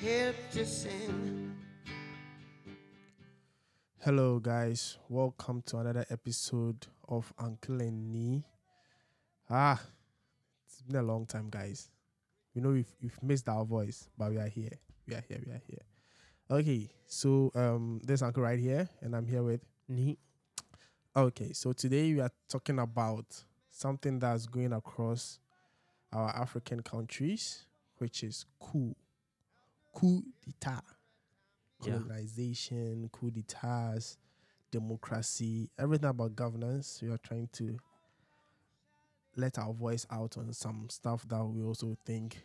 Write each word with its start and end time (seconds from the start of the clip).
Won't 0.00 0.12
you 0.12 0.18
help 0.18 0.36
to 0.52 0.66
sing? 0.66 1.56
Hello, 4.00 4.38
guys. 4.38 4.98
Welcome 5.08 5.62
to 5.66 5.78
another 5.78 6.06
episode 6.10 6.86
of 7.08 7.32
Uncle 7.38 7.80
and 7.80 8.12
Nee. 8.12 8.44
Ah, 9.50 9.80
it's 10.66 10.82
been 10.82 10.96
a 10.96 11.02
long 11.02 11.26
time, 11.26 11.48
guys. 11.50 11.90
We 12.54 12.60
know 12.62 12.70
we've, 12.70 12.94
we've 13.02 13.22
missed 13.22 13.48
our 13.48 13.64
voice, 13.64 14.08
but 14.16 14.30
we 14.30 14.38
are 14.38 14.48
here. 14.48 14.78
We 15.06 15.14
are 15.14 15.24
here. 15.26 15.42
We 15.44 15.52
are 15.52 15.62
here. 15.66 15.82
Okay, 16.50 16.90
so 17.06 17.50
um, 17.54 18.00
there's 18.04 18.22
Uncle 18.22 18.42
right 18.42 18.58
here, 18.58 18.88
and 19.00 19.16
I'm 19.16 19.26
here 19.26 19.42
with 19.42 19.62
Nee. 19.88 20.18
Okay, 21.16 21.52
so 21.52 21.72
today 21.72 22.12
we 22.12 22.20
are 22.20 22.30
talking 22.48 22.78
about 22.78 23.26
something 23.70 24.18
that's 24.20 24.46
going 24.46 24.74
across 24.74 25.40
our 26.12 26.30
African 26.30 26.82
countries, 26.82 27.64
which 27.98 28.22
is 28.22 28.44
coup, 28.60 28.94
coup 29.98 30.22
d'etat, 30.46 30.82
Yeah. 31.84 31.98
colonization, 31.98 33.08
coup 33.12 33.30
d'etats, 33.30 34.16
democracy, 34.70 35.70
everything 35.78 36.08
about 36.10 36.34
governance. 36.36 37.00
We 37.02 37.10
are 37.10 37.18
trying 37.18 37.48
to 37.54 37.76
let 39.36 39.58
our 39.58 39.72
voice 39.72 40.06
out 40.10 40.36
on 40.36 40.52
some 40.52 40.88
stuff 40.90 41.26
that 41.28 41.44
we 41.44 41.62
also 41.62 41.96
think, 42.04 42.36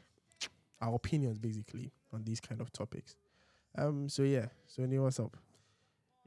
our 0.81 0.95
opinions 0.95 1.39
basically 1.39 1.91
on 2.11 2.23
these 2.23 2.39
kind 2.39 2.61
of 2.61 2.71
topics. 2.71 3.15
Um. 3.75 4.09
So 4.09 4.23
yeah. 4.23 4.47
So 4.67 4.85
Neil, 4.85 5.03
what's 5.03 5.19
up? 5.19 5.35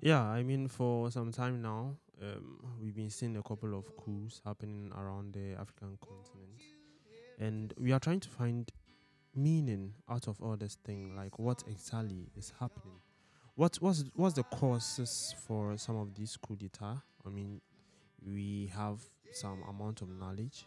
Yeah, 0.00 0.22
I 0.22 0.42
mean, 0.42 0.68
for 0.68 1.10
some 1.10 1.32
time 1.32 1.62
now, 1.62 1.96
um, 2.20 2.58
we've 2.82 2.94
been 2.94 3.08
seeing 3.10 3.36
a 3.36 3.42
couple 3.42 3.74
of 3.78 3.96
coups 3.96 4.42
happening 4.44 4.92
around 4.94 5.32
the 5.32 5.54
African 5.58 5.96
continent, 6.00 6.60
and 7.38 7.72
we 7.78 7.92
are 7.92 8.00
trying 8.00 8.20
to 8.20 8.28
find 8.28 8.70
meaning 9.36 9.92
out 10.08 10.28
of 10.28 10.40
all 10.40 10.56
this 10.56 10.76
thing. 10.84 11.14
Like, 11.16 11.38
what 11.38 11.62
exactly 11.68 12.30
is 12.36 12.52
happening? 12.58 13.00
What 13.54 13.78
was 13.80 14.04
what's 14.14 14.34
the 14.34 14.42
causes 14.42 15.34
for 15.46 15.76
some 15.78 15.96
of 15.96 16.14
these 16.14 16.36
coup 16.36 16.56
d'état? 16.56 17.02
I 17.24 17.28
mean, 17.30 17.60
we 18.24 18.70
have 18.74 19.00
some 19.32 19.62
amount 19.68 20.02
of 20.02 20.08
knowledge 20.08 20.66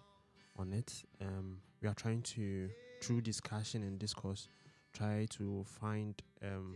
on 0.58 0.74
it. 0.74 1.04
Um, 1.22 1.58
we 1.82 1.88
are 1.88 1.94
trying 1.94 2.22
to, 2.24 2.70
through 3.02 3.22
discussion 3.22 3.84
and 3.84 3.98
discourse, 3.98 4.48
try 4.94 5.28
to 5.32 5.64
find 5.66 6.22
um, 6.44 6.76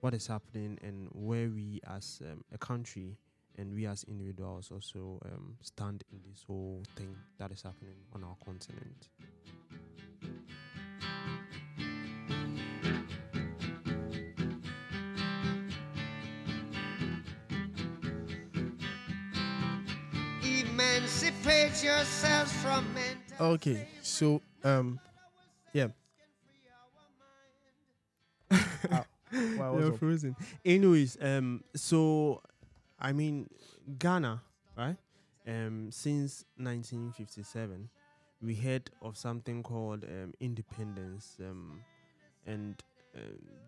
what 0.00 0.14
is 0.14 0.26
happening 0.26 0.78
and 0.82 1.08
where 1.12 1.48
we 1.48 1.80
as 1.86 2.20
um, 2.24 2.42
a 2.52 2.58
country 2.58 3.18
and 3.58 3.74
we 3.74 3.86
as 3.86 4.04
individuals 4.04 4.70
also 4.72 5.20
um, 5.26 5.56
stand 5.60 6.04
in 6.12 6.20
this 6.28 6.44
whole 6.46 6.82
thing 6.96 7.14
that 7.38 7.50
is 7.50 7.62
happening 7.62 7.96
on 8.14 8.22
our 8.22 8.36
continent. 8.44 9.08
Emancipate 21.20 21.82
yourselves 21.82 22.52
from 22.62 22.86
mental. 22.94 23.46
Okay, 23.54 23.88
so 24.02 24.40
um, 24.62 25.00
yeah. 25.72 25.88
Ah, 28.92 29.04
why, 29.56 29.70
what's 29.70 29.82
You're 29.82 29.92
frozen. 29.94 30.36
Anyways, 30.64 31.18
um, 31.20 31.64
so 31.74 32.40
I 33.00 33.12
mean, 33.12 33.50
Ghana, 33.98 34.40
right? 34.76 34.96
Um, 35.44 35.88
since 35.90 36.44
1957, 36.56 37.88
we 38.40 38.54
heard 38.54 38.88
of 39.02 39.16
something 39.16 39.64
called 39.64 40.04
um, 40.04 40.34
independence. 40.38 41.36
Um, 41.40 41.80
and 42.46 42.80
uh, 43.16 43.20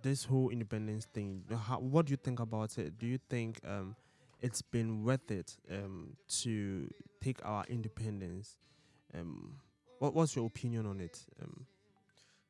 this 0.02 0.22
whole 0.24 0.50
independence 0.50 1.06
thing, 1.12 1.42
how, 1.66 1.80
what 1.80 2.06
do 2.06 2.12
you 2.12 2.16
think 2.16 2.38
about 2.38 2.78
it? 2.78 2.96
Do 2.96 3.08
you 3.08 3.18
think 3.28 3.58
um, 3.66 3.96
it's 4.40 4.62
been 4.62 5.04
worth 5.04 5.30
it 5.30 5.56
um, 5.70 6.16
to 6.42 6.88
take 7.22 7.44
our 7.44 7.64
independence? 7.68 8.56
Um, 9.14 9.56
what, 9.98 10.14
what's 10.14 10.34
your 10.36 10.46
opinion 10.46 10.86
on 10.86 11.00
it? 11.00 11.18
Um, 11.42 11.66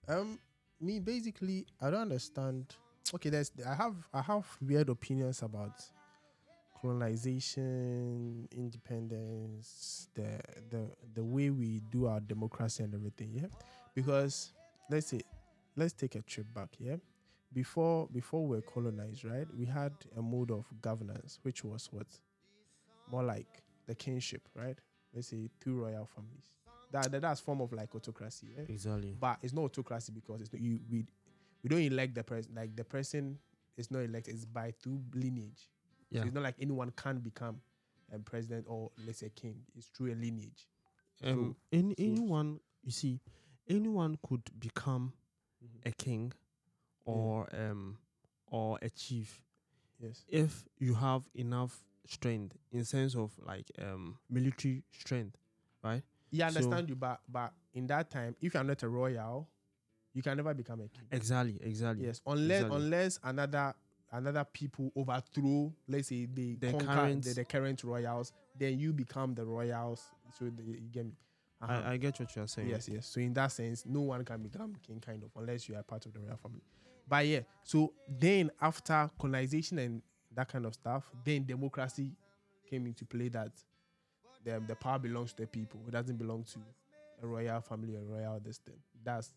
Um, 0.08 0.38
me 0.80 0.98
basically, 1.00 1.66
I 1.80 1.90
don't 1.90 2.02
understand. 2.02 2.74
Okay, 3.14 3.30
there's 3.30 3.52
I 3.66 3.74
have 3.74 3.94
I 4.12 4.22
have 4.22 4.46
weird 4.60 4.88
opinions 4.88 5.42
about 5.42 5.82
colonization, 6.80 8.48
independence, 8.52 10.08
the 10.14 10.40
the 10.70 10.90
the 11.14 11.22
way 11.22 11.50
we 11.50 11.80
do 11.90 12.06
our 12.06 12.20
democracy 12.20 12.82
and 12.82 12.94
everything. 12.94 13.30
Yeah, 13.34 13.48
because 13.94 14.52
let's 14.90 15.08
say 15.08 15.20
let's 15.76 15.92
take 15.92 16.14
a 16.14 16.22
trip 16.22 16.46
back. 16.54 16.70
Yeah, 16.78 16.96
before 17.52 18.08
before 18.12 18.46
we 18.46 18.56
were 18.56 18.62
colonized, 18.62 19.24
right? 19.24 19.46
We 19.56 19.66
had 19.66 19.92
a 20.16 20.22
mode 20.22 20.50
of 20.50 20.64
governance 20.80 21.38
which 21.42 21.64
was 21.64 21.88
what 21.90 22.06
more 23.10 23.22
like 23.24 23.62
the 23.86 23.94
kingship, 23.94 24.48
right? 24.54 24.76
Let's 25.14 25.28
say 25.28 25.48
two 25.60 25.74
royal 25.74 26.06
families. 26.14 26.44
That, 26.92 27.10
that 27.12 27.22
that's 27.22 27.40
form 27.40 27.60
of 27.60 27.72
like 27.72 27.94
autocracy. 27.94 28.48
Yeah? 28.56 28.64
exactly. 28.68 29.16
but 29.18 29.38
it's 29.42 29.52
not 29.52 29.62
autocracy 29.64 30.12
because 30.12 30.40
it's 30.40 30.52
not, 30.52 30.60
you 30.60 30.80
we 30.90 31.06
we 31.62 31.68
don't 31.68 31.80
elect 31.82 32.14
the 32.14 32.24
person 32.24 32.52
like 32.54 32.74
the 32.74 32.84
person 32.84 33.38
is 33.76 33.90
not 33.90 34.00
elected 34.00 34.34
it's 34.34 34.44
by 34.44 34.72
through 34.82 35.00
lineage 35.14 35.68
so 36.12 36.18
Yeah. 36.18 36.24
it's 36.24 36.34
not 36.34 36.42
like 36.42 36.56
anyone 36.60 36.90
can 36.96 37.18
become 37.18 37.60
a 38.12 38.18
president 38.18 38.66
or 38.68 38.90
let's 39.06 39.20
say 39.20 39.30
king 39.34 39.56
it's 39.76 39.86
through 39.86 40.12
a 40.12 40.16
lineage 40.16 40.66
Um, 41.22 41.54
So- 41.54 41.56
any, 41.78 41.94
so- 41.96 42.02
anyone, 42.02 42.60
you 42.82 42.90
see, 42.92 43.20
anyone 43.68 44.18
could 44.26 44.42
become 44.58 45.12
Mhm. 45.62 45.86
a 45.86 45.92
king 45.92 46.32
or 47.04 47.48
um 47.54 47.96
or 48.46 48.78
achieve 48.82 49.40
yes 49.98 50.24
if 50.28 50.64
you 50.78 50.94
have 50.94 51.22
enough 51.34 51.82
strength 52.06 52.56
in 52.72 52.84
sense 52.84 53.14
of 53.14 53.30
like 53.44 53.70
um 53.82 54.18
military 54.28 54.82
strength, 54.90 55.36
right? 55.84 56.02
yeah 56.30 56.46
I 56.46 56.50
So- 56.50 56.56
understand 56.58 56.88
you 56.88 56.96
but 56.96 57.20
but 57.28 57.52
in 57.74 57.86
that 57.88 58.10
time 58.10 58.34
if 58.40 58.54
you're 58.54 58.64
not 58.64 58.82
a 58.82 58.88
royal 58.88 59.48
you 60.12 60.22
can 60.22 60.36
never 60.36 60.52
become 60.54 60.80
a 60.80 60.88
king 60.88 61.06
Exactly, 61.12 61.58
exactly. 61.62 62.06
yes 62.06 62.20
unless 62.26 62.62
Exactly. 62.62 62.76
unless 62.84 63.18
another 63.22 63.74
another 64.12 64.44
people 64.44 64.90
overthrow 64.96 65.72
let's 65.86 66.08
say 66.08 66.26
they 66.26 66.56
The 66.58 66.70
conquer 66.72 66.86
current- 66.86 67.24
the, 67.24 67.34
the 67.34 67.44
current 67.44 67.84
royals 67.84 68.32
then 68.58 68.78
you 68.78 68.92
become 68.92 69.34
the 69.34 69.44
royals 69.44 70.02
so 70.36 70.46
the, 70.46 70.62
you 70.64 70.88
get 70.90 71.06
me 71.06 71.12
Uh-huh. 71.62 71.82
I, 71.84 71.92
I 71.92 71.96
get 71.98 72.18
what 72.18 72.34
you're 72.34 72.48
saying. 72.48 72.68
Yes, 72.70 72.88
yes. 72.88 73.06
So 73.06 73.20
in 73.20 73.34
that 73.34 73.52
sense, 73.52 73.84
no 73.84 74.00
one 74.00 74.24
can 74.24 74.42
become 74.42 74.74
king, 74.82 74.98
kind 74.98 75.22
of, 75.22 75.30
unless 75.36 75.68
you 75.68 75.76
are 75.76 75.82
part 75.82 76.06
of 76.06 76.12
the 76.14 76.18
royal 76.18 76.38
family. 76.38 76.62
But 77.10 77.26
yeah, 77.26 77.40
so 77.64 77.92
then 78.08 78.52
after 78.62 79.10
colonization 79.18 79.80
and 79.80 80.00
that 80.32 80.48
kind 80.48 80.64
of 80.64 80.74
stuff, 80.74 81.10
then 81.24 81.44
democracy 81.44 82.12
came 82.70 82.86
into 82.86 83.04
play 83.04 83.28
that 83.30 83.50
the, 84.44 84.62
the 84.68 84.76
power 84.76 85.00
belongs 85.00 85.32
to 85.32 85.42
the 85.42 85.48
people. 85.48 85.80
It 85.88 85.90
doesn't 85.90 86.16
belong 86.16 86.44
to 86.52 86.60
a 87.20 87.26
royal 87.26 87.60
family 87.60 87.96
or 87.96 88.02
royal 88.02 88.38
this 88.38 88.58
thing. 88.58 88.76
That's 89.04 89.32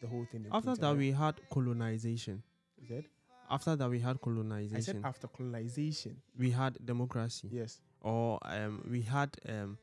the 0.00 0.08
whole 0.08 0.26
thing. 0.32 0.46
After 0.50 0.74
that, 0.74 0.96
we 0.96 1.12
had 1.12 1.34
colonization. 1.52 2.42
Is 2.82 2.90
it? 2.90 3.04
After 3.50 3.76
that, 3.76 3.90
we 3.90 3.98
had 4.00 4.18
colonization. 4.22 4.76
I 4.76 4.80
said 4.80 5.02
after 5.04 5.28
colonization. 5.28 6.16
we 6.38 6.50
had 6.50 6.78
democracy. 6.84 7.48
Yes. 7.52 7.80
or 8.00 8.38
um, 8.44 8.82
we 8.90 9.02
had 9.02 9.36
um, 9.46 9.76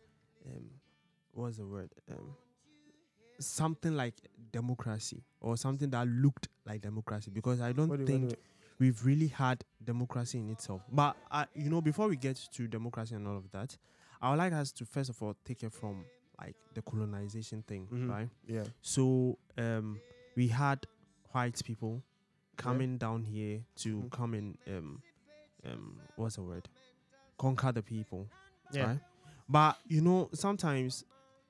um, 0.48 0.66
what's 1.34 1.58
the 1.58 1.68
word? 1.68 1.92
Um, 2.12 2.36
something 3.40 3.96
like 3.96 4.16
democracy 4.52 5.24
or 5.42 5.58
something 5.58 5.90
that 5.92 6.08
looked 6.08 6.48
like 6.66 6.82
democracy 6.82 7.32
because 7.34 7.62
I 7.62 7.72
don't 7.72 8.06
think 8.06 8.36
we've 8.80 9.04
really 9.06 9.28
had 9.28 9.64
democracy 9.84 10.40
in 10.40 10.50
itself. 10.50 10.82
But 10.92 11.16
uh, 11.32 11.46
you 11.56 11.70
know, 11.70 11.82
before 11.82 12.08
we 12.08 12.16
get 12.18 12.38
to 12.54 12.68
democracy 12.68 13.16
and 13.16 13.28
all 13.28 13.38
of 13.38 13.52
that, 13.52 13.78
I 14.22 14.30
would 14.32 14.38
like 14.40 14.54
us 14.54 14.72
to 14.74 14.86
first 14.86 15.10
of 15.10 15.22
all 15.22 15.36
take 15.46 15.64
it 15.64 15.72
from 15.74 16.06
like 16.40 16.56
the 16.74 16.82
colonization 16.82 17.64
thing, 17.64 17.88
Mhm. 17.92 18.10
right? 18.10 18.30
yeah. 18.48 18.64
So 18.82 19.38
um, 19.58 20.00
we 20.36 20.48
had 20.48 20.86
white 21.32 21.60
people 21.64 22.02
coming 22.58 22.98
down 22.98 23.24
here 23.24 23.64
to 23.78 24.02
Mhm. 24.04 24.12
come 24.12 24.34
and 24.34 24.58
um, 24.68 25.02
um, 25.66 26.00
what's 26.16 26.36
the 26.36 26.44
word? 26.44 26.68
Conquer 27.38 27.72
the 27.72 27.84
people 27.84 28.28
Yeah. 28.72 28.86
right? 28.86 29.00
But 29.50 29.78
you 29.88 30.02
know, 30.02 30.30
sometimes 30.34 31.06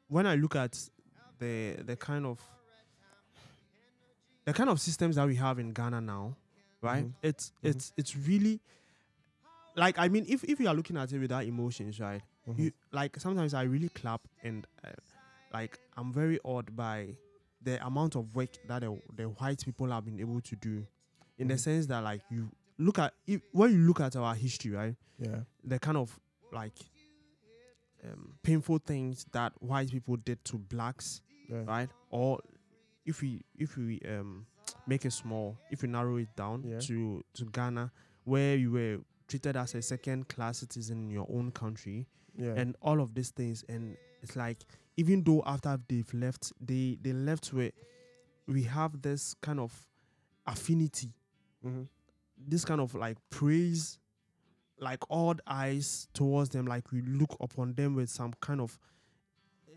when 0.10 0.26
I 0.26 0.36
look 0.36 0.56
at 0.56 0.90
the 1.40 1.78
the 1.86 1.96
kind 1.96 2.26
of 2.26 2.40
the 4.46 4.54
kind 4.54 4.70
of 4.70 4.80
systems 4.80 5.16
that 5.18 5.28
we 5.28 5.36
have 5.36 5.60
in 5.60 5.72
Ghana 5.72 6.02
now, 6.02 6.36
right? 6.82 7.06
Mhm. 7.06 7.14
It's 7.22 7.52
Mhm. 7.64 7.70
it's 7.70 7.94
it's 7.98 8.16
really 8.16 8.60
like 9.76 9.98
I 10.00 10.08
mean, 10.08 10.26
if 10.28 10.44
if 10.44 10.60
you 10.60 10.68
are 10.68 10.74
looking 10.76 10.98
at 10.98 11.12
it 11.12 11.20
without 11.20 11.46
emotions, 11.46 12.00
right? 12.00 12.22
Mhm. 12.48 12.58
You 12.60 12.72
like 12.92 13.20
sometimes 13.20 13.54
I 13.54 13.64
really 13.64 13.90
clap 13.90 14.22
and 14.44 14.66
uh, 14.84 14.90
like 15.54 15.78
I'm 15.98 16.14
very 16.14 16.40
awed 16.44 16.76
by 16.76 17.18
the 17.62 17.84
amount 17.86 18.16
of 18.16 18.36
work 18.36 18.52
that 18.68 18.82
the, 18.82 18.98
the 19.16 19.24
white 19.26 19.64
people 19.66 19.90
have 19.92 20.06
been 20.06 20.20
able 20.20 20.40
to 20.42 20.56
do, 20.56 20.86
in 21.38 21.48
the 21.48 21.56
Mhm. 21.56 21.60
sense 21.60 21.86
that 21.88 22.04
like 22.04 22.22
you 22.30 22.50
look 22.78 23.00
at 23.00 23.14
if, 23.26 23.42
when 23.52 23.72
you 23.74 23.80
look 23.80 24.00
at 24.00 24.16
our 24.16 24.36
history, 24.36 24.72
right? 24.72 24.96
yeah. 25.20 25.42
the 25.64 25.80
kind 25.80 25.98
of 25.98 26.18
like 26.54 26.78
um, 28.04 28.38
painful 28.44 28.78
things 28.78 29.26
that 29.32 29.52
white 29.62 29.90
people 29.92 30.16
did 30.16 30.44
to 30.46 30.58
blacks, 30.58 31.22
Yeah. 31.50 31.64
right? 31.66 31.90
Or 32.10 32.40
if 33.06 33.22
we 33.22 33.42
if 33.58 33.78
we 33.78 34.02
um, 34.08 34.46
make 34.86 35.06
it 35.06 35.12
small, 35.12 35.58
if 35.72 35.82
we 35.82 35.88
narrow 35.90 36.18
it 36.18 36.36
down 36.36 36.64
Yeah. 36.64 36.80
to 36.82 37.24
to 37.34 37.46
Ghana, 37.46 37.92
where 38.26 38.56
you 38.56 38.72
were 38.72 39.00
treated 39.28 39.56
as 39.58 39.76
a 39.76 39.82
second 39.82 40.28
class 40.30 40.60
citizen 40.60 40.98
in 41.06 41.10
your 41.12 41.28
own 41.30 41.52
country, 41.52 42.08
Yeah. 42.36 42.54
and 42.56 42.76
all 42.82 43.02
of 43.02 43.14
these 43.14 43.32
things, 43.32 43.64
and 43.70 43.98
it's 44.22 44.36
like 44.36 44.66
even 44.98 45.24
though 45.24 45.44
after 45.46 45.80
they've 45.88 46.14
left, 46.14 46.52
they 46.60 46.98
they 47.02 47.14
left 47.14 47.54
where 47.54 47.72
we 48.48 48.64
have 48.64 49.02
this 49.02 49.34
kind 49.42 49.60
of 49.60 49.88
affinity 50.46 51.14
hmm 51.62 51.84
this 52.50 52.64
kind 52.64 52.80
of 52.80 52.94
like 52.94 53.18
praise, 53.32 53.98
like 54.80 55.00
odd 55.10 55.42
eyes 55.48 56.08
towards 56.14 56.50
them, 56.52 56.68
like 56.68 56.92
we 56.92 57.02
look 57.02 57.36
upon 57.40 57.74
them 57.74 57.96
with 57.96 58.10
some 58.12 58.32
kind 58.42 58.62
of, 58.62 58.78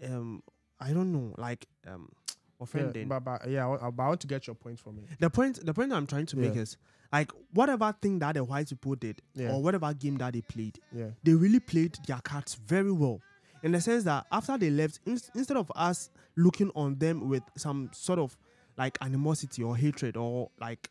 um, 0.04 0.42
I 0.80 0.92
don't 0.92 1.12
know, 1.12 1.34
like 1.38 1.66
um, 1.86 2.08
offending. 2.60 3.08
Yeah, 3.08 3.18
but, 3.20 3.40
but 3.42 3.50
yeah, 3.50 3.64
I 3.64 3.68
want, 3.68 3.96
but 3.96 4.02
I 4.02 4.08
want 4.08 4.20
to 4.20 4.26
get 4.26 4.46
your 4.46 4.56
point 4.56 4.78
from 4.78 4.98
it. 4.98 5.04
the 5.18 5.30
point, 5.30 5.64
the 5.64 5.74
point 5.74 5.92
I'm 5.92 6.06
trying 6.06 6.26
to 6.26 6.36
make 6.38 6.56
is 6.56 6.76
like 7.12 7.30
whatever 7.52 7.94
thing 8.00 8.18
that 8.20 8.34
the 8.34 8.44
white 8.44 8.68
people 8.68 8.94
did 8.94 9.20
Yeah. 9.34 9.52
or 9.52 9.62
whatever 9.62 9.92
game 9.94 10.16
that 10.18 10.32
they 10.32 10.42
played, 10.42 10.78
Yeah. 10.92 11.10
they 11.22 11.34
really 11.34 11.60
played 11.60 11.98
their 12.06 12.20
cards 12.20 12.54
very 12.54 12.92
well. 12.92 13.20
In 13.62 13.72
the 13.72 13.80
sense 13.80 14.04
that 14.04 14.26
after 14.32 14.56
they 14.56 14.70
left, 14.70 15.00
in- 15.04 15.18
instead 15.34 15.56
of 15.56 15.70
us 15.74 16.08
looking 16.36 16.70
on 16.74 16.98
them 16.98 17.28
with 17.28 17.42
some 17.56 17.90
sort 17.92 18.18
of 18.18 18.36
like 18.78 18.96
animosity 19.02 19.62
or 19.62 19.76
hatred 19.76 20.16
or 20.16 20.50
like, 20.60 20.88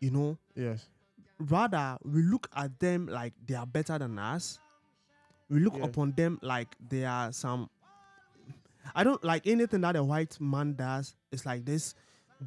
you 0.00 0.10
know, 0.10 0.38
Yes. 0.54 0.88
rather 1.38 1.98
we 2.04 2.22
look 2.22 2.48
at 2.56 2.78
them 2.80 3.06
like 3.06 3.34
they 3.46 3.54
are 3.54 3.66
better 3.66 3.98
than 3.98 4.18
us 4.18 4.58
we 5.50 5.60
look 5.60 5.76
Yeah. 5.76 5.84
upon 5.84 6.12
them 6.12 6.38
like 6.42 6.74
they 6.88 7.04
are 7.04 7.32
some 7.32 7.68
i 8.96 9.04
don't 9.04 9.22
like 9.22 9.46
anything 9.46 9.80
that 9.82 9.94
a 9.94 10.02
white 10.02 10.36
man 10.40 10.74
does 10.74 11.14
it's 11.30 11.46
like 11.46 11.64
this 11.64 11.94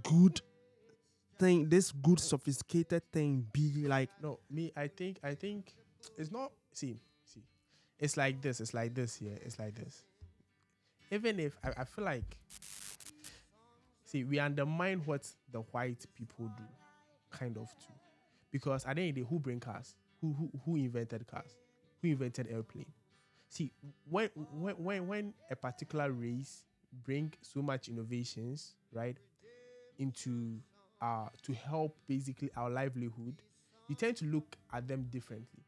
good 0.04 0.42
thing 1.40 1.70
this 1.70 1.92
good 1.92 2.20
sophisticated 2.20 3.02
thing 3.12 3.48
be 3.54 3.88
like 3.88 4.10
No, 4.22 4.40
me, 4.52 4.72
I 4.76 4.88
think, 4.88 5.18
I 5.24 5.34
think 5.34 5.74
it's 6.18 6.32
not. 6.32 6.52
See, 6.74 7.00
see, 7.24 7.44
it's 7.98 8.16
like 8.18 8.42
this. 8.42 8.60
It's 8.60 8.74
like 8.74 8.94
this. 8.94 9.22
Yeah, 9.22 9.38
it's 9.42 9.58
like 9.58 9.76
this. 9.76 10.04
Even 11.12 11.40
if 11.40 11.58
I, 11.64 11.82
I 11.82 11.84
feel 11.86 12.06
like, 12.06 12.38
see, 14.06 14.24
we 14.24 14.40
undermine 14.40 15.02
what 15.06 15.28
the 15.52 15.60
white 15.72 16.06
people 16.16 16.50
do, 16.58 16.64
kind 17.32 17.58
of 17.58 17.70
too, 17.80 17.94
because 18.52 18.86
at 18.86 18.98
the 18.98 19.02
end 19.02 19.10
of 19.10 19.16
the 19.16 19.22
day, 19.22 19.28
who 19.30 19.40
bring 19.40 19.60
cars? 19.60 19.96
Who 20.22 20.34
who 20.34 20.52
who 20.66 20.76
invented 20.76 21.26
cars? 21.26 21.56
Who 22.02 22.10
invented 22.10 22.48
airplane? 22.52 22.86
See, 23.50 23.72
when 24.10 24.30
when 24.36 24.76
when 24.84 25.08
when 25.08 25.34
a 25.50 25.56
particular 25.56 26.12
race 26.12 26.64
bring 27.04 27.34
so 27.42 27.62
much 27.62 27.90
innovations, 27.90 28.76
right, 28.92 29.18
into 29.98 30.60
uh 31.02 31.28
to 31.44 31.54
help 31.54 31.96
basically 32.08 32.50
our 32.56 32.70
livelihood, 32.70 33.42
you 33.88 33.96
tend 33.96 34.18
to 34.18 34.26
look 34.26 34.56
at 34.74 34.88
them 34.88 35.08
differently 35.10 35.64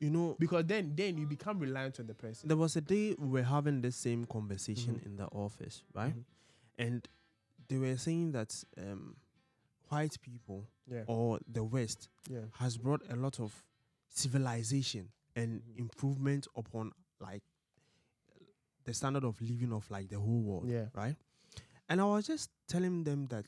you 0.00 0.10
know 0.10 0.36
because 0.40 0.64
then 0.66 0.92
then 0.96 1.16
you 1.16 1.26
become 1.26 1.58
reliant 1.60 2.00
on 2.00 2.06
the 2.08 2.14
person. 2.14 2.48
there 2.48 2.56
was 2.56 2.74
a 2.76 2.80
day 2.80 3.14
we 3.18 3.28
were 3.28 3.42
having 3.42 3.80
the 3.80 3.92
same 3.92 4.24
conversation 4.26 4.96
Mhm. 4.96 5.06
in 5.06 5.16
the 5.16 5.26
office 5.26 5.82
right 5.94 6.14
Mhm. 6.16 6.24
and 6.78 7.08
they 7.68 7.78
were 7.78 7.96
saying 7.96 8.32
that 8.32 8.64
um 8.78 9.14
white 9.90 10.16
people 10.20 10.66
Yeah, 10.88 11.04
or 11.06 11.38
the 11.46 11.62
west 11.62 12.08
yeah, 12.28 12.40
has 12.54 12.76
brought 12.76 13.02
a 13.10 13.16
lot 13.16 13.38
of 13.38 13.64
civilization 14.08 15.08
and 15.36 15.62
Mhm. 15.62 15.78
improvement 15.78 16.46
upon 16.56 16.92
like 17.22 17.42
the 18.84 18.92
standard 18.92 19.24
of 19.24 19.40
living 19.40 19.72
of 19.72 19.88
like 19.90 20.08
the 20.08 20.18
whole 20.18 20.42
world 20.42 20.64
yeah. 20.66 20.86
right 20.94 21.14
and 21.88 22.00
i 22.00 22.04
was 22.04 22.26
just 22.26 22.50
telling 22.68 23.04
them 23.04 23.26
that 23.28 23.46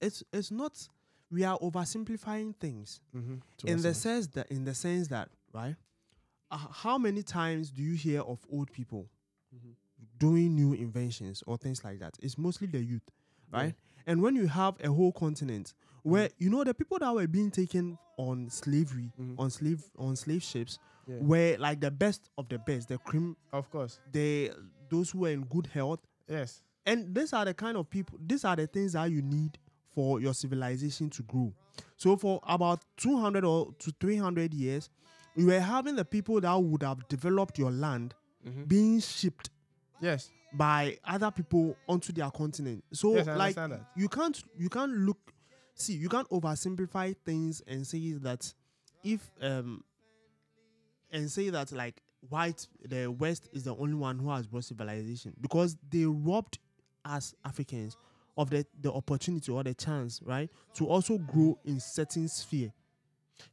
it's 0.00 0.22
it's 0.32 0.50
not 0.50 0.88
we 1.30 1.44
are 1.44 1.58
oversimplifying 1.60 2.54
things 2.56 3.00
Mm-hmm. 3.16 3.36
in 3.68 3.80
the 3.82 3.94
sense 3.94 4.26
that 4.28 4.50
in 4.50 4.64
the 4.64 4.74
sense 4.74 5.08
that 5.08 5.28
right 5.52 5.76
uh, 6.50 6.58
how 6.70 6.98
many 6.98 7.22
times 7.22 7.70
do 7.70 7.82
you 7.82 7.94
hear 7.94 8.20
of 8.22 8.38
old 8.50 8.70
people 8.72 9.08
Mhm. 9.54 9.74
doing 10.18 10.54
new 10.54 10.72
inventions 10.72 11.42
or 11.46 11.56
things 11.58 11.84
like 11.84 11.98
that 12.00 12.14
it's 12.22 12.36
mostly 12.38 12.66
the 12.66 12.82
youth 12.82 13.02
right 13.52 13.74
and 14.06 14.20
when 14.22 14.34
you 14.34 14.46
have 14.48 14.74
a 14.82 14.88
whole 14.90 15.12
continent 15.12 15.74
where 16.02 16.28
you 16.38 16.50
know 16.50 16.64
the 16.64 16.74
people 16.74 16.98
that 16.98 17.14
were 17.14 17.26
being 17.28 17.50
taken 17.50 17.96
on 18.16 18.48
slavery 18.50 19.12
Mhm. 19.20 19.38
on 19.38 19.50
slave 19.50 19.84
on 19.98 20.16
slave 20.16 20.42
ships 20.42 20.78
Yeah. 21.06 21.16
were 21.20 21.56
like 21.58 21.80
the 21.80 21.90
best 21.90 22.30
of 22.38 22.48
the 22.48 22.58
best 22.58 22.88
the 22.88 22.98
cream 22.98 23.36
Of 23.52 23.70
course. 23.70 23.98
the 24.12 24.52
those 24.88 25.10
who 25.10 25.20
were 25.20 25.30
in 25.30 25.42
good 25.44 25.66
health 25.66 26.00
Yes. 26.28 26.62
and 26.86 27.14
these 27.14 27.32
are 27.32 27.44
the 27.44 27.54
kind 27.54 27.76
of 27.76 27.88
people 27.90 28.18
these 28.24 28.44
are 28.44 28.54
the 28.56 28.66
things 28.66 28.92
that 28.92 29.10
you 29.10 29.20
need 29.22 29.58
for 29.94 30.20
your 30.20 30.32
civilization 30.34 31.10
to 31.10 31.22
grow 31.24 31.52
so 31.96 32.16
for 32.16 32.40
about 32.46 32.84
200 32.98 33.44
or 33.44 33.74
to 33.78 33.92
300 34.00 34.54
years 34.54 34.88
we 35.36 35.44
were 35.44 35.60
having 35.60 35.96
the 35.96 36.04
people 36.04 36.40
that 36.40 36.54
would 36.54 36.82
have 36.82 37.06
developed 37.08 37.58
your 37.58 37.70
land 37.70 38.14
Mhm. 38.46 38.68
being 38.68 39.00
shipped 39.00 39.50
Yes. 40.00 40.30
by 40.54 40.98
other 41.04 41.30
people 41.30 41.76
onto 41.88 42.12
their 42.12 42.30
continent 42.30 42.84
so 42.92 43.14
yes, 43.14 43.26
like 43.26 43.56
you 43.96 44.08
can't 44.08 44.42
you 44.56 44.68
can't 44.68 44.92
look 44.92 45.32
see 45.74 45.94
you 45.94 46.08
can't 46.08 46.28
oversimplify 46.30 47.14
things 47.24 47.60
and 47.66 47.86
say 47.86 48.12
that 48.12 48.52
if 49.02 49.30
um 49.40 49.82
and 51.12 51.30
say 51.30 51.50
that 51.50 51.72
like 51.72 52.02
white 52.28 52.66
the 52.84 53.06
west 53.08 53.48
is 53.52 53.64
the 53.64 53.74
only 53.76 53.94
one 53.94 54.18
who 54.18 54.30
has 54.30 54.46
brought 54.46 54.64
civilization 54.64 55.32
because 55.40 55.76
they 55.90 56.04
robbed 56.04 56.58
us 57.04 57.34
africans 57.44 57.96
of 58.38 58.48
the 58.50 58.64
the 58.80 58.92
opportunity 58.92 59.50
or 59.52 59.62
the 59.64 59.74
chance 59.74 60.20
right 60.24 60.48
to 60.72 60.86
also 60.86 61.18
grow 61.18 61.58
in 61.64 61.80
certain 61.80 62.28
sphere 62.28 62.72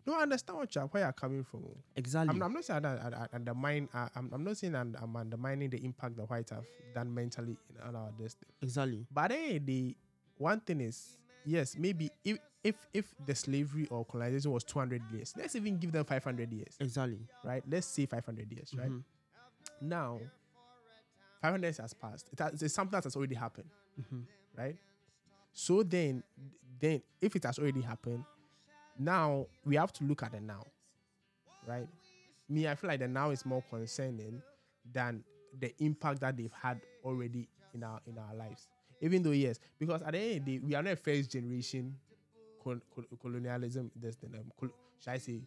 No, 0.06 0.14
I 0.14 0.22
understand 0.22 0.60
what 0.60 0.76
you're, 0.76 0.86
where 0.86 1.04
you're 1.04 1.12
coming 1.14 1.44
from. 1.44 1.64
exactly 1.96 2.36
I'm, 2.36 2.44
I'm 2.44 2.54
not 2.54 2.64
saying 2.64 2.84
that 2.84 3.14
I, 3.14 3.24
I 3.24 3.28
undermine. 3.34 3.90
I, 3.94 4.08
I'm, 4.16 4.30
I'm 4.32 4.44
not 4.44 4.56
saying 4.58 4.76
I'm, 4.76 4.96
I'm 5.02 5.16
undermining 5.16 5.70
the 5.72 5.84
impact 5.84 6.16
the 6.16 6.24
white 6.24 6.50
have 6.52 6.66
done 6.94 7.12
mentally 7.14 7.58
in 7.88 7.96
our 7.96 8.12
destiny. 8.12 8.52
exactly 8.62 9.06
But 9.12 9.30
then 9.32 9.66
the 9.66 9.96
one 10.38 10.60
thing 10.62 10.82
is, 10.82 11.18
yes, 11.46 11.76
maybe 11.78 12.12
if 12.24 12.38
if 12.64 12.76
if 12.94 13.16
the 13.26 13.36
slavery 13.36 13.88
or 13.90 14.06
colonization 14.06 14.52
was 14.52 14.64
200 14.64 15.02
years, 15.12 15.34
let's 15.38 15.56
even 15.56 15.78
give 15.78 15.92
them 15.92 16.04
500 16.06 16.52
years, 16.52 16.76
exactly 16.80 17.20
right? 17.44 17.64
Let's 17.70 17.88
say 17.88 18.06
500 18.06 18.52
years, 18.52 18.74
right? 18.78 18.90
Mhm. 18.92 19.04
Now, 19.82 20.20
500 21.42 21.68
years 21.68 21.78
has 21.78 21.94
passed. 21.94 22.28
It 22.34 22.40
has, 22.40 22.62
it's 22.62 22.74
something 22.74 22.92
that 22.92 23.04
has 23.06 23.16
already 23.16 23.36
happened, 23.36 23.70
Mhm. 24.00 24.26
right? 24.58 24.76
So 25.54 25.84
then, 25.84 26.24
then 26.80 27.02
if 27.22 27.36
it 27.36 27.44
has 27.46 27.60
already 27.60 27.82
happened, 27.82 28.24
now 28.98 29.48
we 29.66 29.76
have 29.76 29.94
to 29.94 30.04
look 30.04 30.24
at 30.24 30.32
the 30.34 30.42
now, 30.42 30.64
right? 31.66 31.88
Me, 32.50 32.68
I 32.68 32.76
feel 32.76 32.90
like 32.90 33.00
the 33.00 33.08
now 33.08 33.30
is 33.30 33.46
more 33.46 33.62
concerning 33.70 34.42
than 34.92 35.24
the 35.60 35.74
impact 35.84 36.20
that 36.22 36.36
they've 36.36 36.52
had 36.52 36.82
already 37.06 37.48
in 37.74 37.84
our 37.84 38.02
in 38.06 38.18
our 38.18 38.34
lives. 38.36 38.68
Even 39.02 39.24
though 39.24 39.32
yes, 39.32 39.60
because 39.80 40.02
at 40.02 40.12
the 40.12 40.20
end 40.20 40.40
of 40.40 40.46
the 40.46 40.58
day, 40.58 40.66
we 40.66 40.76
are 40.76 40.84
not 40.84 40.98
first 41.00 41.32
generation 41.32 41.96
col- 42.64 42.80
col- 42.94 43.18
colonialism. 43.22 43.92
This 43.96 44.16
thing, 44.16 44.34
um, 44.36 44.52
col- 44.60 44.70
should 45.00 45.10
I 45.12 45.18
say 45.18 45.42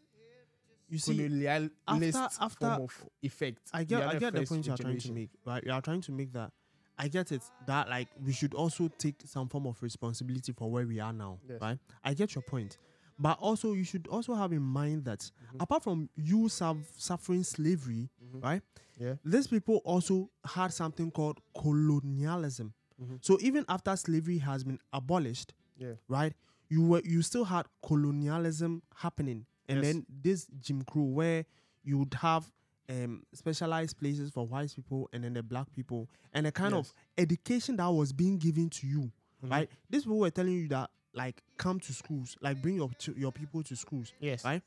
you 0.89 0.99
see 0.99 1.17
colonialist 1.17 2.15
after- 2.15 2.45
after- 2.45 2.67
form 2.69 2.83
of 2.83 3.09
effect? 3.23 3.61
I 3.73 3.85
get 3.85 4.03
I 4.03 4.19
get 4.19 4.35
the 4.35 4.45
point 4.47 4.67
you're 4.67 4.77
trying 4.77 4.99
to 4.99 5.13
make, 5.13 5.31
right? 5.45 5.63
You 5.65 5.73
are 5.73 5.83
trying 5.83 6.01
to 6.03 6.13
make 6.13 6.33
that. 6.33 6.53
I 6.99 7.09
get 7.09 7.33
it 7.33 7.43
that 7.67 7.89
like 7.89 8.09
we 8.25 8.33
should 8.33 8.55
also 8.55 8.89
take 8.89 9.23
some 9.27 9.49
form 9.49 9.67
of 9.67 9.83
responsibility 9.83 10.53
for 10.53 10.71
where 10.71 10.87
we 10.87 11.01
are 11.01 11.13
now, 11.13 11.39
Yes. 11.49 11.61
right? 11.61 11.79
I 12.05 12.15
get 12.15 12.35
your 12.35 12.43
point, 12.43 12.79
but 13.19 13.39
also 13.39 13.73
you 13.73 13.85
should 13.85 14.07
also 14.09 14.35
have 14.35 14.53
in 14.53 14.63
mind 14.63 15.05
that 15.07 15.21
Mm-hmm. 15.21 15.57
apart 15.61 15.83
from 15.83 16.09
you 16.17 16.49
suf- 16.49 16.99
suffering 16.99 17.45
slavery, 17.45 18.09
right? 18.35 18.63
Yeah. 18.99 19.15
These 19.25 19.47
people 19.49 19.77
also 19.85 20.31
had 20.45 20.73
something 20.73 21.11
called 21.11 21.41
colonialism. 21.59 22.73
Mhm. 23.03 23.19
So 23.25 23.39
even 23.41 23.65
after 23.69 23.95
slavery 23.97 24.39
has 24.39 24.65
been 24.65 24.79
abolished, 24.93 25.53
Yeah. 25.79 25.95
right? 26.09 26.35
You 26.69 26.83
were 26.87 27.03
you 27.05 27.23
still 27.23 27.45
had 27.45 27.67
colonialism 27.83 28.83
happening, 28.97 29.47
and 29.69 29.83
Yes. 29.83 29.87
then 29.95 30.07
this 30.09 30.47
Jim 30.61 30.83
Crow 30.85 31.03
where 31.05 31.45
you 31.85 31.99
would 31.99 32.15
have 32.15 32.51
um 32.89 33.23
specialized 33.33 33.97
places 33.99 34.31
for 34.31 34.47
white 34.47 34.73
people 34.75 35.09
and 35.13 35.23
then 35.25 35.35
the 35.35 35.43
black 35.43 35.71
people 35.73 36.09
and 36.35 36.47
the 36.47 36.53
kind 36.53 36.75
of 36.75 36.93
education 37.17 37.77
that 37.77 37.87
was 37.89 38.13
being 38.13 38.37
given 38.39 38.69
to 38.69 38.87
you 38.89 39.11
Mhm. 39.43 39.51
right 39.51 39.71
these 39.89 40.03
people 40.03 40.19
were 40.19 40.31
telling 40.31 40.53
you 40.55 40.69
that 40.69 40.91
like 41.15 41.43
come 41.59 41.79
to 41.79 41.93
schools 41.93 42.37
like 42.41 42.61
bring 42.61 42.75
your 42.77 42.91
your 43.17 43.31
people 43.33 43.63
to 43.63 43.77
schools 43.77 44.13
Yes. 44.21 44.45
right 44.45 44.63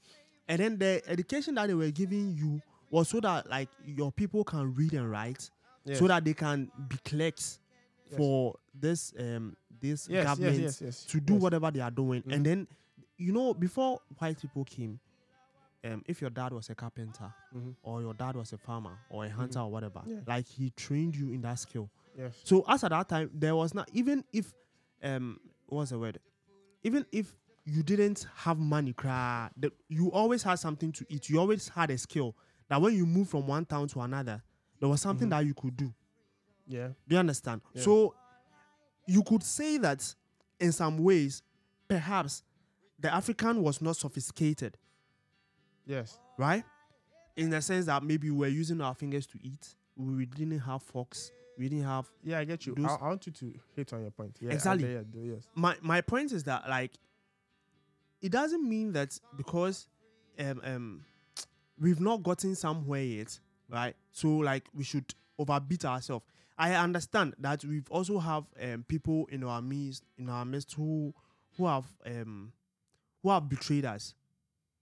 and 0.47 0.59
then 0.61 0.77
the 0.77 1.01
education 1.07 1.55
that 1.55 1.67
they 1.67 1.73
were 1.73 1.91
giving 1.91 2.33
you 2.35 2.61
was 2.89 3.09
so 3.09 3.19
that 3.19 3.49
like 3.49 3.69
your 3.85 4.11
people 4.13 4.43
can 4.45 4.73
read 4.73 4.93
and 4.93 5.09
write 5.11 5.49
Yes. 5.83 5.99
so 5.99 6.07
that 6.07 6.23
they 6.23 6.33
can 6.33 6.71
be 6.87 6.97
clerks 7.03 7.59
Yes. 8.09 8.17
for 8.17 8.55
this 8.73 9.13
um 9.19 9.55
this 9.81 10.07
yes, 10.09 10.23
government 10.25 10.59
yes, 10.59 10.81
yes, 10.81 11.03
to 11.05 11.19
do 11.19 11.35
whatever 11.35 11.71
they 11.71 11.79
are 11.81 11.91
doing. 11.91 12.21
Mhm. 12.23 12.33
And 12.33 12.45
then, 12.45 12.67
you 13.17 13.31
know, 13.33 13.53
before 13.53 13.99
white 14.19 14.39
people 14.39 14.63
came, 14.63 14.99
um, 15.83 16.03
if 16.07 16.21
your 16.21 16.29
dad 16.29 16.51
was 16.53 16.69
a 16.69 16.75
carpenter 16.75 17.33
Mhm. 17.55 17.75
or 17.83 18.01
your 18.01 18.13
dad 18.13 18.35
was 18.35 18.53
a 18.53 18.57
farmer 18.57 18.97
or 19.09 19.25
a 19.25 19.29
hunter 19.29 19.59
or 19.59 19.71
whatever, 19.71 20.01
Yeah. 20.05 20.21
like 20.27 20.47
he 20.47 20.69
trained 20.71 21.15
you 21.15 21.31
in 21.31 21.41
that 21.41 21.59
skill. 21.59 21.89
Yes. 22.17 22.35
So 22.43 22.63
as 22.67 22.83
at 22.83 22.89
that 22.91 23.09
time, 23.09 23.29
there 23.33 23.55
was 23.55 23.73
not 23.73 23.89
even 23.93 24.23
if 24.31 24.53
um 25.03 25.39
what's 25.67 25.89
the 25.91 25.99
word? 25.99 26.19
Even 26.83 27.05
if 27.11 27.35
you 27.65 27.81
didn't 27.81 28.27
have 28.35 28.59
money, 28.59 28.93
cry, 28.93 29.49
the, 29.57 29.71
you 29.89 30.11
always 30.11 30.43
had 30.43 30.55
something 30.59 30.91
to 30.91 31.05
eat. 31.09 31.29
You 31.29 31.39
always 31.39 31.67
had 31.69 31.89
a 31.89 31.97
skill 31.97 32.35
that 32.69 32.79
when 32.79 32.93
you 32.95 33.05
move 33.07 33.27
from 33.29 33.47
one 33.47 33.65
town 33.65 33.87
to 33.89 34.01
another, 34.01 34.43
there 34.79 34.87
was 34.89 35.01
something 35.01 35.27
Mhm. 35.27 35.31
that 35.31 35.45
you 35.45 35.53
could 35.55 35.75
do. 35.75 35.91
Yeah. 36.67 36.87
Do 37.07 37.15
you 37.15 37.17
understand? 37.19 37.61
Yeah. 37.73 37.81
So 37.83 38.15
you 39.07 39.21
could 39.23 39.43
say 39.43 39.77
that 39.79 40.15
in 40.59 40.71
some 40.71 40.97
ways, 40.97 41.41
perhaps 41.87 42.43
the 42.99 43.13
African 43.13 43.61
was 43.61 43.81
not 43.81 43.95
sophisticated, 43.97 44.77
Yes. 45.85 46.19
right? 46.37 46.63
In 47.35 47.49
the 47.49 47.61
sense 47.61 47.85
that 47.85 48.01
maybe 48.03 48.29
we 48.31 48.37
were 48.37 48.47
using 48.47 48.81
our 48.81 48.95
fingers 48.95 49.27
to 49.27 49.37
eat. 49.43 49.75
We 49.97 50.25
didn't 50.25 50.59
have 50.59 50.81
forks. 50.81 51.31
We 51.57 51.69
didn't 51.69 51.85
have. 51.85 52.09
Yeah, 52.23 52.39
I 52.39 52.45
get 52.45 52.65
you. 52.65 52.75
I, 52.79 52.95
I 53.01 53.07
want 53.09 53.25
you 53.27 53.31
to 53.33 53.53
hit 53.75 53.93
on 53.93 54.01
your 54.01 54.11
point. 54.11 54.35
Yeah, 54.41 54.51
Exactly. 54.51 54.91
Yeah, 54.91 55.01
do, 55.09 55.19
yes. 55.19 55.43
My 55.55 55.75
my 55.81 56.01
point 56.01 56.31
is 56.31 56.43
that 56.45 56.67
like, 56.69 56.91
it 58.21 58.31
doesn't 58.31 58.67
mean 58.67 58.91
that 58.93 59.17
because 59.37 59.87
um 60.39 60.61
um 60.63 61.05
we've 61.79 62.01
not 62.01 62.23
gotten 62.23 62.55
somewhere 62.55 63.03
yet, 63.03 63.39
right? 63.69 63.95
So 64.11 64.29
like 64.37 64.65
we 64.73 64.83
should 64.83 65.13
overbeat 65.37 65.85
ourselves. 65.85 66.25
I 66.57 66.73
understand 66.75 67.35
that 67.39 67.63
we've 67.65 67.89
also 67.91 68.17
have 68.19 68.45
um, 68.61 68.83
people 68.87 69.27
in 69.31 69.43
our 69.43 69.61
midst 69.61 70.03
in 70.17 70.29
our 70.29 70.45
midst 70.45 70.73
who 70.73 71.13
who 71.57 71.65
have 71.67 71.85
um 72.05 72.53
who 73.21 73.29
have 73.29 73.49
betrayed 73.49 73.85
us, 73.85 74.13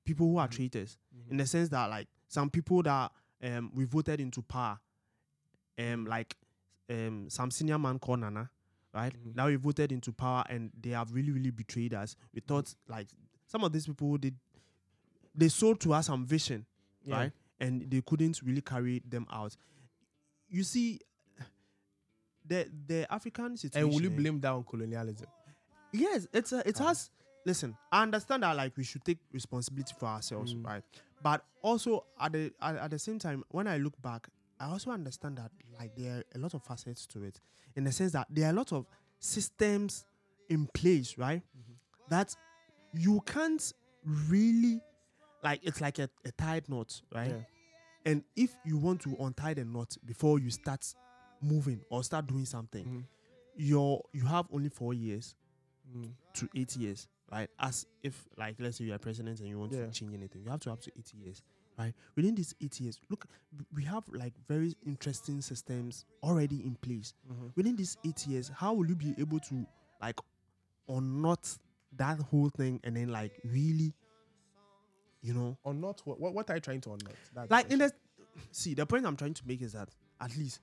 people 0.06 0.28
who 0.28 0.38
are 0.38 0.48
traitors, 0.48 0.98
in 1.30 1.38
the 1.38 1.46
sense 1.48 1.70
that 1.70 1.90
like 1.90 2.08
some 2.28 2.50
people 2.50 2.84
that 2.84 3.12
um 3.44 3.72
we 3.74 3.86
voted 3.86 4.20
into 4.22 4.42
power, 4.42 4.80
um 5.80 6.06
like 6.06 6.36
um 6.90 7.28
some 7.30 7.50
senior 7.52 7.80
man 7.80 7.98
called 8.00 8.20
Nana, 8.20 8.50
right? 8.94 9.14
Mhm. 9.14 9.36
Now 9.36 9.48
we 9.48 9.56
voted 9.56 9.92
into 9.92 10.12
power 10.12 10.44
and 10.50 10.72
they 10.80 10.92
have 10.92 11.12
really 11.14 11.32
really 11.32 11.52
betrayed 11.52 11.94
us. 11.94 12.16
We 12.34 12.42
thought 12.42 12.74
like 12.88 13.08
some 13.48 13.64
of 13.64 13.72
these 13.72 13.88
people 13.88 14.18
did 14.18 14.36
they 15.36 15.50
sold 15.50 15.80
to 15.82 15.94
us 15.94 16.06
some 16.08 16.26
vision 16.26 16.66
Yeah. 17.04 17.18
right? 17.18 17.32
And 17.60 17.90
they 17.90 18.02
couldn't 18.02 18.42
really 18.44 18.62
carry 18.62 19.00
them 19.08 19.26
out. 19.32 19.56
You 20.50 20.64
see, 20.64 21.00
the 22.48 22.68
the 22.88 23.12
African 23.14 23.58
situation. 23.58 23.86
And 23.88 23.94
will 23.94 24.02
you 24.04 24.10
blame 24.10 24.40
that 24.42 24.52
on 24.52 24.64
colonialism? 24.64 25.28
Yes, 25.92 26.28
it's 26.34 26.52
a, 26.54 26.68
it 26.68 26.80
Ah. 26.82 26.88
has. 26.88 27.10
Listen, 27.46 27.76
I 27.92 28.04
understand 28.04 28.44
that 28.44 28.56
like 28.56 28.76
we 28.78 28.84
should 28.86 29.04
take 29.04 29.20
responsibility 29.34 29.94
for 30.00 30.06
ourselves, 30.06 30.54
Mm. 30.54 30.66
right? 30.66 30.84
But 31.22 31.44
also 31.62 32.06
at 32.20 32.32
the 32.32 32.54
at, 32.62 32.76
at 32.78 32.92
the 32.92 33.00
same 33.00 33.20
time, 33.20 33.44
when 33.50 33.68
I 33.68 33.78
look 33.78 34.02
back, 34.02 34.28
I 34.60 34.68
also 34.68 34.92
understand 34.92 35.38
that 35.38 35.52
like 35.80 35.96
there 35.96 36.18
are 36.20 36.24
a 36.36 36.38
lot 36.40 36.54
of 36.54 36.64
facets 36.64 37.06
to 37.08 37.24
it, 37.24 37.40
in 37.76 37.84
the 37.84 37.92
sense 37.92 38.14
that 38.14 38.28
there 38.30 38.48
are 38.48 38.52
a 38.52 38.54
lot 38.54 38.72
of 38.72 38.86
systems 39.20 40.06
in 40.50 40.68
place, 40.68 41.18
right? 41.18 41.42
Mm-hmm. 41.42 41.74
That 42.10 42.36
you 42.94 43.22
can't 43.26 43.74
really 44.30 44.80
like 45.44 45.60
it's 45.64 45.82
like 45.82 46.00
a, 46.00 46.10
a 46.26 46.32
tied 46.32 46.70
knot, 46.70 47.02
right? 47.14 47.30
Yeah. 47.32 47.44
And 48.06 48.24
if 48.36 48.54
you 48.66 48.78
want 48.78 49.02
to 49.02 49.16
untie 49.20 49.54
the 49.54 49.66
knot 49.66 49.98
before 50.06 50.40
you 50.40 50.50
start 50.50 50.86
moving 51.44 51.82
or 51.90 52.04
start 52.04 52.28
doing 52.28 52.46
something, 52.46 52.86
Mhm. 52.86 53.04
you're 53.56 54.02
you 54.14 54.26
have 54.26 54.48
only 54.52 54.70
four 54.70 54.94
years 54.94 55.36
Mm. 55.94 56.14
to 56.34 56.50
eight 56.56 56.76
years, 56.78 57.08
right? 57.32 57.50
As 57.60 57.86
if 58.02 58.28
like 58.38 58.56
let's 58.60 58.78
say 58.78 58.86
you're 58.86 58.98
president 58.98 59.40
and 59.42 59.50
you 59.50 59.60
want 59.60 59.74
Yeah. 59.74 59.86
to 59.86 59.92
change 59.92 60.14
anything, 60.14 60.44
you 60.44 60.50
have 60.50 60.62
to 60.62 60.70
have 60.70 60.80
to 60.82 60.92
eight 60.98 61.14
years, 61.14 61.44
right? 61.78 61.94
Within 62.16 62.36
these 62.36 62.56
eight 62.62 62.80
years, 62.80 63.00
look, 63.10 63.26
we 63.74 63.84
have 63.84 64.08
like 64.10 64.34
very 64.48 64.76
interesting 64.86 65.42
systems 65.42 66.06
already 66.24 66.64
in 66.66 66.76
place. 66.76 67.14
Mhm. 67.30 67.56
Within 67.56 67.76
these 67.76 67.98
eight 68.06 68.26
years, 68.28 68.48
how 68.50 68.74
will 68.74 68.88
you 68.88 68.96
be 68.96 69.14
able 69.20 69.40
to 69.42 69.66
like 70.02 70.20
or 70.88 71.02
not 71.02 71.58
that 71.98 72.20
whole 72.20 72.50
thing 72.50 72.80
and 72.84 72.96
then 72.96 73.10
like 73.10 73.40
really, 73.44 73.94
you 75.22 75.34
know, 75.34 75.58
Or 75.64 75.74
not? 75.74 76.02
What, 76.06 76.20
what, 76.20 76.34
what 76.34 76.50
are 76.50 76.56
you 76.56 76.62
trying 76.62 76.82
to 76.82 76.94
unknot? 76.94 77.16
That's 77.34 77.52
like 77.52 77.72
in 77.72 77.80
the 77.80 77.92
see 78.52 78.74
the 78.74 78.84
point 78.86 79.06
i'm 79.06 79.16
trying 79.16 79.34
to 79.36 79.48
make 79.48 79.62
is 79.62 79.74
that 79.74 79.90
at 80.20 80.36
least 80.38 80.60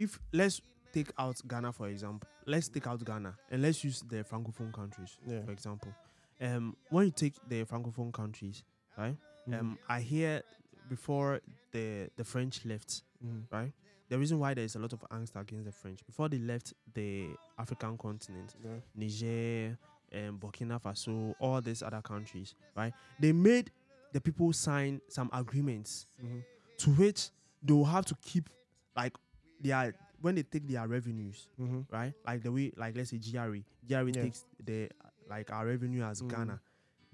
if 0.00 0.18
let's 0.32 0.60
take 0.92 1.12
out 1.18 1.40
ghana 1.46 1.72
for 1.72 1.88
example 1.88 2.28
let's 2.46 2.68
take 2.68 2.86
out 2.86 3.04
ghana 3.04 3.34
and 3.50 3.62
let's 3.62 3.84
use 3.84 4.02
the 4.08 4.24
francophone 4.24 4.72
countries 4.72 5.16
Yeah. 5.26 5.42
for 5.44 5.52
example 5.52 5.94
um 6.40 6.74
when 6.88 7.04
you 7.06 7.12
take 7.12 7.34
the 7.48 7.64
francophone 7.64 8.12
countries 8.12 8.64
right 8.98 9.16
Mhm. 9.46 9.60
um 9.60 9.78
i 9.88 10.00
hear 10.00 10.42
before 10.88 11.40
the 11.72 12.10
the 12.16 12.24
french 12.24 12.64
left 12.64 13.02
Mhm. 13.24 13.44
right 13.52 13.72
the 14.08 14.18
reason 14.18 14.40
why 14.40 14.54
there 14.54 14.64
is 14.64 14.74
a 14.74 14.78
lot 14.80 14.92
of 14.92 15.00
angst 15.10 15.36
against 15.36 15.64
the 15.66 15.72
french 15.72 16.04
before 16.06 16.28
they 16.28 16.38
left 16.38 16.72
the 16.94 17.28
african 17.58 17.96
continent 17.96 18.56
Yeah. 18.64 18.80
Niger, 18.96 19.78
and 20.12 20.40
Burkina 20.40 20.80
Faso, 20.82 21.34
all 21.38 21.60
these 21.60 21.84
other 21.84 22.02
countries, 22.02 22.56
right? 22.76 22.92
They 23.20 23.30
made 23.32 23.70
the 24.12 24.20
people 24.20 24.52
sign 24.52 25.00
some 25.08 25.30
agreements 25.32 26.06
Mhm. 26.20 26.42
to 26.78 26.90
which 26.90 27.30
they 27.62 27.72
will 27.72 27.84
have 27.84 28.04
to 28.06 28.16
keep 28.16 28.50
like 28.96 29.16
their 29.60 29.94
when 30.20 30.34
they 30.34 30.42
take 30.42 30.66
their 30.68 30.86
revenues, 30.86 31.48
Mhm. 31.58 31.86
right? 31.90 32.12
Like 32.26 32.42
the 32.42 32.52
way, 32.52 32.72
like 32.76 32.94
let's 32.96 33.10
say 33.10 33.18
GRA, 33.18 33.62
GRA 33.86 34.06
Yeah. 34.12 34.22
takes 34.22 34.44
the 34.62 34.90
like 35.28 35.50
our 35.52 35.66
revenue 35.66 36.02
as 36.02 36.20
Mm. 36.22 36.28
Ghana, 36.28 36.60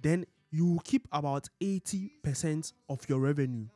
then 0.01 0.27
you 0.51 0.79
keep 0.85 1.07
about 1.13 1.49
eighty 1.61 2.13
percent 2.23 2.73
of 2.89 3.09
your 3.09 3.21
revenue 3.21 3.67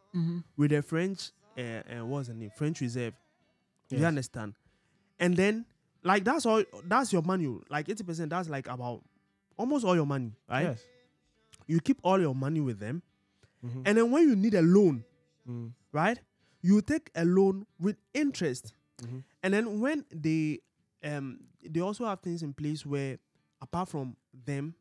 with 0.56 0.70
the 0.70 0.82
French, 0.82 1.30
uh, 1.56 1.60
uh, 1.60 2.04
what's 2.06 2.28
the 2.28 2.34
name? 2.34 2.50
French 2.56 2.80
Reserve. 2.80 3.14
You 3.90 4.04
understand? 4.04 4.54
And 5.18 5.36
then, 5.36 5.66
like 6.02 6.24
that's 6.24 6.46
all. 6.46 6.64
That's 6.84 7.12
your 7.12 7.22
money. 7.22 7.46
Like 7.68 7.88
eighty 7.88 8.02
percent. 8.04 8.30
That's 8.30 8.48
like 8.48 8.66
about 8.68 9.04
almost 9.56 9.84
all 9.84 9.94
your 9.94 10.06
money, 10.06 10.32
right? 10.48 10.62
Yes. 10.62 10.82
You 11.66 11.80
keep 11.80 12.00
all 12.02 12.18
your 12.20 12.34
money 12.34 12.60
with 12.60 12.78
them, 12.80 13.02
Mhm. 13.64 13.82
and 13.86 13.98
then 13.98 14.10
when 14.10 14.28
you 14.28 14.34
need 14.34 14.54
a 14.54 14.62
loan, 14.62 15.04
Mm. 15.48 15.72
right? 15.92 16.18
You 16.62 16.80
take 16.82 17.10
a 17.14 17.24
loan 17.24 17.66
with 17.78 17.96
interest, 18.14 18.74
Mhm. 19.02 19.24
and 19.42 19.54
then 19.54 19.80
when 19.80 20.04
they, 20.10 20.60
um, 21.02 21.40
they 21.64 21.80
also 21.80 22.04
have 22.04 22.20
things 22.20 22.42
in 22.42 22.52
place 22.52 22.84
where, 22.84 23.18
apart 23.62 23.88
from 23.88 24.16
them, 24.46 24.74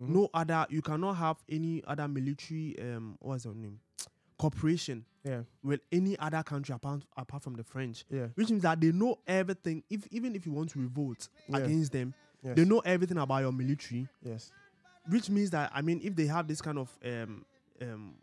Mhm. 0.00 0.08
no 0.08 0.30
other. 0.32 0.66
You 0.70 0.80
cannot 0.82 1.14
have 1.14 1.36
any 1.48 1.82
other 1.84 2.08
military. 2.08 2.78
Um, 2.80 3.16
what's 3.20 3.44
the 3.44 3.54
name? 3.54 3.80
Cooperation 4.38 5.04
Yeah. 5.24 5.42
with 5.64 5.80
any 5.90 6.16
other 6.18 6.42
country 6.44 6.72
apart 6.72 7.04
apart 7.16 7.42
from 7.42 7.54
the 7.56 7.64
French 7.64 8.04
Yeah. 8.08 8.28
which 8.36 8.50
means 8.50 8.62
that 8.62 8.80
they 8.80 8.92
know 8.92 9.18
everything. 9.26 9.82
If 9.90 10.06
even 10.12 10.36
if 10.36 10.46
you 10.46 10.52
want 10.52 10.70
to 10.70 10.78
revolt 10.78 11.28
Yeah. 11.48 11.56
against 11.58 11.90
them, 11.92 12.14
Yes. 12.42 12.54
they 12.56 12.64
know 12.64 12.78
everything 12.80 13.18
about 13.18 13.40
your 13.40 13.50
military. 13.52 14.06
Yes. 14.22 14.52
Which 15.08 15.28
means 15.28 15.50
that 15.50 15.72
I 15.74 15.82
mean, 15.82 16.00
if 16.04 16.14
they 16.14 16.26
have 16.28 16.46
this 16.46 16.62
kind 16.62 16.78
of 16.78 16.96
um, 17.04 17.44
um 17.82 18.14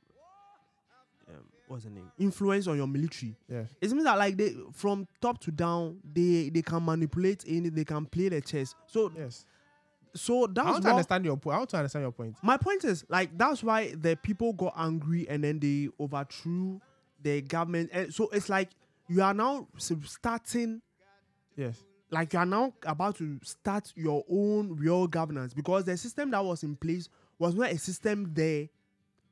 what's 1.67 1.83
the 1.85 1.89
name 1.89 2.11
influence 2.19 2.67
on 2.67 2.77
your 2.77 2.87
military, 2.87 3.35
Yeah. 3.49 3.63
it 3.81 3.91
means 3.91 4.03
that 4.05 4.17
like 4.17 4.37
they 4.37 4.53
from 4.73 5.07
top 5.21 5.39
to 5.41 5.51
down 5.51 5.99
they 6.13 6.49
they 6.49 6.61
can 6.61 6.83
manipulate 6.85 7.43
any 7.47 7.69
they 7.69 7.85
can 7.85 8.05
play 8.05 8.29
the 8.29 8.41
chess. 8.41 8.75
So 8.87 9.11
Yes. 9.15 9.45
so 10.13 10.47
that's 10.47 10.67
I 10.67 10.71
want 10.71 10.83
to 10.83 10.89
understand 10.91 11.25
your 11.25 11.37
point. 11.37 11.55
I 11.55 11.57
want 11.59 11.69
to 11.71 11.77
understand 11.77 12.03
your 12.03 12.11
point. 12.11 12.35
my 12.41 12.57
point 12.57 12.83
is 12.85 13.03
like 13.09 13.37
that's 13.37 13.63
why 13.63 13.93
the 13.95 14.15
people 14.15 14.53
got 14.53 14.73
angry 14.77 15.27
and 15.29 15.43
then 15.43 15.59
they 15.59 15.89
overthrew 15.99 16.79
the 17.21 17.41
government, 17.41 17.89
and 17.91 18.13
so 18.13 18.29
it's 18.29 18.49
like 18.49 18.69
you 19.07 19.21
are 19.21 19.33
now 19.33 19.67
starting 19.77 20.81
Yes. 21.57 21.83
like 22.11 22.33
you 22.33 22.39
are 22.39 22.45
now 22.45 22.73
about 22.83 23.15
to 23.17 23.39
start 23.43 23.91
your 23.95 24.23
own 24.29 24.75
real 24.75 25.07
governance 25.07 25.53
because 25.53 25.85
the 25.85 25.95
system 25.97 26.31
that 26.31 26.43
was 26.43 26.63
in 26.63 26.75
place 26.75 27.09
was 27.39 27.55
not 27.55 27.71
a 27.71 27.77
system 27.77 28.31
there 28.33 28.67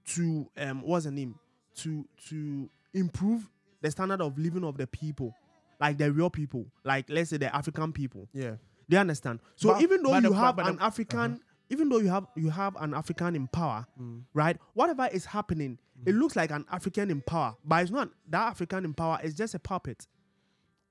to 0.05 0.49
um 0.57 0.81
what's 0.81 1.05
the 1.05 1.11
name 1.11 1.35
to 1.75 2.05
to 2.29 2.69
improve 2.93 3.49
the 3.81 3.89
standard 3.91 4.21
of 4.21 4.37
living 4.37 4.63
of 4.63 4.77
the 4.77 4.87
people 4.87 5.33
like 5.79 5.97
the 5.97 6.11
real 6.11 6.29
people 6.29 6.65
like 6.83 7.05
let's 7.09 7.29
say 7.31 7.37
the 7.37 7.53
african 7.55 7.91
people 7.91 8.27
Yeah. 8.33 8.55
you 8.87 8.97
understand 8.97 9.39
so 9.55 9.69
But- 9.73 9.81
even 9.81 10.03
though 10.03 10.15
you 10.15 10.29
the- 10.29 10.35
have 10.35 10.55
but 10.55 10.65
the- 10.65 10.71
an 10.71 10.79
african 10.79 11.39
even 11.69 11.89
though 11.89 11.97
you 11.97 12.09
have 12.09 12.27
you 12.35 12.49
have 12.49 12.75
an 12.75 12.93
African 12.93 13.35
in 13.35 13.47
power, 13.47 13.87
Mm. 13.99 14.23
right? 14.33 14.57
Whatever 14.73 15.07
is 15.11 15.25
happening, 15.25 15.79
it 16.05 16.13
looks 16.13 16.35
like 16.35 16.51
an 16.51 16.65
African 16.69 17.09
in 17.09 17.21
power, 17.21 17.55
but 17.65 17.81
it's 17.81 17.89
not. 17.89 18.11
That 18.29 18.49
African 18.51 18.85
in 18.85 18.93
power 18.93 19.17
is 19.23 19.33
just 19.33 19.55
a 19.55 19.59
puppet. 19.59 20.05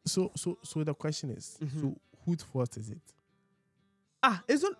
So 0.07 0.33
so 0.35 0.59
so 0.65 0.83
the 0.83 0.95
question 0.95 1.31
is, 1.31 1.59
Mm-hmm. 1.63 1.81
so 1.81 2.01
whose 2.25 2.43
fault 2.43 2.77
is 2.79 2.91
it? 2.91 3.03
Ah, 4.23 4.43
it's 4.49 4.63
not. 4.63 4.73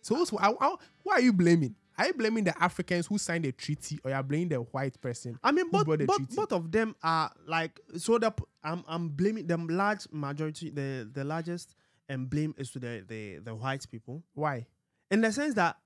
So 0.00 0.14
who's, 0.14 0.32
I, 0.38 0.50
I, 0.58 0.76
who 1.04 1.10
are 1.10 1.20
you 1.20 1.32
blaming? 1.32 1.74
Are 2.00 2.06
you 2.06 2.14
blaming 2.14 2.44
the 2.44 2.62
Africans 2.62 3.06
who 3.06 3.18
signed 3.18 3.44
the 3.44 3.52
treaty, 3.52 4.00
or 4.02 4.10
are 4.10 4.22
blaming 4.22 4.48
the 4.48 4.56
white 4.56 4.98
person? 5.02 5.38
I 5.44 5.52
mean, 5.52 5.68
both, 5.70 5.84
the 5.98 6.06
both, 6.06 6.34
both 6.34 6.50
of 6.52 6.72
them 6.72 6.96
are 7.02 7.30
like 7.46 7.78
so. 7.98 8.16
The 8.16 8.32
I'm 8.64 8.82
I'm 8.88 9.10
blaming 9.10 9.46
them. 9.46 9.68
Large 9.68 10.06
majority, 10.10 10.70
the 10.70 11.06
the 11.12 11.24
largest 11.24 11.74
and 12.08 12.30
blame 12.30 12.54
is 12.56 12.70
to 12.70 12.78
the 12.78 13.04
the 13.06 13.40
the 13.44 13.54
white 13.54 13.84
people 13.90 14.22
Why? 14.32 14.66
in 15.10 15.20
the 15.20 15.30
sense 15.30 15.52
that, 15.56 15.76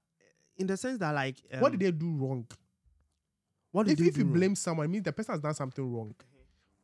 in 0.56 0.68
the 0.68 0.76
sense 0.76 0.98
that 1.00 1.12
like 1.16 1.36
um, 1.52 1.60
what 1.60 1.72
did 1.72 1.80
they 1.80 1.90
do 1.90 2.14
wrong? 2.16 2.46
what 3.72 3.86
did 3.86 3.98
If, 4.00 4.06
if 4.06 4.18
you 4.18 4.24
wrong? 4.24 4.32
blame 4.34 4.54
someone, 4.54 4.86
it 4.86 4.90
means 4.90 5.02
the 5.04 5.12
person 5.12 5.32
has 5.34 5.40
done 5.40 5.54
something 5.54 5.92
wrong. 5.92 6.14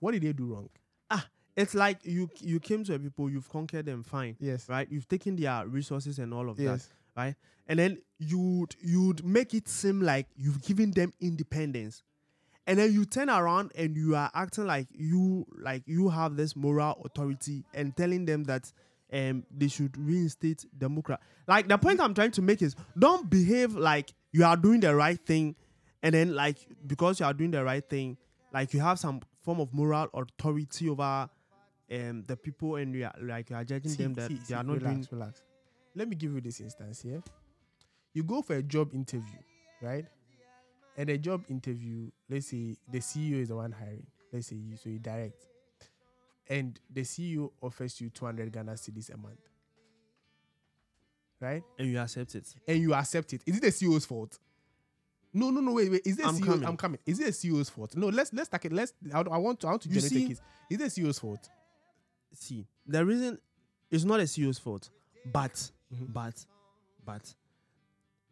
What 0.01 0.11
did 0.13 0.23
they 0.23 0.33
do 0.33 0.47
wrong? 0.55 0.69
ah, 1.09 1.25
it's 1.57 1.75
like 1.75 1.99
you 2.05 2.29
you 2.41 2.59
came 2.59 2.83
to 2.85 2.95
a 2.95 2.99
people, 2.99 3.31
you've 3.31 3.49
conquered 3.49 3.87
them, 3.87 4.03
fine, 4.03 4.37
Yes. 4.41 4.69
right? 4.69 4.89
You've 4.91 5.07
taken 5.09 5.37
their 5.37 5.67
resources 5.69 6.19
and 6.19 6.35
all 6.35 6.51
of 6.51 6.59
Yes. 6.59 6.87
that, 6.87 6.95
right? 7.17 7.35
And 7.67 7.79
then 7.79 7.99
you'd 8.19 8.75
you'd 8.81 9.25
make 9.25 9.55
it 9.55 9.69
seem 9.69 10.00
like 10.02 10.26
you've 10.37 10.62
given 10.62 10.90
them 10.90 11.12
independence, 11.21 12.02
and 12.67 12.79
then 12.79 12.93
you 12.93 13.05
turn 13.05 13.31
around 13.31 13.73
and 13.76 13.97
you 13.97 14.17
are 14.17 14.31
acting 14.35 14.67
like 14.67 14.88
you 14.93 15.47
like 15.59 15.83
you 15.87 16.09
have 16.09 16.37
this 16.37 16.57
moral 16.57 17.00
authority 17.05 17.64
and 17.75 17.97
telling 17.97 18.25
them 18.25 18.45
that 18.45 18.73
um 19.12 19.45
they 19.57 19.69
should 19.69 19.97
reinstate 19.97 20.64
democracy. 20.76 21.21
Like 21.47 21.69
the 21.69 21.79
point 21.79 22.00
I'm 22.00 22.14
trying 22.14 22.33
to 22.33 22.43
make 22.43 22.61
is 22.62 22.75
don't 22.99 23.29
behave 23.31 23.75
like 23.75 24.12
you 24.33 24.45
are 24.45 24.57
doing 24.57 24.81
the 24.81 24.95
right 24.95 25.19
thing, 25.25 25.55
and 26.02 26.14
then 26.14 26.35
like 26.35 26.59
because 26.87 27.21
you 27.21 27.26
are 27.26 27.35
doing 27.35 27.50
the 27.52 27.62
right 27.64 27.88
thing, 27.88 28.17
like 28.52 28.75
you 28.75 28.81
have 28.81 28.99
some 28.99 29.21
form 29.43 29.61
of 29.61 29.73
moral 29.73 30.09
authority 30.12 30.88
over 30.88 31.29
um 31.93 32.25
the 32.26 32.37
people 32.37 32.76
and 32.76 32.95
you 32.95 33.05
are 33.05 33.14
like 33.23 33.50
you 33.50 33.57
are 33.57 33.64
judging 33.64 33.90
See- 33.90 34.02
them 34.02 34.14
that 34.14 34.29
see- 34.29 34.35
they 34.38 34.45
see, 34.45 34.55
are 34.55 34.62
not 34.62 34.76
relax, 34.76 35.07
doing 35.07 35.21
relax. 35.21 35.43
Let 35.95 36.09
me 36.09 36.17
give 36.17 36.33
you 36.33 36.41
this 36.41 36.61
instance 36.61 37.03
here. 37.03 37.23
You 38.15 38.23
go 38.23 38.43
for 38.43 38.55
a 38.57 38.63
job 38.63 38.95
interview, 38.95 39.39
right? 39.83 40.05
And 40.97 41.09
the 41.09 41.19
job 41.19 41.45
interview, 41.49 42.11
let's 42.29 42.47
say 42.49 42.77
the 42.91 42.99
CEO 42.99 43.41
is 43.41 43.49
the 43.49 43.57
one 43.57 43.73
hiring. 43.73 44.07
Let's 44.33 44.49
say 44.49 44.57
you, 44.57 44.77
so 44.77 44.89
you 44.89 44.99
direct, 44.99 45.47
and 46.49 46.79
the 46.93 47.03
CEO 47.03 47.51
offers 47.61 48.01
you 48.01 48.11
200 48.11 48.53
Ghana 48.53 48.73
cedis 48.73 49.13
a 49.13 49.17
month, 49.17 49.41
right? 51.41 51.63
and 51.79 51.89
you 51.89 51.99
accept 51.99 52.35
it. 52.35 52.47
And 52.69 52.79
you 52.81 52.95
accept 52.95 53.33
it. 53.33 53.43
Is 53.47 53.57
it 53.57 53.61
the 53.63 53.69
CEO's 53.69 54.05
fault? 54.05 54.39
No, 55.33 55.51
no, 55.51 55.61
no. 55.61 55.73
Wait, 55.73 55.91
wait. 55.91 56.03
Is 56.05 56.19
it 56.19 56.27
I'm 56.27 56.37
CEO? 56.37 56.45
coming. 56.47 56.65
I'm 56.69 56.77
coming. 56.77 56.99
Is 57.07 57.21
it 57.21 57.27
the 57.27 57.31
CEO's 57.33 57.71
fault? 57.71 57.97
No. 57.97 58.09
Let's 58.09 58.33
let's 58.33 58.49
take 58.49 58.65
it. 58.67 58.73
Let's. 58.73 58.93
I, 59.15 59.21
I 59.21 59.37
want 59.39 59.61
to. 59.61 59.69
I 59.69 59.71
want 59.71 59.83
to 59.83 59.89
You 59.89 59.95
generate 59.97 60.11
see- 60.13 60.25
a 60.25 60.29
case. 60.29 60.41
Is 60.71 60.81
it 60.81 60.95
the 60.95 61.01
CEO's 61.03 61.19
fault? 61.19 61.49
see 62.33 62.65
the 62.87 63.05
reason 63.05 63.37
it's 63.91 64.05
not 64.05 64.21
a 64.21 64.25
CEO's 64.25 64.59
fault, 64.59 64.89
but 65.33 65.71
Mhm. 65.93 66.13
but 66.13 66.47
but 67.05 67.35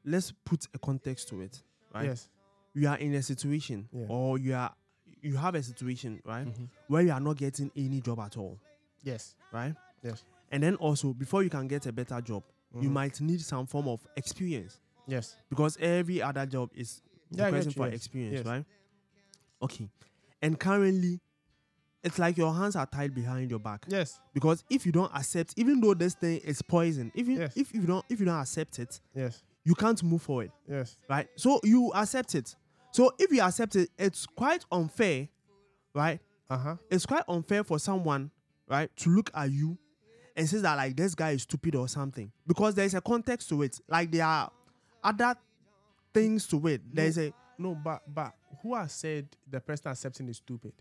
let's 0.05 0.33
put 0.45 0.67
a 0.75 0.79
context 0.79 1.29
to 1.29 1.41
it, 1.41 1.62
right? 1.95 2.07
Yes. 2.07 2.29
You 2.75 2.88
are 2.88 2.99
in 2.99 3.15
a 3.15 3.23
situation, 3.23 3.88
Yeah. 3.93 4.07
or 4.09 4.38
you 4.38 4.55
are 4.55 4.75
you 5.21 5.37
have 5.37 5.55
a 5.57 5.62
situation, 5.62 6.21
right, 6.25 6.47
Mhm. 6.47 6.69
where 6.87 7.03
you 7.03 7.11
are 7.11 7.21
not 7.21 7.37
getting 7.37 7.73
any 7.75 8.00
job 8.00 8.21
at 8.21 8.37
all, 8.37 8.59
Yes. 9.03 9.35
right? 9.53 9.75
Yes. 10.03 10.25
And 10.53 10.62
then 10.62 10.77
also 10.77 11.12
before 11.12 11.43
you 11.43 11.50
can 11.50 11.67
get 11.67 11.87
a 11.87 11.92
better 11.92 12.21
job, 12.21 12.44
you 12.75 12.88
Mhm. 12.88 12.92
might 12.92 13.21
need 13.21 13.40
some 13.40 13.66
form 13.66 13.88
of 13.88 14.07
experience 14.16 14.79
Yes. 15.07 15.37
because 15.49 15.77
every 15.79 16.23
other 16.23 16.47
job 16.47 16.71
is 16.75 17.03
Yeah, 17.31 17.47
requesting 17.47 17.73
for 17.73 17.87
yes, 17.87 17.94
experience, 17.97 18.37
yes. 18.38 18.47
right? 18.47 18.64
Okay. 19.61 19.90
And 20.40 20.59
currently, 20.61 21.21
it's 22.04 22.18
like 22.18 22.37
your 22.37 22.54
hands 22.54 22.76
are 22.76 22.87
tied 22.87 23.14
behind 23.14 23.50
your 23.50 23.58
back 23.58 23.84
Yes. 23.88 24.20
because 24.32 24.64
if 24.70 24.87
you 24.87 24.92
don't 24.92 25.12
accept 25.14 25.54
even 25.56 25.80
though 25.80 25.94
this 25.94 26.14
thing 26.14 26.38
is 26.44 26.62
poison 26.62 27.11
even 27.14 27.37
Yes. 27.37 27.56
if 27.56 27.74
you 27.74 27.82
don't 27.82 28.04
if 28.08 28.20
you 28.20 28.26
don't 28.26 28.40
accept 28.40 28.78
it 28.78 29.00
Yes. 29.14 29.42
you 29.64 29.74
can't 29.74 30.02
move 30.02 30.22
forward 30.22 30.50
Yes. 30.68 30.96
right 31.08 31.28
so 31.37 31.61
you 31.64 31.90
accept 31.94 32.34
it 32.34 32.54
so 32.92 33.12
if 33.18 33.30
you 33.32 33.40
accept 33.42 33.76
it 33.76 33.90
it's 33.98 34.26
quite 34.26 34.64
unfair 34.70 35.28
right 35.94 36.20
Uh 36.50 36.56
huh. 36.58 36.76
it's 36.90 37.04
quite 37.06 37.24
unfair 37.28 37.64
for 37.64 37.78
someone 37.78 38.30
right 38.68 38.90
to 38.96 39.11
look 39.11 39.30
at 39.34 39.50
you 39.50 39.76
and 40.37 40.48
say 40.48 40.58
that 40.58 40.76
like 40.76 40.96
this 40.96 41.14
guy 41.16 41.30
is 41.32 41.42
stupid 41.42 41.74
or 41.74 41.88
something 41.88 42.30
because 42.46 42.74
there's 42.74 42.94
a 42.94 43.00
context 43.00 43.48
to 43.48 43.62
it 43.62 43.78
like 43.88 44.11
there 44.12 44.24
are 44.24 44.50
other 45.02 45.34
things 46.14 46.46
to 46.46 46.64
it 46.68 46.80
there's 46.92 47.18
a 47.18 47.32
No, 47.58 47.74
but 47.74 48.02
but 48.14 48.34
who 48.62 48.74
has 48.76 48.92
said 48.92 49.26
the 49.50 49.61
person 49.61 49.90
accepting 49.90 50.28
is 50.28 50.37
stupid? 50.37 50.72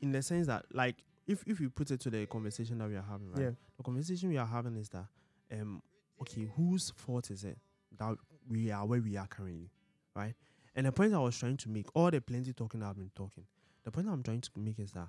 In 0.00 0.12
the 0.12 0.22
sense 0.22 0.46
that 0.46 0.64
like 0.72 0.96
if 1.26 1.42
if 1.46 1.60
you 1.60 1.70
put 1.70 1.90
it 1.90 2.00
to 2.00 2.10
the 2.10 2.26
conversation 2.26 2.78
that 2.78 2.88
we 2.88 2.96
are 2.96 3.02
having 3.08 3.30
right 3.32 3.42
Yeah. 3.42 3.50
the 3.76 3.82
conversation 3.82 4.28
we 4.30 4.36
are 4.38 4.46
having 4.46 4.76
is 4.76 4.88
that 4.90 5.06
um 5.52 5.82
okay 6.20 6.48
whose 6.56 6.90
fault 6.96 7.30
is 7.30 7.44
it 7.44 7.58
that 7.98 8.16
we 8.48 8.70
are 8.70 8.86
where 8.86 9.00
we 9.00 9.16
are 9.16 9.26
currently 9.26 9.70
right 10.14 10.34
and 10.74 10.86
the 10.86 10.92
point 10.92 11.14
i 11.14 11.18
was 11.18 11.36
trying 11.38 11.56
to 11.56 11.68
make 11.68 11.86
all 11.94 12.10
the 12.10 12.20
plenty 12.20 12.52
talking 12.52 12.82
i've 12.82 12.96
been 12.96 13.10
talking 13.14 13.44
the 13.84 13.90
point 13.90 14.08
i'm 14.08 14.22
trying 14.22 14.40
to 14.40 14.50
make 14.56 14.78
is 14.78 14.92
that 14.92 15.08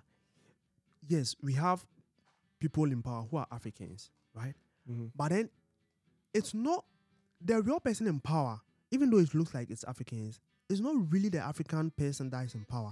yes 1.07 1.35
we 1.41 1.53
have 1.53 1.85
people 2.59 2.85
in 2.85 3.01
power 3.01 3.25
who 3.29 3.37
are 3.37 3.47
africans 3.51 4.09
right 4.33 4.53
Mm-hmm. 4.89 5.05
but 5.15 5.29
then 5.29 5.47
it's 6.33 6.55
not 6.55 6.83
the 7.39 7.61
real 7.61 7.79
person 7.79 8.07
in 8.07 8.19
power 8.19 8.59
even 8.89 9.11
though 9.11 9.19
it 9.19 9.31
looks 9.35 9.53
like 9.53 9.69
it's 9.69 9.83
africans 9.83 10.39
it's 10.71 10.79
not 10.79 10.95
really 11.11 11.29
the 11.29 11.37
african 11.39 11.91
person 11.91 12.31
that 12.31 12.43
is 12.45 12.55
in 12.55 12.65
power 12.65 12.91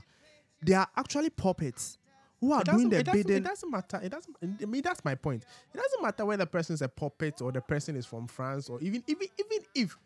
they 0.62 0.74
are 0.74 0.88
actually 0.96 1.30
puppets 1.30 1.98
who 2.40 2.54
are 2.54 2.64
doing 2.64 2.90
the 2.90 3.00
it, 3.00 3.12
bidding 3.12 3.38
it 3.38 3.44
doesn't 3.44 3.70
matter. 3.70 4.00
It 4.02 4.10
doesn't. 4.10 4.36
I 4.62 4.66
mean, 4.66 4.82
that's 4.82 5.04
my 5.04 5.16
point. 5.16 5.44
It 5.74 5.78
doesn't 5.78 6.02
matter 6.02 6.26
whether 6.26 6.44
the 6.44 6.50
person 6.50 6.74
is 6.74 6.82
a 6.82 6.88
puppet 6.88 7.42
or 7.42 7.52
the 7.52 7.62
person 7.62 7.96
is 7.96 8.06
from 8.06 8.28
France 8.28 8.70
or 8.70 8.80
even 8.82 9.04
even 9.08 9.28
even 9.38 9.66
if 9.76 9.98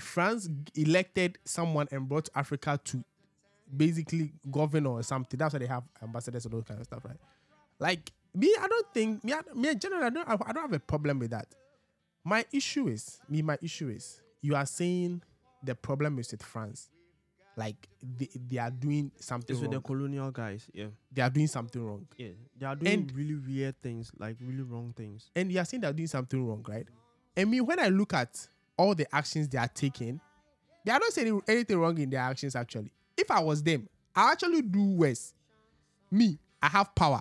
France 0.00 0.48
elected 0.74 1.38
someone 1.44 1.88
and 1.90 2.08
brought 2.08 2.28
Africa 2.34 2.80
to 2.84 3.04
basically 3.76 4.32
govern 4.50 4.86
or 4.86 5.02
something. 5.02 5.36
That's 5.38 5.52
why 5.52 5.58
they 5.58 5.66
have 5.66 5.84
ambassadors 6.02 6.44
and 6.46 6.54
those 6.54 6.64
kind 6.64 6.80
of 6.80 6.86
stuff, 6.86 7.04
right? 7.04 7.18
Like 7.78 8.12
me, 8.34 8.54
I 8.60 8.66
don't 8.66 8.94
think 8.94 9.24
me. 9.24 9.34
I, 9.34 9.40
me 9.54 9.68
in 9.68 9.78
general, 9.78 10.04
I 10.04 10.10
don't. 10.10 10.28
I 10.28 10.52
don't 10.52 10.62
have 10.62 10.72
a 10.72 10.80
problem 10.80 11.18
with 11.18 11.30
that. 11.30 11.46
My 12.24 12.44
issue 12.52 12.88
is 12.88 13.20
me. 13.28 13.42
My 13.42 13.58
issue 13.62 13.88
is 13.88 14.22
you 14.40 14.54
are 14.54 14.66
saying 14.66 15.22
the 15.62 15.74
problem 15.74 16.18
is 16.18 16.30
with 16.30 16.42
France. 16.42 16.88
Like 17.58 17.88
they, 18.18 18.28
they 18.48 18.58
are 18.58 18.70
doing 18.70 19.10
something 19.18 19.54
it's 19.56 19.60
with 19.60 19.72
the 19.72 19.80
colonial 19.80 20.30
guys 20.30 20.68
yeah 20.72 20.86
They 21.12 21.22
are 21.22 21.30
doing 21.30 21.48
something 21.48 21.82
wrong. 21.84 22.06
yeah 22.16 22.28
they 22.56 22.66
are 22.66 22.76
doing 22.76 22.92
And- 23.00 23.12
really 23.12 23.34
weird 23.34 23.74
things 23.82 24.12
like 24.16 24.36
really 24.40 24.62
wrong 24.62 24.94
things 24.96 25.28
and 25.34 25.50
you 25.50 25.58
are 25.58 25.64
saying 25.64 25.80
they're 25.80 25.92
doing 25.92 26.06
something 26.06 26.40
wrong, 26.46 26.64
right? 26.68 26.86
i 27.36 27.44
mean 27.44 27.66
when 27.66 27.80
I 27.80 27.88
look 27.88 28.14
at 28.14 28.46
all 28.76 28.94
the 28.94 29.12
actions 29.12 29.48
they 29.48 29.58
are 29.58 29.66
taking, 29.68 30.20
they 30.84 30.92
are 30.92 31.00
not 31.00 31.12
saying 31.12 31.40
anything 31.48 31.78
wrong 31.78 31.98
in 31.98 32.08
their 32.10 32.20
actions. 32.20 32.54
Actually, 32.54 32.92
if 33.16 33.28
I 33.28 33.40
was 33.40 33.60
them, 33.60 33.88
I 34.14 34.30
actually 34.30 34.62
do 34.62 34.84
worse. 34.90 35.34
Me, 36.12 36.38
I 36.62 36.68
have 36.68 36.94
power. 36.94 37.20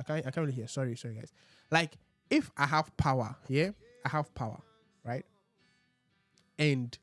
I 0.00 0.02
can't. 0.02 0.18
I 0.26 0.30
can't 0.32 0.38
really 0.38 0.52
hear. 0.52 0.66
Sorry, 0.66 0.96
sorry, 0.96 1.14
guys. 1.14 1.32
Like, 1.70 1.96
if 2.28 2.50
I 2.56 2.66
have 2.66 2.94
power, 2.96 3.36
yeah, 3.48 3.70
I 4.04 4.08
have 4.08 4.34
power, 4.34 4.60
right? 5.04 5.24
And 6.58 6.96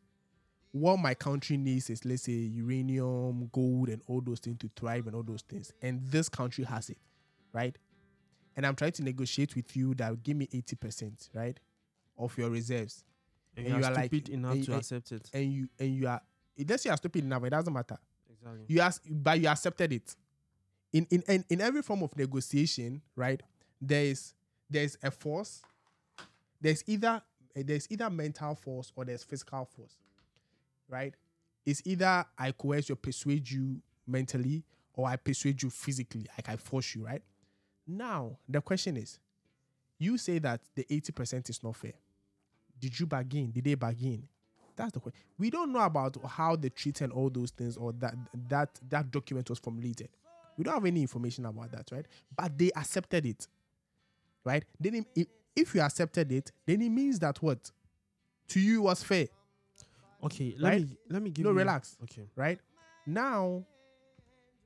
what 0.75 0.99
my 0.99 1.13
country 1.13 1.55
needs 1.55 1.89
is, 1.89 2.03
let's 2.03 2.23
say, 2.23 2.33
uranium, 2.33 3.47
gold, 3.53 3.87
and 3.87 4.01
all 4.07 4.19
those 4.19 4.39
things 4.41 4.57
to 4.59 4.69
thrive, 4.75 5.07
and 5.07 5.15
all 5.15 5.23
those 5.23 5.41
things. 5.41 5.71
And 5.81 6.05
this 6.07 6.27
country 6.27 6.65
has 6.65 6.89
it, 6.89 6.97
right? 7.53 7.77
and 8.57 8.65
I'm 8.65 8.73
trying 8.75 8.93
to 8.93 9.03
negotiate 9.03 9.53
with 9.55 9.75
you 9.75 9.93
that 9.95 10.09
will 10.09 10.15
give 10.17 10.37
me 10.37 10.47
80%, 10.47 11.29
right? 11.33 11.59
Of 12.17 12.37
your 12.37 12.49
reserves. 12.49 13.03
and, 13.57 13.65
And 13.67 13.75
you 13.75 13.79
you 13.79 13.85
are 13.85 13.91
are 13.91 13.95
like- 13.95 14.05
stupid 14.09 14.29
enough 14.29 14.53
to 14.63 14.71
and- 14.71 14.79
accept 14.79 15.11
it 15.11 15.29
And 15.33 15.51
you 15.53 15.67
and 15.79 15.93
you 15.95 16.07
are 16.07 16.21
let's 16.67 16.83
say 16.83 16.89
you're 16.89 16.95
stupid 16.97 17.23
enough, 17.25 17.43
it 17.43 17.49
doesn't 17.49 17.73
matter. 17.73 17.97
exactly 18.29 18.63
You 18.69 18.79
ask 18.81 19.01
but 19.09 19.39
you 19.41 19.47
accepted 19.49 19.91
it. 19.93 20.15
In 20.93 21.05
in 21.11 21.21
in, 21.27 21.45
in 21.49 21.59
every 21.61 21.81
form 21.81 22.01
of 22.03 22.15
negotiation, 22.17 23.01
right? 23.17 23.41
There 23.81 24.05
is 24.05 24.33
there's 24.69 24.97
a 25.03 25.11
force. 25.11 25.61
There's 26.61 26.81
either 26.87 27.21
there's 27.55 27.87
either 27.91 28.09
mental 28.09 28.55
force 28.55 28.91
or 28.95 29.03
there's 29.05 29.23
physical 29.25 29.65
force. 29.65 29.97
Right? 30.89 31.13
It's 31.65 31.81
either 31.85 32.25
I 32.37 32.51
coerce 32.51 32.89
you, 32.89 32.95
persuade 32.95 33.49
you 33.49 33.81
mentally, 34.07 34.63
or 34.93 35.07
I 35.07 35.15
persuade 35.15 35.61
you 35.61 35.69
physically, 35.69 36.27
like 36.37 36.47
I 36.47 36.57
force 36.57 36.95
you, 36.95 37.05
right? 37.05 37.21
Now, 37.87 38.37
the 38.47 38.61
question 38.61 38.97
is, 38.97 39.19
you 39.97 40.17
say 40.17 40.39
that 40.39 40.61
the 40.75 40.83
80% 40.83 41.49
is 41.49 41.63
not 41.63 41.75
fair. 41.75 41.93
Did 42.79 42.99
you 42.99 43.05
bargain? 43.05 43.51
Did 43.51 43.63
they 43.63 43.75
bargain? 43.75 44.27
That's 44.75 44.91
the 44.91 44.99
question. 44.99 45.19
We 45.37 45.49
don't 45.49 45.71
know 45.71 45.79
about 45.79 46.17
how 46.27 46.55
they 46.55 46.69
treat 46.69 47.01
and 47.01 47.13
all 47.13 47.29
those 47.29 47.51
things 47.51 47.77
or 47.77 47.93
that 47.93 48.15
that 48.49 48.79
that 48.89 49.09
document 49.09 49.49
was 49.49 49.59
formulated. 49.59 50.09
We 50.57 50.65
don't 50.65 50.73
have 50.73 50.85
any 50.85 51.01
information 51.01 51.45
about 51.45 51.71
that, 51.71 51.89
right? 51.91 52.05
But 52.35 52.57
they 52.57 52.71
accepted 52.75 53.25
it, 53.25 53.47
right? 54.43 54.63
Then. 54.79 55.05
If 55.57 55.73
you 55.73 55.79
accepted 55.79 56.33
it, 56.33 56.51
then 56.65 56.81
it 56.81 56.89
means 56.89 57.17
that 57.19 57.41
what 57.41 57.71
to 58.49 58.59
you 58.59 58.81
was 58.81 59.01
fair, 59.01 59.27
Okay, 60.25 60.55
let 60.57 60.69
Right? 60.69 60.81
me 60.81 60.97
let 61.09 61.21
me 61.21 61.29
give 61.29 61.43
No, 61.45 61.51
you 61.51 61.57
relax. 61.57 61.97
Okay. 62.03 62.27
right? 62.35 62.59
Now, 63.05 63.63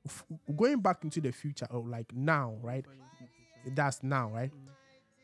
f- 0.06 0.26
going 0.56 0.80
back 0.80 1.04
into 1.04 1.20
the 1.22 1.32
future, 1.32 1.68
or 1.70 1.86
like 1.88 2.14
now, 2.14 2.58
right? 2.62 2.86
That's 3.76 4.02
now, 4.02 4.30
right? 4.30 4.52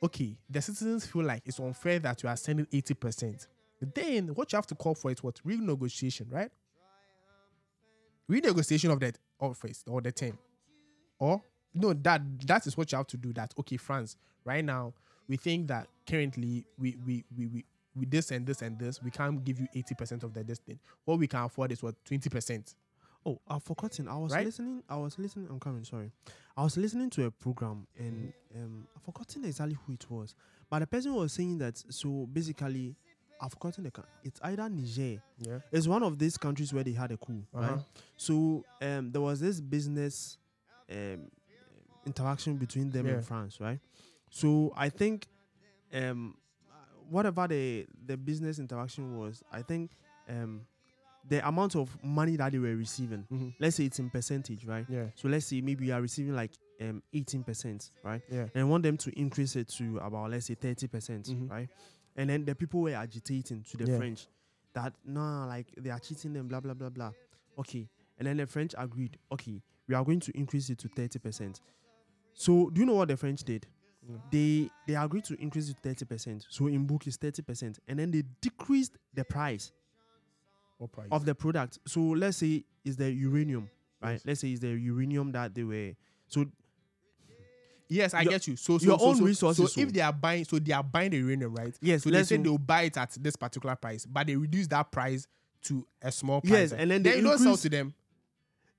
Okay, 0.03 0.37
the 0.49 0.61
citizens 0.61 1.05
feel 1.05 1.23
like 1.23 1.41
it's 1.45 1.59
unfair 1.59 1.99
that 1.99 2.21
you 2.21 2.29
are 2.29 2.35
sending 2.35 2.65
80%. 2.65 3.47
Then 3.93 4.27
what 4.29 4.51
you 4.51 4.57
have 4.57 4.67
to 4.67 4.75
call 4.75 4.93
for 4.93 5.09
is 5.11 5.23
what? 5.23 5.39
Renegotiation, 5.45 6.31
right? 6.31 6.51
Renegotiation 8.29 8.91
of 8.91 8.99
that 8.99 9.17
office 9.39 9.83
or 9.87 10.01
the 10.01 10.11
term. 10.11 10.37
Or 11.19 11.41
no, 11.73 11.93
that 11.93 12.21
that 12.47 12.67
is 12.67 12.75
what 12.75 12.91
you 12.91 12.97
have 12.97 13.07
to 13.07 13.17
do. 13.17 13.31
That 13.33 13.53
okay, 13.59 13.77
France, 13.77 14.17
right 14.43 14.63
now, 14.65 14.93
we 15.27 15.37
think 15.37 15.67
that 15.67 15.87
currently 16.07 16.65
we 16.77 16.97
we 17.05 17.23
we, 17.37 17.47
we 17.47 17.65
with 17.95 18.11
this 18.11 18.31
and 18.31 18.45
this 18.45 18.61
and 18.61 18.77
this, 18.77 19.01
we 19.01 19.11
can't 19.11 19.43
give 19.43 19.59
you 19.59 19.67
80% 19.75 20.23
of 20.23 20.33
the 20.33 20.43
this 20.43 20.59
thing. 20.59 20.79
What 21.05 21.19
we 21.19 21.27
can 21.27 21.43
afford 21.43 21.71
is 21.71 21.81
what 21.83 21.95
20%. 22.05 22.75
Oh, 23.27 23.39
I've 23.47 23.63
forgotten. 23.63 24.07
I 24.07 24.17
was 24.17 24.31
Right? 24.33 24.45
listening. 24.45 24.83
I 24.87 24.97
was 24.97 25.17
listening. 25.17 25.47
I'm 25.49 25.59
coming. 25.59 25.83
Sorry. 25.83 26.11
I 26.55 26.63
was 26.63 26.77
listening 26.77 27.09
to 27.11 27.25
a 27.25 27.31
program 27.31 27.87
and 27.97 28.31
um, 28.55 28.87
I've 28.95 29.01
forgotten 29.01 29.45
exactly 29.45 29.77
who 29.85 29.93
it 29.93 30.05
was. 30.11 30.35
But 30.69 30.79
the 30.79 30.87
person 30.87 31.13
was 31.15 31.33
saying 31.33 31.57
that. 31.57 31.77
So 31.89 32.27
basically, 32.31 32.95
I've 33.41 33.51
forgotten 33.51 33.83
the. 33.85 33.91
It's 34.23 34.39
either 34.43 34.69
Niger. 34.69 35.21
Yeah. 35.39 35.59
It's 35.71 35.87
one 35.87 36.03
of 36.03 36.19
these 36.19 36.37
countries 36.37 36.71
where 36.71 36.83
they 36.83 36.91
had 36.93 37.11
a 37.11 37.17
coup, 37.17 37.43
Uh-huh. 37.53 37.71
right? 37.71 37.81
So 38.15 38.63
um, 38.81 39.11
there 39.11 39.21
was 39.21 39.39
this 39.39 39.59
business 39.59 40.37
um, 40.91 41.31
interaction 42.05 42.57
between 42.57 42.91
them 42.91 43.07
Yeah. 43.07 43.13
and 43.13 43.25
France, 43.25 43.59
right? 43.59 43.79
So 44.29 44.71
I 44.77 44.89
think 44.89 45.27
um, 45.93 46.35
whatever 47.09 47.47
the 47.47 47.85
the 48.05 48.17
business 48.17 48.59
interaction 48.59 49.17
was, 49.17 49.43
I 49.51 49.61
think 49.61 49.91
um, 50.29 50.61
the 51.27 51.47
amount 51.47 51.75
of 51.75 51.95
money 52.03 52.35
that 52.35 52.51
they 52.51 52.59
were 52.59 52.75
receiving, 52.75 53.25
Mhm. 53.31 53.55
let's 53.59 53.75
say 53.77 53.85
it's 53.85 53.99
in 53.99 54.09
percentage, 54.09 54.65
right? 54.65 54.85
Yeah. 54.89 55.07
So 55.15 55.27
let's 55.27 55.45
say 55.47 55.61
maybe 55.61 55.85
you 55.87 55.93
are 55.93 56.01
receiving 56.01 56.35
like 56.35 56.51
um 56.81 57.01
18%, 57.13 57.89
right? 58.03 58.21
Yeah. 58.29 58.47
And 58.53 58.69
want 58.69 58.83
them 58.83 58.97
to 58.97 59.19
increase 59.19 59.55
it 59.55 59.67
to 59.77 59.97
about 59.99 60.29
let's 60.31 60.45
say 60.47 60.55
30%, 60.55 60.91
percent 60.91 61.25
Mhm. 61.27 61.49
right? 61.49 61.69
And 62.15 62.29
then 62.29 62.45
the 62.45 62.53
people 62.55 62.81
were 62.81 62.93
agitating 62.95 63.63
to 63.63 63.77
the 63.77 63.85
Yeah. 63.91 63.97
French 63.97 64.27
that 64.73 64.93
nah, 65.05 65.45
like 65.47 65.71
they 65.77 65.89
are 65.89 65.99
cheating 65.99 66.33
them, 66.33 66.47
blah 66.47 66.59
blah 66.59 66.73
blah 66.73 66.89
blah. 66.89 67.11
Okay. 67.57 67.89
And 68.17 68.27
then 68.27 68.37
the 68.37 68.45
French 68.47 68.73
agreed, 68.77 69.17
okay, 69.31 69.61
we 69.87 69.95
are 69.95 70.03
going 70.03 70.19
to 70.21 70.31
increase 70.37 70.69
it 70.69 70.77
to 70.79 70.87
30%. 70.89 71.59
So 72.33 72.69
do 72.69 72.79
you 72.81 72.85
know 72.85 72.93
what 72.95 73.07
the 73.07 73.17
French 73.17 73.43
did? 73.43 73.67
Mm. 74.09 74.19
They 74.31 74.69
they 74.87 74.95
agreed 74.95 75.23
to 75.25 75.41
increase 75.41 75.69
it 75.69 75.77
to 75.81 76.05
30%. 76.05 76.45
So 76.49 76.67
in 76.67 76.85
book 76.85 77.07
is 77.07 77.17
30%. 77.17 77.79
And 77.87 77.99
then 77.99 78.11
they 78.11 78.23
decreased 78.41 78.97
the 79.13 79.23
price 79.23 79.71
price? 80.93 81.07
of 81.11 81.25
the 81.25 81.33
product. 81.33 81.79
So 81.87 82.01
let's 82.01 82.37
say 82.37 82.63
it's 82.83 82.97
the 82.97 83.11
uranium, 83.11 83.69
right? 84.01 84.13
Yes. 84.13 84.21
Let's 84.25 84.39
say 84.41 84.49
it's 84.49 84.59
the 84.59 84.69
uranium 84.69 85.31
that 85.31 85.55
they 85.55 85.63
were 85.63 85.93
so 86.27 86.45
yes, 87.87 88.13
I 88.13 88.21
your- 88.21 88.31
get 88.31 88.47
you. 88.47 88.55
So, 88.55 88.77
so 88.77 88.85
your 88.85 88.99
so, 88.99 89.05
own 89.05 89.15
so, 89.17 89.23
resources, 89.23 89.73
So 89.73 89.81
if 89.81 89.93
they 89.93 90.01
are 90.01 90.13
buying, 90.13 90.45
so 90.45 90.59
they 90.59 90.73
are 90.73 90.83
buying 90.83 91.11
the 91.11 91.17
uranium, 91.17 91.53
right? 91.55 91.75
yes, 91.81 92.03
So 92.03 92.09
they 92.09 92.23
say 92.23 92.37
they'll 92.37 92.57
buy 92.57 92.83
it 92.83 92.97
at 92.97 93.11
this 93.19 93.35
particular 93.35 93.75
price, 93.75 94.05
but 94.05 94.27
they 94.27 94.35
reduce 94.35 94.67
that 94.67 94.91
price 94.91 95.27
to 95.63 95.85
a 96.01 96.11
small 96.11 96.41
price. 96.41 96.51
Yes, 96.51 96.73
and 96.73 96.91
then 96.91 97.03
they 97.03 97.17
you 97.17 97.23
don't 97.23 97.37
sell 97.39 97.57
to 97.57 97.69
them. 97.69 97.93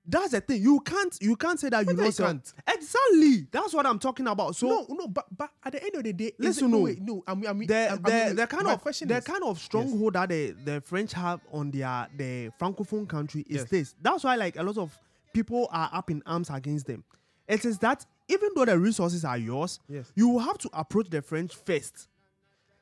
That's 0.08 0.30
the 0.30 0.40
thing. 0.40 0.62
You 0.62 0.80
can't 0.80 1.16
you 1.20 1.36
can't 1.36 1.58
say 1.58 1.68
that 1.68 1.86
you 1.86 1.94
don't 1.94 2.16
can't? 2.16 2.52
Exactly. 2.68 3.46
That's 3.50 3.74
what 3.74 3.86
I'm 3.86 3.98
talking 3.98 4.26
about. 4.26 4.54
So 4.56 4.68
no, 4.68 4.86
no, 4.88 5.08
but 5.08 5.26
but 5.36 5.50
at 5.64 5.72
the 5.72 5.82
end 5.82 5.94
of 5.96 6.04
the 6.04 6.12
day, 6.12 6.26
is 6.26 6.34
Listen, 6.38 6.66
it, 6.66 6.70
no, 6.70 6.76
no. 6.78 6.84
wait, 6.84 7.02
no, 7.02 7.24
I 7.26 7.34
mean, 7.34 7.46
I 7.48 7.52
mean, 7.52 7.68
the 7.68 8.00
the, 8.02 8.34
the 8.34 8.46
kind 8.46 8.66
of 8.68 8.80
question 8.80 9.08
the 9.08 9.20
kind 9.20 9.42
of 9.42 9.58
stronghold 9.58 10.14
that 10.14 10.28
the, 10.28 10.52
the 10.64 10.80
French 10.80 11.12
have 11.12 11.40
on 11.52 11.70
their 11.70 12.08
the 12.16 12.50
francophone 12.60 13.08
country 13.08 13.42
is 13.48 13.56
Yes. 13.62 13.70
this. 13.70 13.94
That's 14.00 14.24
why 14.24 14.36
like 14.36 14.56
a 14.56 14.62
lot 14.62 14.78
of 14.78 14.96
people 15.32 15.68
are 15.70 15.90
up 15.92 16.10
in 16.10 16.22
arms 16.26 16.50
against 16.50 16.86
them. 16.86 17.04
It 17.48 17.64
is 17.64 17.78
that 17.78 18.04
even 18.28 18.50
though 18.54 18.64
the 18.64 18.78
resources 18.78 19.24
are 19.24 19.38
yours, 19.38 19.80
Yes. 19.88 20.12
you 20.14 20.28
will 20.28 20.40
have 20.40 20.58
to 20.58 20.70
approach 20.72 21.10
the 21.10 21.22
French 21.22 21.54
first. 21.54 22.08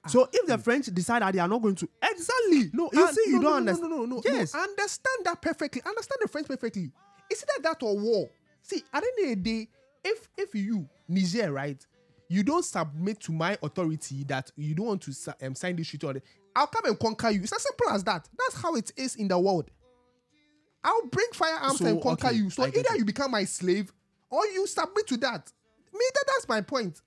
Ah, 0.05 0.09
so 0.09 0.29
if 0.33 0.47
the 0.47 0.57
mm. 0.57 0.63
French 0.63 0.87
decide 0.87 1.23
that 1.23 1.33
they 1.33 1.39
are 1.39 1.49
not 1.49 1.63
going 1.63 1.75
to 1.77 1.89
exactly, 2.03 2.71
no, 2.73 2.91
you 2.93 3.13
see, 3.13 3.31
you 3.31 3.37
no, 3.37 3.43
don't 3.43 3.51
no, 3.51 3.57
understand. 3.57 3.91
No, 3.91 3.97
no, 3.97 4.05
no, 4.05 4.17
no, 4.17 4.23
Yes. 4.25 4.53
no. 4.55 4.61
Understand 4.61 5.19
that 5.25 5.41
perfectly. 5.41 5.83
Understand 5.85 6.19
the 6.21 6.29
French 6.29 6.47
perfectly. 6.47 6.91
It's 7.31 7.43
either 7.43 7.63
that 7.63 7.83
or 7.83 7.99
war. 7.99 8.29
See, 8.63 8.83
at 8.93 9.03
the 9.03 9.23
end 9.23 9.39
of 9.39 9.45
the 9.45 9.51
day, 9.51 9.69
if 10.05 10.29
if 10.37 10.55
you 10.55 10.89
Niger, 11.09 11.53
right, 11.53 11.85
you 12.29 12.43
don't 12.43 12.65
submit 12.65 13.21
to 13.21 13.33
my 13.33 13.59
authority 13.63 14.25
that 14.25 14.51
you 14.57 14.75
don't 14.75 14.87
want 14.87 15.03
to 15.03 15.37
um, 15.43 15.55
sign 15.55 15.77
this 15.77 15.89
treaty, 15.89 16.07
or 16.07 16.15
I'll 16.57 16.67
come 16.67 16.85
and 16.87 16.99
conquer 16.99 17.31
you. 17.31 17.43
It's 17.43 17.53
as 17.53 17.63
simple 17.63 17.91
as 17.91 18.05
that. 18.05 18.29
That's 18.39 18.63
how 18.63 18.75
it 18.77 18.93
is 18.97 19.17
in 19.17 19.29
the 19.29 19.39
world. 19.39 19.71
I'll 20.83 21.07
bring 21.07 21.27
firearms 21.33 21.79
So, 21.79 21.87
and 21.87 22.03
conquer 22.03 22.29
okay, 22.29 22.37
you. 22.37 22.51
So 22.51 22.63
I 22.63 22.69
either 22.69 22.81
it. 22.95 22.99
you 22.99 23.05
become 23.05 23.31
my 23.31 23.45
slave 23.45 23.93
or 24.31 24.45
you 24.47 24.67
submit 24.67 25.07
to 25.09 25.17
that. 25.19 25.51
Me, 25.93 26.01
that, 26.15 26.25
that's 26.27 26.49
my 26.49 26.61
point. 26.61 27.01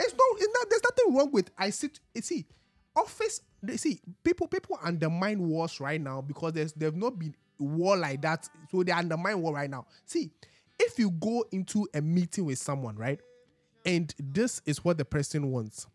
It's 0.00 0.12
no, 0.12 0.24
it's 0.36 0.52
not, 0.54 0.70
there's 0.70 0.82
nothing 0.84 1.14
wrong 1.14 1.30
with 1.32 1.50
I 1.58 1.70
sit. 1.70 1.98
See, 2.20 2.46
office. 2.94 3.40
They 3.62 3.76
see 3.76 4.00
people. 4.22 4.46
People 4.46 4.78
undermine 4.82 5.40
wars 5.48 5.80
right 5.80 6.00
now 6.00 6.20
because 6.20 6.52
there's 6.52 6.72
they've 6.72 6.94
not 6.94 7.18
been 7.18 7.34
war 7.58 7.96
like 7.96 8.22
that. 8.22 8.48
So 8.70 8.82
they 8.82 8.92
undermine 8.92 9.40
war 9.40 9.54
right 9.54 9.70
now. 9.70 9.86
See, 10.06 10.30
if 10.78 10.98
you 10.98 11.10
go 11.10 11.44
into 11.52 11.88
a 11.94 12.00
meeting 12.00 12.44
with 12.44 12.58
someone, 12.58 12.96
right, 12.96 13.20
and 13.84 14.14
this 14.18 14.62
is 14.66 14.84
what 14.84 14.98
the 14.98 15.04
person 15.04 15.50
wants, 15.50 15.86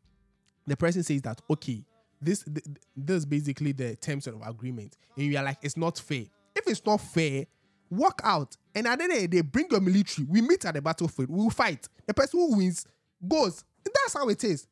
the 0.67 0.75
person 0.77 1.03
says 1.03 1.21
that 1.23 1.41
okay, 1.49 1.83
this 2.21 2.43
th- 2.43 2.63
th- 2.63 2.77
this 2.95 3.17
is 3.17 3.25
basically 3.25 3.71
the 3.71 3.95
terms 3.95 4.27
of 4.27 4.41
agreement, 4.45 4.97
and 5.15 5.25
you 5.25 5.37
are 5.37 5.43
like, 5.43 5.57
it's 5.61 5.77
not 5.77 5.97
fair. 5.99 6.25
If 6.55 6.67
it's 6.67 6.85
not 6.85 7.01
fair, 7.01 7.45
walk 7.89 8.21
out. 8.23 8.55
And 8.75 8.87
at 8.87 8.97
the 8.97 9.03
end 9.03 9.13
of 9.13 9.19
the 9.19 9.27
day, 9.27 9.41
bring 9.41 9.67
your 9.69 9.81
military. 9.81 10.27
We 10.29 10.41
meet 10.41 10.65
at 10.65 10.73
the 10.73 10.81
battlefield. 10.81 11.29
We 11.29 11.37
will 11.43 11.49
fight. 11.49 11.87
The 12.05 12.13
person 12.13 12.39
who 12.39 12.57
wins 12.57 12.85
goes. 13.27 13.63
That's 13.83 14.13
how 14.13 14.27
it 14.29 14.43
is. 14.43 14.67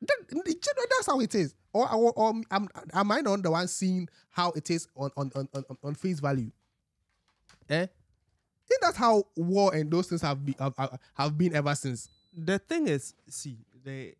That, 0.00 0.16
that's 0.28 1.06
how 1.06 1.20
it 1.20 1.34
is. 1.34 1.54
Or, 1.76 1.92
or, 1.92 2.12
or 2.16 2.28
am, 2.50 2.68
am 2.94 3.10
I 3.12 3.20
not 3.20 3.42
the 3.42 3.50
one 3.50 3.68
seeing 3.68 4.08
how 4.30 4.50
it 4.52 4.70
is 4.70 4.88
on 4.96 5.10
on, 5.16 5.30
on, 5.34 5.48
on, 5.54 5.64
on 5.82 5.94
face 5.94 6.20
value? 6.20 6.50
Eh? 7.68 7.82
I 7.82 8.68
think 8.68 8.80
that's 8.80 8.96
how 8.96 9.24
war 9.36 9.74
and 9.74 9.90
those 9.90 10.06
things 10.08 10.22
have 10.22 10.44
been 10.44 10.54
have, 10.58 10.98
have- 11.14 11.36
been 11.38 11.54
ever 11.54 11.74
since. 11.74 12.08
the 12.36 12.58
thing 12.58 12.88
is, 12.88 13.12
see, 13.28 13.58
the 13.84 14.14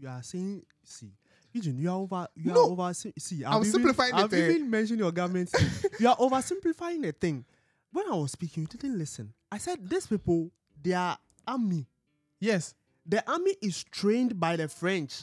you 0.00 0.08
are 0.08 0.22
saying, 0.22 0.62
see, 0.84 1.10
Eugene, 1.52 1.78
you 1.78 1.90
are 1.90 1.96
over, 1.96 2.28
you 2.36 2.52
No. 2.52 2.66
are 2.66 2.70
over. 2.70 2.94
See, 2.94 3.42
I'm 3.44 3.54
I've 3.54 3.60
even- 3.62 3.72
simplifying 3.72 4.14
it, 4.14 4.18
I've 4.22 4.32
eh. 4.34 4.50
even 4.50 4.70
mentioned 4.70 4.98
your 5.00 5.10
government. 5.12 5.50
you 5.98 6.08
are 6.08 6.16
oversimplifying 6.16 7.02
the 7.02 7.12
thing. 7.12 7.44
When 7.90 8.04
I 8.10 8.14
was 8.16 8.32
speaking, 8.32 8.64
you 8.64 8.66
didn't 8.68 8.98
listen. 8.98 9.32
I 9.50 9.56
said 9.58 9.88
these 9.88 10.06
people, 10.06 10.50
they 10.82 10.92
are 10.92 11.16
army. 11.46 11.86
Yes. 12.38 12.74
The 13.06 13.28
army 13.30 13.54
is 13.62 13.82
trained 13.84 14.38
by 14.38 14.56
the 14.56 14.68
French. 14.68 15.22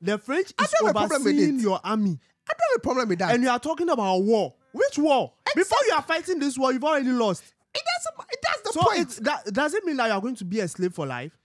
The 0.00 0.18
French 0.18 0.52
I 0.58 0.64
is 0.64 0.70
don't 0.70 0.86
have 0.86 0.96
a 0.96 0.98
problem 0.98 1.24
with 1.24 1.34
overseeing 1.34 1.60
your 1.60 1.80
army, 1.82 2.18
I 2.48 2.52
don't 2.52 2.70
have 2.72 2.76
a 2.76 2.80
problem 2.80 3.08
with 3.08 3.18
that. 3.18 3.34
and 3.34 3.42
you 3.42 3.50
are 3.50 3.58
talking 3.58 3.88
about 3.88 4.18
war. 4.22 4.54
Which 4.72 4.98
war? 4.98 5.32
Before 5.54 5.78
you 5.88 5.94
are 5.94 6.02
fighting 6.02 6.38
this 6.38 6.56
war, 6.58 6.72
you've 6.72 6.84
already 6.84 7.08
lost. 7.10 7.42
It 7.74 7.82
doesn't- 7.96 8.30
it- 8.32 8.38
that's 8.42 8.62
the 8.62 8.72
So 8.72 8.80
point. 8.82 9.00
it's, 9.00 9.16
that 9.16 9.52
does 9.52 9.74
it 9.74 9.84
mean 9.84 9.96
that 9.96 10.06
you 10.06 10.12
are 10.12 10.20
going 10.20 10.36
to 10.36 10.44
be 10.44 10.60
a 10.60 10.68
slave 10.68 10.94
for 10.94 11.06
life? 11.06 11.36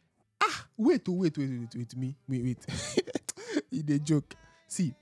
ah, 0.42 0.66
wait, 0.78 1.02
oh, 1.08 1.14
wait, 1.14 1.38
wait, 1.38 1.50
wait, 1.50 1.70
wait, 1.76 1.96
me, 1.98 2.16
wait, 2.28 2.44
wait. 2.44 2.66
it 3.72 3.90
a 3.90 4.00
joke. 4.00 4.36
See, 4.68 4.94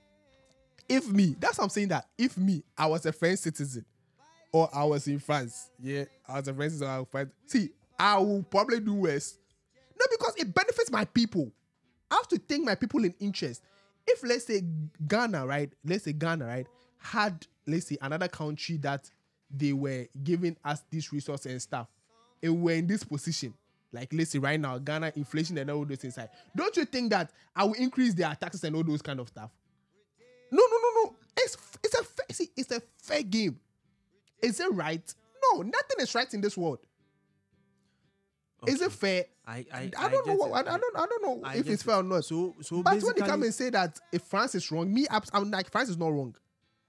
if 0.88 1.08
me, 1.08 1.34
that's 1.38 1.58
what 1.58 1.64
I'm 1.64 1.70
saying 1.70 1.88
that 1.88 2.06
if 2.16 2.36
me, 2.38 2.62
I 2.78 2.86
was 2.86 3.04
a 3.06 3.12
French 3.12 3.40
citizen, 3.40 3.84
or 4.52 4.68
I 4.72 4.84
was 4.84 5.06
in 5.08 5.18
France, 5.18 5.70
yeah, 5.80 6.04
I 6.28 6.38
was 6.38 6.48
a 6.48 6.54
French 6.54 6.72
citizen, 6.72 6.88
I 6.88 6.98
was 7.00 7.08
fight. 7.10 7.28
See, 7.46 7.70
I 7.98 8.18
will 8.18 8.42
probably 8.44 8.78
do 8.80 8.94
worse. 8.94 9.36
No, 9.98 10.06
because 10.10 10.34
it 10.36 10.54
benefits 10.54 10.90
my 10.92 11.04
people. 11.06 11.50
I 12.12 12.16
have 12.16 12.28
to 12.28 12.36
think 12.36 12.66
my 12.66 12.74
people 12.74 13.02
in 13.04 13.14
interest. 13.20 13.62
If 14.06 14.22
let's 14.22 14.44
say 14.44 14.62
Ghana, 15.08 15.46
right? 15.46 15.72
Let's 15.82 16.04
say 16.04 16.12
Ghana, 16.12 16.44
right, 16.44 16.66
had 16.98 17.46
let's 17.66 17.86
say 17.86 17.96
another 18.02 18.28
country 18.28 18.76
that 18.78 19.10
they 19.50 19.72
were 19.72 20.06
giving 20.22 20.56
us 20.62 20.82
this 20.90 21.10
resource 21.10 21.46
and 21.46 21.60
stuff, 21.62 21.88
and 22.42 22.60
we're 22.60 22.76
in 22.76 22.86
this 22.86 23.02
position, 23.02 23.54
like 23.92 24.12
let's 24.12 24.30
say 24.30 24.38
right 24.38 24.60
now, 24.60 24.76
Ghana 24.76 25.14
inflation 25.16 25.56
and 25.56 25.70
all 25.70 25.86
those 25.86 25.98
things. 25.98 26.18
Don't 26.54 26.76
you 26.76 26.84
think 26.84 27.10
that 27.10 27.30
I 27.56 27.64
will 27.64 27.74
increase 27.74 28.12
their 28.12 28.36
taxes 28.38 28.62
and 28.64 28.76
all 28.76 28.84
those 28.84 29.00
kind 29.00 29.18
of 29.18 29.28
stuff? 29.28 29.50
No, 30.50 30.62
no, 30.70 30.76
no, 30.76 31.02
no. 31.04 31.16
It's 31.38 31.56
it's 31.82 31.94
a 31.94 32.04
fair, 32.04 32.26
see, 32.32 32.50
it's 32.58 32.72
a 32.72 32.82
fair 32.98 33.22
game. 33.22 33.58
Is 34.42 34.60
it 34.60 34.70
right? 34.72 35.14
No, 35.44 35.62
nothing 35.62 35.96
is 36.00 36.14
right 36.14 36.32
in 36.34 36.42
this 36.42 36.58
world. 36.58 36.80
Is 38.66 38.80
it 38.80 38.92
fair? 38.92 39.24
I 39.46 39.64
I, 39.72 39.90
I 39.98 40.08
don't 40.08 40.26
know. 40.26 40.34
What, 40.34 40.66
I, 40.68 40.74
I 40.74 40.78
don't. 40.78 40.96
I 40.96 41.06
don't 41.06 41.22
know 41.22 41.40
I 41.48 41.56
if 41.56 41.68
it's 41.68 41.82
it. 41.82 41.84
fair 41.86 41.96
or 41.96 42.02
not. 42.02 42.24
So 42.24 42.54
so 42.60 42.82
but 42.82 43.02
when 43.02 43.14
they 43.16 43.26
come 43.26 43.42
and 43.42 43.52
say 43.52 43.70
that 43.70 43.98
if 44.12 44.22
France 44.22 44.54
is 44.54 44.70
wrong, 44.70 44.92
me, 44.92 45.06
I'm- 45.08 45.50
like 45.50 45.70
France 45.70 45.88
is 45.88 45.96
not 45.98 46.12
wrong. 46.12 46.34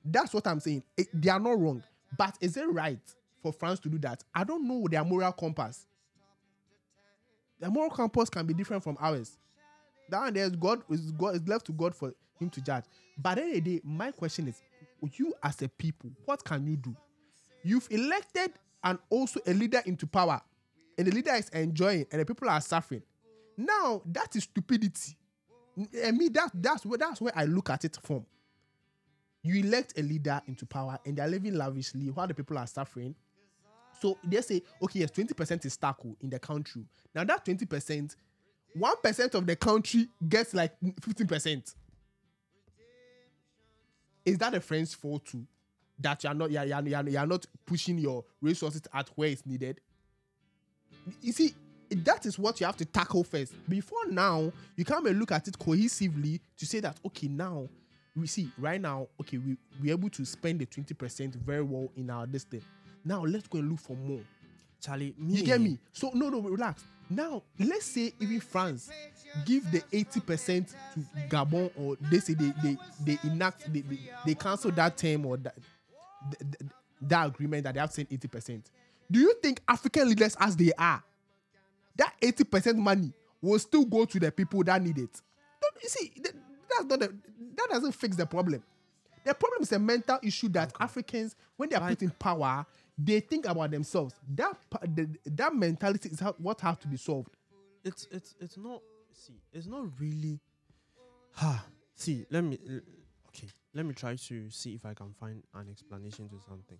That's 0.05 0.33
what 0.33 0.45
I'm 0.47 0.59
saying. 0.59 0.83
It- 0.97 1.09
they 1.13 1.29
are 1.29 1.39
not 1.39 1.59
wrong. 1.59 1.81
But 2.17 2.37
is 2.41 2.57
it 2.57 2.69
right 2.69 2.99
for 3.41 3.51
France 3.51 3.79
to 3.81 3.89
do 3.89 3.97
that? 3.99 4.23
I 4.35 4.43
don't 4.43 4.67
know 4.67 4.85
their 4.89 5.03
moral 5.03 5.31
compass. 5.31 5.87
Their 7.59 7.71
moral 7.71 7.89
compass 7.89 8.29
can 8.29 8.45
be 8.45 8.53
different 8.53 8.83
from 8.83 8.97
ours. 8.99 9.37
That 10.09 10.19
one 10.19 10.33
there's 10.33 10.55
God 10.55 10.83
is 10.89 11.11
God 11.11 11.35
is 11.35 11.47
left 11.47 11.65
to 11.67 11.71
God 11.71 11.95
for 11.95 12.13
him 12.39 12.49
to 12.51 12.61
judge. 12.61 12.83
But 13.17 13.31
at 13.31 13.35
the 13.37 13.41
end 13.43 13.57
of 13.57 13.63
the 13.63 13.75
day, 13.77 13.81
my 13.83 14.11
question 14.11 14.47
is, 14.47 14.61
you 15.17 15.33
as 15.43 15.61
a 15.61 15.69
people, 15.69 16.11
what 16.25 16.43
can 16.43 16.65
you 16.67 16.75
do? 16.77 16.95
You've 17.63 17.87
elected 17.89 18.51
and 18.83 18.99
also 19.09 19.39
a 19.47 19.53
leader 19.53 19.81
into 19.85 20.05
power, 20.05 20.41
and 20.97 21.07
the 21.07 21.11
leader 21.11 21.33
is 21.33 21.49
enjoying, 21.49 22.05
and 22.11 22.21
the 22.21 22.25
people 22.25 22.49
are 22.49 22.61
suffering. 22.61 23.03
Now 23.57 24.01
that 24.05 24.35
is 24.35 24.43
stupidity. 24.43 25.17
I 26.05 26.11
mean 26.11 26.31
that 26.33 26.51
that's 26.53 26.85
where 26.85 26.97
that's 26.97 27.21
where 27.21 27.33
I 27.35 27.45
look 27.45 27.69
at 27.69 27.85
it 27.85 27.97
from. 28.01 28.25
You 29.41 29.61
elect 29.63 29.97
a 29.97 30.01
leader 30.01 30.41
into 30.47 30.65
power, 30.65 30.97
and 31.05 31.17
they're 31.17 31.27
living 31.27 31.55
lavishly 31.55 32.09
while 32.09 32.27
the 32.27 32.33
people 32.33 32.57
are 32.57 32.67
suffering. 32.67 33.15
So 33.99 34.17
they 34.23 34.41
say, 34.41 34.61
okay, 34.81 34.99
yes, 34.99 35.11
20% 35.11 35.65
is 35.65 35.73
stuck 35.73 36.01
in 36.21 36.29
the 36.29 36.39
country. 36.39 36.85
Now 37.13 37.23
that 37.23 37.45
20%, 37.45 38.15
1% 38.77 39.33
of 39.33 39.45
the 39.45 39.55
country 39.55 40.07
gets 40.27 40.53
like 40.53 40.73
15%. 40.81 41.75
Is 44.25 44.37
that 44.37 44.53
a 44.53 44.61
friend's 44.61 44.93
fault 44.93 45.25
too? 45.25 45.45
That 45.99 46.23
you're 46.23 46.33
not 46.33 46.51
you're, 46.51 46.63
you're, 46.63 47.09
you're 47.09 47.25
not 47.25 47.45
pushing 47.65 47.97
your 47.97 48.23
resources 48.41 48.81
at 48.93 49.09
where 49.15 49.29
it's 49.29 49.45
needed. 49.45 49.79
You 51.21 51.31
see, 51.31 51.53
that 51.89 52.25
is 52.25 52.39
what 52.39 52.59
you 52.59 52.65
have 52.65 52.77
to 52.77 52.85
tackle 52.85 53.23
first. 53.23 53.53
Before 53.69 54.05
now, 54.09 54.51
you 54.75 54.85
come 54.85 55.05
and 55.05 55.19
look 55.19 55.31
at 55.31 55.47
it 55.47 55.57
cohesively 55.57 56.39
to 56.57 56.65
say 56.65 56.79
that 56.79 56.97
okay, 57.05 57.27
now 57.27 57.67
we 58.15 58.27
see 58.27 58.49
right 58.57 58.79
now, 58.79 59.07
okay, 59.21 59.37
we 59.37 59.57
we're 59.81 59.91
able 59.93 60.09
to 60.09 60.25
spend 60.25 60.59
the 60.59 60.65
20% 60.65 61.33
very 61.35 61.63
well 61.63 61.89
in 61.95 62.09
our 62.09 62.25
distance. 62.27 62.63
Now 63.03 63.23
let's 63.23 63.47
go 63.47 63.59
and 63.59 63.69
look 63.69 63.79
for 63.79 63.95
more. 63.95 64.21
Charlie, 64.81 65.13
me, 65.17 65.35
You 65.37 65.43
get 65.45 65.61
me? 65.61 65.77
So 65.91 66.11
no, 66.13 66.29
no, 66.29 66.41
relax. 66.41 66.83
Now 67.09 67.43
let's 67.59 67.85
say 67.85 68.13
even 68.19 68.39
France 68.39 68.89
give 69.45 69.69
the 69.71 69.83
eighty 69.91 70.19
percent 70.19 70.69
to 70.93 70.99
Gabon, 71.29 71.69
or 71.77 71.97
they 71.99 72.19
say 72.19 72.33
they 72.33 72.53
they, 72.63 72.77
they 73.05 73.17
enact 73.23 73.71
they, 73.71 73.81
they, 73.81 73.99
they 74.25 74.35
cancel 74.35 74.71
that 74.71 74.97
term 74.97 75.25
or 75.25 75.37
that 75.37 75.55
th- 76.39 76.51
th- 76.59 76.71
that 77.01 77.27
agreement 77.27 77.65
that 77.65 77.73
they 77.73 77.79
have 77.79 77.93
eighty 77.97 78.27
percent. 78.27 78.69
Do 79.13 79.19
you 79.19 79.33
think 79.43 79.61
African 79.67 80.09
leaders, 80.09 80.35
as 80.39 80.55
they 80.55 80.71
are, 80.77 81.03
that 81.95 82.13
eighty 82.21 82.43
percent 82.43 82.77
money 82.79 83.13
will 83.41 83.59
still 83.59 83.85
go 83.85 84.05
to 84.05 84.19
the 84.19 84.31
people 84.31 84.63
that 84.63 84.81
need 84.81 84.97
it? 84.97 85.21
Don't, 85.61 85.83
you 85.83 85.89
see, 85.89 86.07
th- 86.09 86.33
that's 86.69 86.85
not 86.85 86.99
the, 86.99 87.13
that 87.55 87.67
doesn't 87.69 87.91
fix 87.91 88.15
the 88.15 88.25
problem. 88.25 88.63
The 89.23 89.33
problem 89.35 89.61
is 89.61 89.71
a 89.71 89.77
mental 89.79 90.17
issue 90.23 90.49
that 90.49 90.73
Africans, 90.79 91.35
when 91.57 91.69
they 91.69 91.75
are 91.75 91.81
Like- 91.81 91.99
put 91.99 92.01
in 92.01 92.09
power, 92.11 92.65
they 92.97 93.19
think 93.19 93.45
about 93.45 93.69
themselves. 93.71 94.15
That 94.35 94.57
the, 94.95 95.07
that 95.25 95.53
mentality 95.55 96.09
is 96.09 96.19
how, 96.19 96.33
what 96.39 96.59
has 96.61 96.77
to 96.79 96.87
be 96.87 96.97
solved. 96.97 97.29
it's 97.83 98.07
it's 98.11 98.33
it's 98.39 98.57
not 98.57 98.81
see 99.13 99.39
it's 99.51 99.67
not 99.67 99.83
really 99.99 100.39
ha 101.33 101.63
see 101.93 102.25
let 102.31 102.43
me 102.43 102.57
okay 103.27 103.47
let 103.75 103.85
me 103.85 103.93
try 103.93 104.15
to 104.15 104.49
see 104.49 104.73
if 104.75 104.85
i 104.85 104.93
can 104.93 105.11
find 105.19 105.43
an 105.53 105.67
explanation 105.69 106.27
to 106.29 106.39
something 106.47 106.79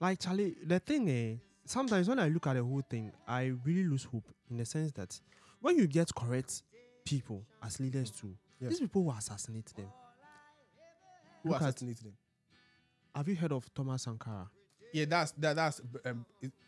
like 0.00 0.18
charlie 0.20 0.54
the 0.64 0.78
thing 0.80 1.10
eh 1.10 1.34
sometimes 1.66 2.08
when 2.08 2.18
i 2.18 2.28
look 2.28 2.46
at 2.46 2.54
the 2.54 2.62
whole 2.64 2.82
thing 2.88 3.12
i 3.28 3.52
really 3.64 3.84
lose 3.84 4.04
hope 4.04 4.24
in 4.50 4.56
the 4.56 4.64
sense 4.64 4.92
that 4.92 5.20
when 5.60 5.76
you 5.76 5.86
get 5.86 6.12
correct 6.14 6.62
people 7.04 7.42
as 7.62 7.78
leaders 7.80 8.10
too 8.10 8.34
Yeah. 8.60 8.68
these 8.68 8.80
people 8.80 9.04
will 9.04 9.12
assassinate 9.12 9.66
them 9.76 9.88
Who 11.42 11.50
Look 11.50 11.60
at- 11.62 11.68
assassinated 11.68 12.04
them? 12.06 12.16
have 13.14 13.28
you 13.28 13.36
heard 13.36 13.52
of 13.52 13.72
thomas 13.74 14.02
sankara 14.02 14.48
Yeah, 14.92 15.04
that's 15.06 15.32
that, 15.32 15.56
that's 15.56 15.80
um, 16.04 16.24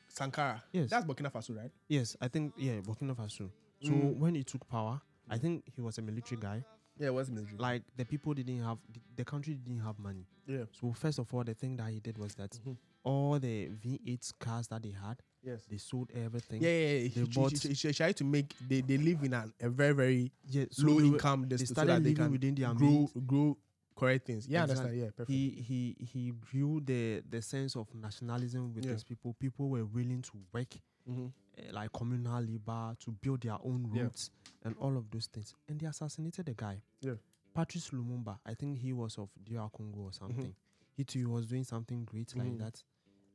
Sankara. 0.08 0.62
Yes. 0.72 0.90
that's 0.90 1.04
Burkina 1.06 1.30
Faso, 1.30 1.56
right? 1.56 1.70
yes 1.88 2.16
i 2.20 2.28
think 2.28 2.52
yeah 2.56 2.80
burkina 2.80 3.14
faso 3.14 3.50
so 3.82 3.92
Mm. 3.92 4.18
when 4.18 4.34
he 4.34 4.42
took 4.42 4.66
power 4.68 5.00
i 5.30 5.38
think 5.38 5.62
he 5.76 5.80
was 5.80 5.98
a 5.98 6.02
military 6.02 6.40
guy 6.40 6.64
Yeah, 6.98 7.08
it 7.08 7.14
was 7.14 7.30
military. 7.30 7.58
like 7.58 7.82
the 7.96 8.04
people 8.04 8.34
didn't 8.34 8.62
have 8.62 8.78
the, 8.92 9.00
the 9.16 9.24
country 9.24 9.54
didn't 9.54 9.80
have 9.82 9.98
money 9.98 10.26
yeah, 10.46 10.64
So 10.72 10.92
first 10.92 11.18
of 11.18 11.32
all, 11.34 11.44
the 11.44 11.52
thing 11.54 11.76
that 11.76 11.90
he 11.90 12.00
did 12.00 12.16
was 12.16 12.34
that 12.36 12.50
Mhm. 12.64 12.76
all 13.04 13.38
the 13.38 13.68
V8 13.68 14.32
cars 14.38 14.66
that 14.68 14.82
they 14.82 14.92
had, 14.92 15.22
yes. 15.42 15.60
they 15.70 15.76
sold 15.76 16.10
everything. 16.14 16.62
Yeah, 16.62 16.70
yeah, 16.70 16.78
yeah. 16.78 16.98
They 17.02 17.08
He, 17.20 17.24
bought- 17.26 17.52
he, 17.62 17.68
he, 17.74 17.92
tried 17.92 18.16
to 18.16 18.24
make 18.24 18.54
they, 18.66 18.80
they 18.80 18.96
live 18.96 19.22
in 19.24 19.34
an, 19.34 19.52
a 19.60 19.68
very 19.68 19.92
very 19.94 20.32
yeah. 20.46 20.64
So 20.70 20.86
low 20.86 20.94
they, 21.00 21.08
were- 21.08 21.14
income 21.16 21.46
they 21.48 21.56
so 21.58 21.64
started 21.66 21.92
they 22.02 22.10
living 22.10 22.16
can 22.16 22.30
within 22.32 22.54
their 22.54 22.72
grow 22.74 22.88
means. 22.88 23.12
grow 23.26 23.56
correct 23.94 24.26
things. 24.26 24.46
Yeah, 24.48 24.62
Exactly. 24.64 24.84
understand. 24.86 25.00
Yeah, 25.04 25.10
perfect. 25.16 25.30
He 25.30 25.50
he 25.50 25.96
he 26.12 26.32
grew 26.50 26.80
the 26.80 27.22
the 27.28 27.42
sense 27.42 27.76
of 27.76 27.92
nationalism 27.94 28.72
with 28.74 28.86
Yeah. 28.86 28.92
his 28.92 29.04
people. 29.04 29.34
People 29.38 29.68
were 29.68 29.84
willing 29.84 30.22
to 30.22 30.32
work 30.52 30.74
mm-hmm. 31.08 31.26
uh, 31.26 31.72
like 31.72 31.92
communal 31.92 32.40
labor 32.42 32.94
to 33.00 33.10
build 33.12 33.40
their 33.42 33.58
own 33.64 33.90
Yeah. 33.94 34.02
roads 34.02 34.30
and 34.64 34.74
all 34.78 34.96
of 34.96 35.10
those 35.10 35.26
things. 35.26 35.54
And 35.68 35.80
they 35.80 35.86
assassinated 35.86 36.46
the 36.46 36.54
guy. 36.54 36.82
Yeah. 37.00 37.14
Patrice 37.54 37.90
Lumumba. 37.90 38.38
I 38.46 38.54
think 38.54 38.78
he 38.78 38.92
was 38.92 39.18
of 39.18 39.30
DR 39.44 39.68
Congo 39.70 39.98
Mm-hmm. 39.98 40.06
or 40.06 40.12
something. 40.12 40.54
He 40.96 41.04
too 41.04 41.28
was 41.30 41.46
doing 41.46 41.64
something 41.64 42.04
great 42.04 42.34
like 42.36 42.48
Mhm. 42.48 42.58
that. 42.58 42.82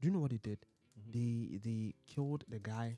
Do 0.01 0.07
you 0.07 0.13
know 0.13 0.19
what 0.19 0.31
he 0.31 0.38
did? 0.38 0.59
Mhm. 0.99 1.12
They 1.13 1.57
they 1.57 1.93
killed 2.05 2.43
the 2.49 2.59
guy. 2.59 2.97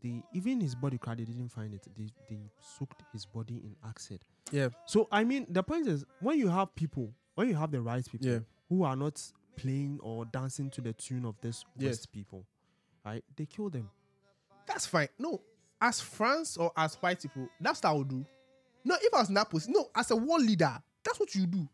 They 0.00 0.22
even 0.32 0.60
his 0.60 0.74
body 0.74 0.98
card 0.98 1.18
they 1.18 1.24
didn't 1.24 1.48
find 1.50 1.74
it. 1.74 1.86
They 1.96 2.08
they 2.28 2.50
soaked 2.60 3.02
his 3.12 3.26
body 3.26 3.56
in 3.58 3.76
acid. 3.84 4.24
Yeah, 4.52 4.70
So 4.86 5.06
I 5.12 5.24
mean 5.24 5.46
the 5.48 5.62
point 5.62 5.86
is 5.86 6.04
when 6.20 6.38
you 6.38 6.48
have 6.48 6.74
people, 6.74 7.14
when 7.34 7.48
you 7.48 7.54
have 7.54 7.70
the 7.70 7.80
right 7.80 8.04
people 8.10 8.26
Yeah. 8.28 8.40
who 8.68 8.82
are 8.82 8.96
not 8.96 9.32
playing 9.56 10.00
or 10.00 10.24
dancing 10.24 10.70
to 10.70 10.80
the 10.80 10.92
tune 10.92 11.24
of 11.24 11.40
this 11.40 11.64
Yes. 11.76 11.86
West 11.90 12.12
people, 12.12 12.46
right? 13.04 13.24
They 13.36 13.46
kill 13.46 13.70
them. 13.70 13.90
That's 14.70 14.86
fine. 14.86 15.08
No, 15.18 15.40
as 15.80 16.00
France 16.00 16.56
or 16.56 16.70
as 16.76 16.94
white 16.96 17.20
people, 17.20 17.48
that's 17.60 17.82
what 17.82 17.90
I 17.90 17.92
would 17.92 18.08
do. 18.08 18.24
No, 18.84 18.96
if 19.00 19.12
I 19.12 19.18
was 19.18 19.28
in 19.28 19.34
that 19.34 19.50
position, 19.50 19.74
no, 19.76 19.90
as 19.94 20.10
a 20.10 20.16
world 20.16 20.42
leader, 20.42 20.80
that's 21.04 21.18
what 21.20 21.34
you 21.34 21.46
do. 21.46 21.68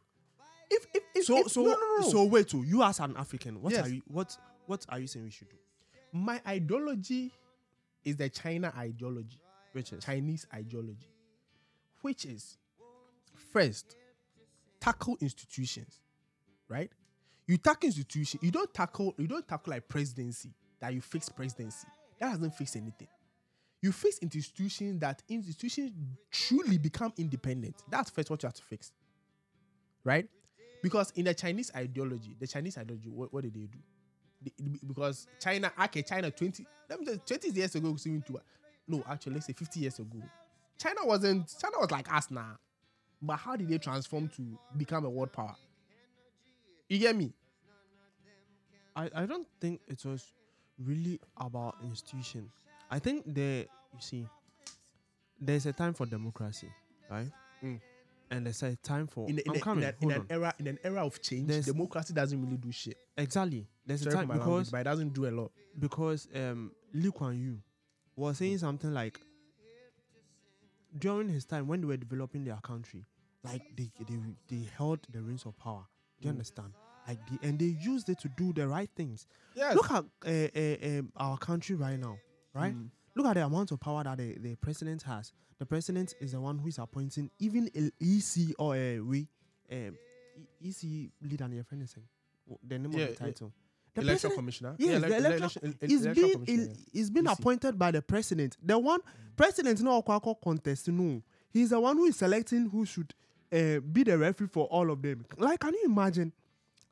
If 0.70 0.86
if, 0.94 1.02
if 1.14 1.24
So 1.26 1.38
if, 1.38 1.48
so 1.52 1.62
no, 1.62 1.70
no, 1.70 1.96
no. 2.00 2.08
so 2.08 2.24
wait, 2.24 2.50
so 2.50 2.62
you 2.62 2.82
as 2.82 2.98
an 3.00 3.16
African, 3.16 3.60
what 3.60 3.72
Yes. 3.72 3.86
are 3.86 3.88
you 3.90 4.02
what 4.08 4.36
what 4.66 4.84
are 4.88 4.98
you 4.98 5.06
saying 5.06 5.24
we 5.26 5.30
should 5.30 5.48
do? 5.50 5.56
my 6.12 6.40
ideology 6.46 7.30
is 8.04 8.16
the 8.16 8.28
China 8.30 8.72
ideology. 8.76 9.38
Which 9.72 9.92
is 9.92 10.02
Chinese 10.02 10.46
ideology, 10.54 11.10
which 12.00 12.24
is 12.24 12.56
first 13.52 13.94
tackle 14.80 15.18
institutions, 15.20 16.00
right? 16.68 16.90
You 17.46 17.58
tackle 17.58 17.88
institutions. 17.88 18.42
You 18.42 18.50
don't 18.50 18.72
tackle. 18.72 19.14
You 19.18 19.26
don't 19.26 19.46
tackle 19.46 19.72
like 19.72 19.86
presidency 19.86 20.54
that 20.80 20.94
you 20.94 21.02
fix 21.02 21.28
presidency. 21.28 21.86
That 22.18 22.32
doesn't 22.32 22.54
fixed 22.54 22.76
anything. 22.76 23.08
You 23.82 23.92
fix 23.92 24.18
institutions 24.18 25.00
that 25.00 25.22
institutions 25.28 25.92
truly 26.30 26.78
become 26.78 27.12
independent. 27.16 27.82
That's 27.90 28.10
first 28.10 28.30
what 28.30 28.42
you 28.42 28.46
have 28.46 28.54
to 28.54 28.62
fix, 28.62 28.92
right? 30.02 30.28
Because 30.82 31.12
in 31.16 31.24
the 31.24 31.34
Chinese 31.34 31.70
ideology, 31.74 32.36
the 32.38 32.46
Chinese 32.46 32.78
ideology, 32.78 33.08
what, 33.08 33.32
what 33.32 33.42
did 33.44 33.54
they 33.54 33.66
do? 33.66 33.78
Because 34.86 35.26
China, 35.40 35.72
okay, 35.84 36.02
China 36.02 36.30
20, 36.30 36.66
let 36.88 37.00
me 37.00 37.06
just 37.06 37.26
20 37.26 37.50
years 37.50 37.74
ago, 37.74 37.96
no, 38.88 39.02
actually, 39.08 39.34
let's 39.34 39.46
say 39.46 39.52
50 39.52 39.80
years 39.80 39.98
ago, 39.98 40.22
China 40.78 41.00
wasn't, 41.04 41.52
China 41.60 41.76
was 41.80 41.90
like 41.90 42.12
us 42.12 42.30
now. 42.30 42.56
But 43.20 43.36
how 43.36 43.56
did 43.56 43.68
they 43.68 43.78
transform 43.78 44.28
to 44.36 44.58
become 44.76 45.04
a 45.04 45.10
world 45.10 45.32
power? 45.32 45.56
You 46.88 46.98
get 46.98 47.16
me? 47.16 47.32
I, 48.94 49.10
I 49.14 49.26
don't 49.26 49.46
think 49.60 49.80
it 49.88 50.04
was 50.04 50.32
really 50.78 51.20
about 51.36 51.76
institution. 51.84 52.50
I 52.90 52.98
think 52.98 53.24
there 53.26 53.60
you 53.92 54.00
see 54.00 54.26
there's 55.40 55.66
a 55.66 55.72
time 55.72 55.94
for 55.94 56.06
democracy, 56.06 56.68
right? 57.10 57.30
Mm. 57.62 57.80
And 58.30 58.46
there's 58.46 58.62
a 58.62 58.74
time 58.76 59.06
for 59.06 59.28
In, 59.28 59.38
a- 59.38 59.42
in, 59.42 59.50
I'm 59.50 59.56
a- 59.56 59.60
coming. 59.60 59.84
in, 59.84 59.90
a- 59.90 60.04
in 60.04 60.10
an 60.20 60.26
era, 60.30 60.54
in 60.58 60.66
an 60.66 60.78
era 60.82 61.04
of 61.06 61.20
change, 61.22 61.46
There's- 61.48 61.66
democracy 61.66 62.12
doesn't 62.12 62.42
really 62.42 62.56
do 62.56 62.72
shit. 62.72 62.96
Exactly. 63.16 63.66
There's 63.86 64.02
Sorry 64.02 64.14
a 64.14 64.18
time 64.18 64.28
my 64.28 64.36
language, 64.36 64.70
but 64.70 64.80
it 64.80 64.84
doesn't 64.84 65.14
do 65.14 65.26
a 65.26 65.30
lot. 65.30 65.52
because 65.78 66.28
um 66.34 66.72
Lee 66.92 67.10
Kuan 67.12 67.38
Yew 67.38 67.58
was 68.16 68.38
saying 68.38 68.58
something 68.58 68.92
like 68.92 69.20
during 70.98 71.28
his 71.28 71.44
time 71.44 71.66
when 71.68 71.80
they 71.80 71.86
were 71.86 71.96
developing 71.96 72.44
their 72.44 72.56
country, 72.62 73.04
like 73.44 73.62
they 73.76 73.90
they, 73.98 74.18
they 74.48 74.62
held 74.76 75.00
the 75.10 75.20
reins 75.22 75.44
of 75.46 75.56
power. 75.58 75.84
Do 76.20 76.26
you 76.28 76.32
Mm. 76.32 76.36
understand? 76.36 76.72
Like 77.08 77.18
the, 77.28 77.46
and 77.46 77.58
they 77.58 77.76
used 77.80 78.08
it 78.08 78.18
to 78.20 78.28
do 78.36 78.52
the 78.52 78.66
right 78.66 78.90
things. 78.96 79.26
Yes. 79.54 79.74
Look 79.76 79.90
at 79.90 80.04
uh, 80.26 80.28
uh, 80.28 80.98
um, 80.98 81.12
our 81.16 81.38
country 81.38 81.76
right 81.76 81.98
now, 81.98 82.18
right? 82.54 82.74
Mm. 82.74 82.88
Look 83.14 83.26
at 83.26 83.34
the 83.34 83.44
amount 83.44 83.70
of 83.72 83.80
power 83.80 84.02
that 84.04 84.18
the, 84.18 84.36
the 84.38 84.54
president 84.56 85.02
has. 85.02 85.32
The 85.58 85.66
president 85.66 86.14
is 86.20 86.32
the 86.32 86.40
one 86.40 86.58
who 86.58 86.68
is 86.68 86.78
appointing 86.78 87.30
even 87.38 87.70
EC 88.00 88.54
or 88.58 88.76
a 88.76 88.98
we 89.00 89.26
um, 89.72 89.96
E- 90.62 90.68
EC 90.68 91.10
leader 91.22 91.48
near 91.48 91.64
anything. 91.72 92.02
The 92.66 92.78
name 92.78 92.92
Yeah, 92.92 93.04
of 93.04 93.10
the 93.10 93.24
title. 93.24 93.52
The 93.94 94.02
Electoral 94.02 94.34
president- 94.34 94.34
commissioner. 94.36 94.74
Yes, 94.78 94.90
elec- 95.02 95.08
the 95.08 95.16
electoral, 95.16 95.38
election- 95.38 95.62
el- 95.80 95.90
is 95.90 96.04
electoral 96.04 96.26
being 96.28 96.44
commissioner, 96.44 96.74
He's 96.92 97.10
been 97.10 97.26
EC. 97.26 97.32
appointed 97.38 97.78
by 97.78 97.90
the 97.92 98.02
president. 98.02 98.56
The 98.62 98.78
one 98.78 99.00
president 99.36 99.80
no 99.80 100.02
contest 100.02 100.88
no. 100.88 101.22
He's 101.50 101.70
the 101.70 101.80
one 101.80 101.96
who 101.96 102.04
is 102.04 102.16
selecting 102.16 102.68
who 102.68 102.84
should 102.84 103.14
uh, 103.52 103.80
be 103.80 104.02
the 104.02 104.18
referee 104.18 104.48
for 104.48 104.66
all 104.66 104.90
of 104.90 105.00
them. 105.00 105.24
Like, 105.38 105.60
can 105.60 105.72
you 105.72 105.84
imagine? 105.86 106.32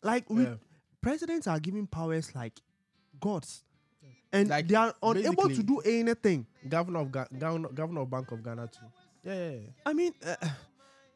Like, 0.04 0.28
we, 0.30 0.44
Yeah. 0.44 0.54
presidents 1.00 1.46
are 1.48 1.58
given 1.58 1.86
powers 1.86 2.34
like 2.34 2.60
gods. 3.20 3.64
and 4.32 4.48
Like, 4.48 4.68
they 4.68 4.74
are 4.74 4.94
unable 5.02 5.48
to 5.48 5.62
do 5.62 5.78
anything. 5.80 6.46
Governor 6.68 7.00
of 7.00 7.10
Ga- 7.12 7.28
governor, 7.38 7.68
governor 7.70 8.00
of 8.02 8.10
Bank 8.10 8.30
of 8.32 8.42
Ghana 8.42 8.68
too. 8.68 8.86
Yeah, 9.24 9.34
yeah, 9.34 9.50
yeah. 9.50 9.68
I 9.86 9.92
mean, 9.94 10.12
uh, 10.26 10.36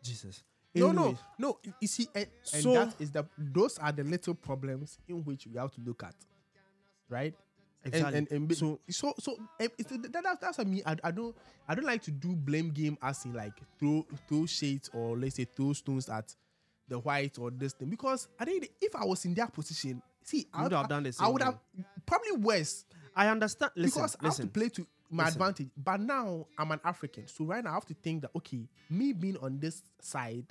Jesus. 0.03 0.43
No, 0.75 0.93
no, 0.93 1.19
no. 1.39 1.59
You 1.81 1.89
see, 1.89 2.09
and, 2.15 2.27
and 2.55 2.63
So- 2.63 2.73
that 2.75 2.95
is 3.01 3.11
the 3.11 3.27
those 3.37 3.79
are 3.79 3.91
the 3.93 4.05
little 4.05 4.35
problems 4.35 4.99
in 5.09 5.25
which 5.25 5.47
we 5.47 5.59
have 5.59 5.73
to 5.73 5.81
look 5.81 6.03
at, 6.05 6.15
right? 7.09 7.35
And- 7.85 7.95
Exactly. 7.95 8.19
And, 8.19 8.31
and, 8.31 8.57
So- 8.57 8.81
so 8.89 9.15
so 9.19 9.37
so 9.57 9.97
that, 9.97 10.39
that's 10.41 10.59
what 10.59 10.67
I 10.67 10.71
mean. 10.71 10.83
I, 10.87 10.97
I 11.05 11.11
don't 11.11 11.35
I 11.67 11.75
don't 11.75 11.85
like 11.87 12.03
to 12.03 12.11
do 12.13 12.35
blame 12.37 12.71
game 12.71 12.97
as 13.03 13.25
in 13.25 13.33
like 13.35 13.55
throw 13.79 14.07
throw 14.29 14.47
shades 14.47 14.89
or 14.93 15.17
let's 15.19 15.37
say 15.37 15.45
throw 15.45 15.73
stones 15.73 16.09
at 16.09 16.35
the 16.89 16.99
white 16.99 17.39
or 17.39 17.51
this 17.51 17.73
thing 17.73 17.91
because 17.91 18.29
I 18.39 18.45
think 18.45 18.71
if 18.81 18.95
I 18.97 19.05
was 19.05 19.25
in 19.25 19.35
their 19.35 19.47
position, 19.49 20.03
see, 20.23 20.47
I 20.53 20.63
would 20.63 20.73
have 20.73 20.89
done 20.89 21.03
this. 21.03 21.21
I 21.21 21.29
would 21.29 21.43
have 21.43 21.59
probably 22.07 22.33
worse 22.33 22.85
I 23.19 23.27
understand. 23.27 23.73
Listen, 23.75 24.03
because 24.03 24.17
I 24.21 24.27
have 24.27 24.37
to 24.37 24.47
play 24.47 24.69
to 24.69 24.87
my 25.11 25.25
Listen. 25.25 25.43
advantage. 25.43 25.71
But 25.77 26.01
now 26.01 26.47
I'm 26.57 26.71
an 26.71 26.81
African, 26.85 27.27
so 27.27 27.45
right 27.45 27.65
now 27.65 27.71
I 27.71 27.75
have 27.75 27.87
to 27.87 27.95
think 27.95 28.23
that 28.23 28.31
okay, 28.37 28.69
me 28.89 29.13
being 29.13 29.37
on 29.39 29.59
this 29.59 29.83
side, 30.01 30.47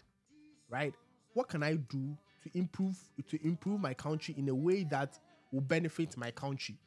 right? 0.69 0.93
What 1.33 1.47
can 1.47 1.63
I 1.63 1.75
do 1.75 2.17
to 2.43 2.57
improve 2.57 2.97
to 3.29 3.47
improve 3.47 3.79
my 3.79 3.93
country 3.93 4.35
in 4.37 4.49
a 4.49 4.55
way 4.55 4.83
that 4.91 5.17
will 5.53 5.61
benefit 5.61 6.17
my 6.17 6.29
country? 6.31 6.77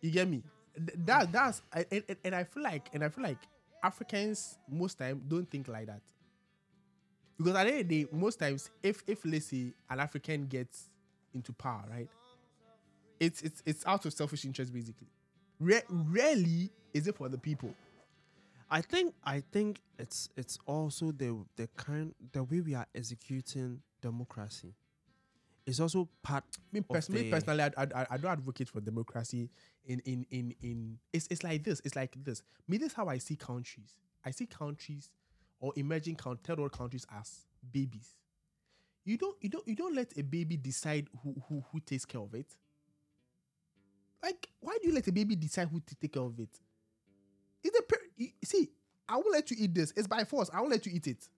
You 0.00 0.12
get 0.12 0.28
me? 0.28 0.44
That 0.76 1.32
that's 1.32 1.60
and, 1.72 1.86
and, 1.90 2.16
and 2.24 2.34
I 2.34 2.44
feel 2.44 2.62
like 2.62 2.90
and 2.94 3.02
I 3.02 3.08
feel 3.08 3.24
like 3.24 3.38
Africans 3.82 4.56
most 4.70 4.98
time 4.98 5.20
don't 5.26 5.50
think 5.50 5.66
like 5.66 5.86
that. 5.86 6.02
Because 7.38 7.54
at 7.56 7.64
the 7.64 7.70
end 7.72 7.80
of 7.82 7.88
the 7.88 8.04
day, 8.04 8.08
most 8.12 8.38
times, 8.38 8.70
if 8.82 9.02
if 9.06 9.24
let's 9.24 9.46
say 9.46 9.72
an 9.90 10.00
African 10.00 10.46
gets 10.46 10.88
into 11.34 11.52
power, 11.52 11.84
right? 11.90 12.08
It's 13.20 13.42
it's 13.42 13.62
it's 13.66 13.86
out 13.86 14.04
of 14.06 14.12
selfish 14.12 14.44
interest 14.44 14.72
basically. 14.72 15.08
Ra- 15.60 15.80
rarely 15.88 16.70
is 16.92 17.06
it 17.06 17.16
for 17.16 17.28
the 17.28 17.38
people. 17.38 17.74
I 18.70 18.80
think 18.80 19.14
I 19.24 19.40
think 19.52 19.80
it's 19.98 20.28
it's 20.36 20.58
also 20.66 21.12
the 21.12 21.44
the 21.56 21.68
kind 21.76 22.14
the 22.32 22.42
way 22.44 22.60
we 22.60 22.74
are 22.74 22.86
executing 22.94 23.80
democracy. 24.00 24.74
It's 25.66 25.80
also 25.80 26.08
part. 26.22 26.44
Me, 26.72 26.80
pers- 26.82 27.08
me 27.08 27.30
personally, 27.30 27.62
I, 27.62 27.70
I, 27.76 28.06
I- 28.10 28.16
don't 28.18 28.32
advocate 28.32 28.68
for 28.68 28.80
democracy. 28.80 29.48
In 29.86 30.00
in 30.00 30.26
in 30.30 30.54
in 30.62 30.98
it's 31.12 31.26
it's 31.30 31.42
like 31.42 31.62
this. 31.64 31.80
It's 31.84 31.96
like 31.96 32.14
this. 32.22 32.42
Me, 32.68 32.76
this 32.76 32.88
is 32.88 32.94
how 32.94 33.06
I 33.08 33.18
see 33.18 33.36
countries. 33.36 33.94
I 34.24 34.30
see 34.30 34.46
countries 34.46 35.10
or 35.60 35.72
emerging 35.76 36.16
count 36.16 36.42
third 36.42 36.58
world 36.58 36.72
countries 36.72 37.06
as 37.18 37.46
babies. 37.72 38.14
You 39.04 39.18
don't 39.18 39.36
you 39.40 39.48
don't 39.50 39.66
you 39.68 39.74
don't 39.74 39.94
let 39.94 40.16
a 40.16 40.22
baby 40.22 40.56
decide 40.56 41.08
who 41.22 41.34
who 41.48 41.64
who 41.70 41.80
takes 41.80 42.04
care 42.04 42.20
of 42.20 42.34
it. 42.34 42.46
Like, 44.22 44.48
why 44.60 44.78
do 44.80 44.88
you 44.88 44.94
let 44.94 45.06
a 45.06 45.12
baby 45.12 45.36
decide 45.36 45.68
who 45.68 45.80
to 45.80 45.94
take 45.96 46.14
care 46.14 46.22
of 46.22 46.38
it? 46.40 46.48
It's 47.62 47.78
a 47.78 47.82
you, 48.16 48.28
see. 48.44 48.70
I 49.06 49.16
will 49.16 49.32
let 49.32 49.50
you 49.50 49.56
eat 49.60 49.74
this. 49.74 49.92
It's 49.96 50.06
by 50.06 50.24
force. 50.24 50.48
I 50.52 50.62
will 50.62 50.70
let 50.70 50.86
you 50.86 50.92
eat 50.94 51.06
it. 51.06 51.28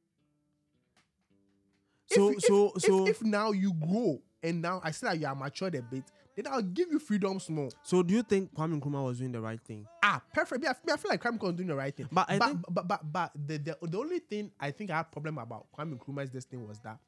So 2.13 2.31
if, 2.31 2.41
so 2.43 2.73
if, 2.77 2.83
so 2.83 3.07
if, 3.07 3.17
if 3.17 3.23
now 3.23 3.51
you 3.51 3.73
grow 3.73 4.23
and 4.41 4.63
now 4.63 4.81
I 4.85 4.93
see 4.93 5.07
that 5.07 5.19
you 5.19 5.27
are 5.27 5.35
matured 5.35 5.75
a 5.75 5.83
bit, 5.83 6.05
then 6.45 6.53
I'll 6.53 6.63
give 6.63 6.89
you 6.91 6.99
freedom 6.99 7.41
small. 7.41 7.73
so 7.83 8.03
do 8.03 8.15
you 8.15 8.23
think 8.23 8.55
Kwame 8.55 8.81
Nkrumah 8.81 9.05
was 9.05 9.19
doing 9.19 9.33
the 9.33 9.41
right 9.41 9.61
thing? 9.61 9.87
Ah, 10.03 10.21
perfect. 10.35 10.65
I, 10.65 10.71
I 10.71 10.97
feel 10.97 11.11
like 11.11 11.23
Kwame 11.23 11.39
Nkrumah 11.39 11.43
was 11.43 11.55
doing 11.55 11.69
the 11.69 11.75
right 11.75 11.97
thing. 11.97 12.09
But 12.13 12.27
I 12.31 12.39
but, 12.39 12.49
think- 12.49 12.65
but, 12.71 12.89
but, 12.89 13.13
but 13.13 13.33
the, 13.47 13.59
the, 13.59 13.77
the 13.83 13.99
only 13.99 14.19
thing 14.21 14.51
I 14.61 14.71
think 14.71 14.91
I 14.91 14.99
had 14.99 15.11
problem 15.13 15.39
about 15.39 15.67
Kwame 15.77 15.99
Nkrumah's 15.99 16.31
destiny 16.31 16.63
was 16.63 16.79
that 16.81 16.99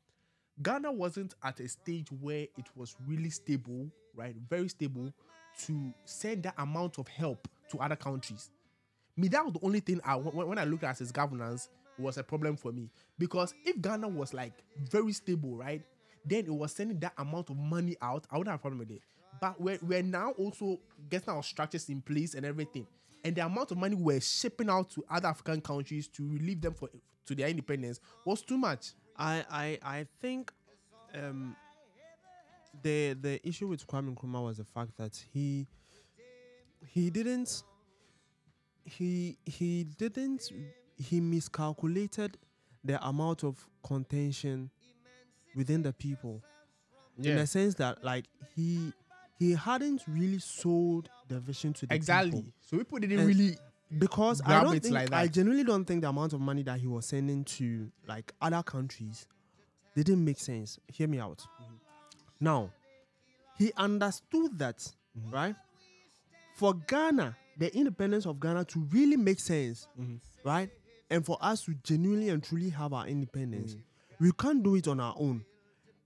Ghana 0.63 0.91
wasn't 0.91 1.35
at 1.45 1.61
a 1.61 1.69
stage 1.69 2.09
where 2.21 2.43
it 2.57 2.67
was 2.75 2.97
really 3.07 3.31
stable, 3.31 3.89
right? 4.17 4.35
Very 4.49 4.69
stable 4.69 5.13
to 5.67 5.93
send 6.05 6.43
that 6.45 6.55
amount 6.59 6.99
of 6.99 7.07
help 7.09 7.47
to 7.71 7.79
other 7.79 7.97
countries. 7.97 8.51
Me, 9.17 9.29
that 9.29 9.45
was 9.45 9.53
the 9.53 9.61
only 9.65 9.81
thing 9.81 10.01
I 10.05 10.17
when, 10.17 10.47
when 10.49 10.59
I 10.59 10.65
looked 10.65 10.85
at 10.85 10.99
his 10.99 11.13
governance 11.13 11.69
was 11.99 12.17
a 12.17 12.23
problem 12.23 12.57
for 12.57 12.71
me 12.73 12.89
because 13.19 13.53
if 13.65 13.81
Ghana 13.83 14.09
was 14.09 14.33
like 14.33 14.53
very 14.91 15.13
stable, 15.13 15.57
right, 15.57 15.83
then 16.25 16.47
it 16.47 16.55
was 16.55 16.73
sending 16.73 16.99
that 17.01 17.13
amount 17.19 17.51
of 17.51 17.57
money 17.57 17.97
out. 18.01 18.27
I 18.31 18.39
wouldn't 18.39 18.51
have 18.53 18.61
a 18.61 18.63
problem 18.63 18.79
with 18.79 18.91
it. 18.91 19.03
But 19.41 19.61
we're, 19.61 19.79
we're 19.83 20.03
now 20.03 20.31
also 20.33 20.79
getting 21.09 21.29
our 21.29 21.43
structures 21.43 21.89
in 21.89 22.01
place 22.03 22.35
and 22.35 22.45
everything, 22.45 22.87
and 23.25 23.35
the 23.35 23.45
amount 23.45 23.71
of 23.71 23.79
money 23.79 23.95
we're 23.95 24.21
shipping 24.21 24.69
out 24.71 24.91
to 24.91 25.05
other 25.11 25.29
African 25.29 25.61
countries 25.61 26.09
to 26.09 26.29
relieve 26.29 26.61
them 26.61 26.75
for 26.75 26.89
to 27.27 27.35
their 27.35 27.49
independence 27.49 28.01
was 28.25 28.43
too 28.43 28.57
much. 28.59 28.93
I 29.17 29.45
I 29.51 29.79
I 29.83 30.07
think 30.21 30.53
um 31.15 31.57
the 32.83 33.15
the 33.15 33.47
issue 33.47 33.69
with 33.69 33.87
Kwame 33.87 34.15
Nkrumah 34.15 34.45
was 34.45 34.57
the 34.59 34.65
fact 34.65 34.97
that 34.99 35.17
he 35.33 35.67
he 36.87 37.11
didn't 37.11 37.63
he 38.85 39.37
he 39.45 39.85
didn't 39.85 40.51
he 40.97 41.21
miscalculated 41.21 42.39
the 42.85 43.05
amount 43.07 43.45
of 43.45 43.69
contention 43.83 44.71
within 45.55 45.83
the 45.83 45.93
people. 45.93 46.43
In 47.19 47.37
the 47.37 47.47
sense 47.47 47.75
that 47.75 48.05
like 48.05 48.27
he 48.55 48.93
he 49.39 49.53
hadn't 49.53 50.03
really 50.09 50.39
sold 50.39 51.09
the 51.29 51.39
vision 51.41 51.73
to 51.75 51.87
the 51.87 51.95
exactly. 51.95 52.31
people. 52.33 52.53
So 52.61 52.79
people 52.79 52.99
didn't 52.99 53.21
And- 53.21 53.29
really 53.29 53.57
because 53.99 54.43
I 54.45 54.63
don't 54.63 54.81
think 54.83 54.95
like 54.95 55.13
I 55.13 55.29
genuinely 55.29 55.65
don't 55.65 55.85
think 55.87 56.03
the 56.03 56.09
amount 56.11 56.33
of 56.35 56.41
money 56.41 56.63
that 56.65 56.79
he 56.81 56.87
was 56.87 57.07
sending 57.07 57.45
to 57.45 57.91
like 58.07 58.33
other 58.41 58.63
countries 58.63 59.27
didn't 59.97 60.23
make 60.25 60.39
sense. 60.39 60.79
Hear 60.89 61.09
me 61.09 61.19
out. 61.19 61.47
Now, 62.41 62.71
he 63.57 63.73
understood 63.77 64.59
that, 64.59 64.79
Mm-hmm. 65.19 65.31
right? 65.35 65.57
For 66.55 66.75
Ghana, 66.75 67.37
the 67.57 67.75
independence 67.75 68.27
of 68.27 68.39
Ghana 68.41 68.65
to 68.67 68.81
really 68.93 69.17
make 69.17 69.41
sense, 69.41 69.89
Mm-hmm. 69.99 70.17
right? 70.49 70.71
And 71.11 71.25
for 71.25 71.39
us 71.41 71.65
to 71.65 71.75
genuinely 71.83 72.29
and 72.29 72.43
truly 72.43 72.69
have 72.71 72.93
our 72.93 73.07
independence, 73.07 73.75
Mm. 73.75 73.81
we 74.21 74.33
can't 74.33 74.63
do 74.63 74.75
it 74.77 74.87
on 74.87 75.01
our 75.01 75.15
own 75.19 75.45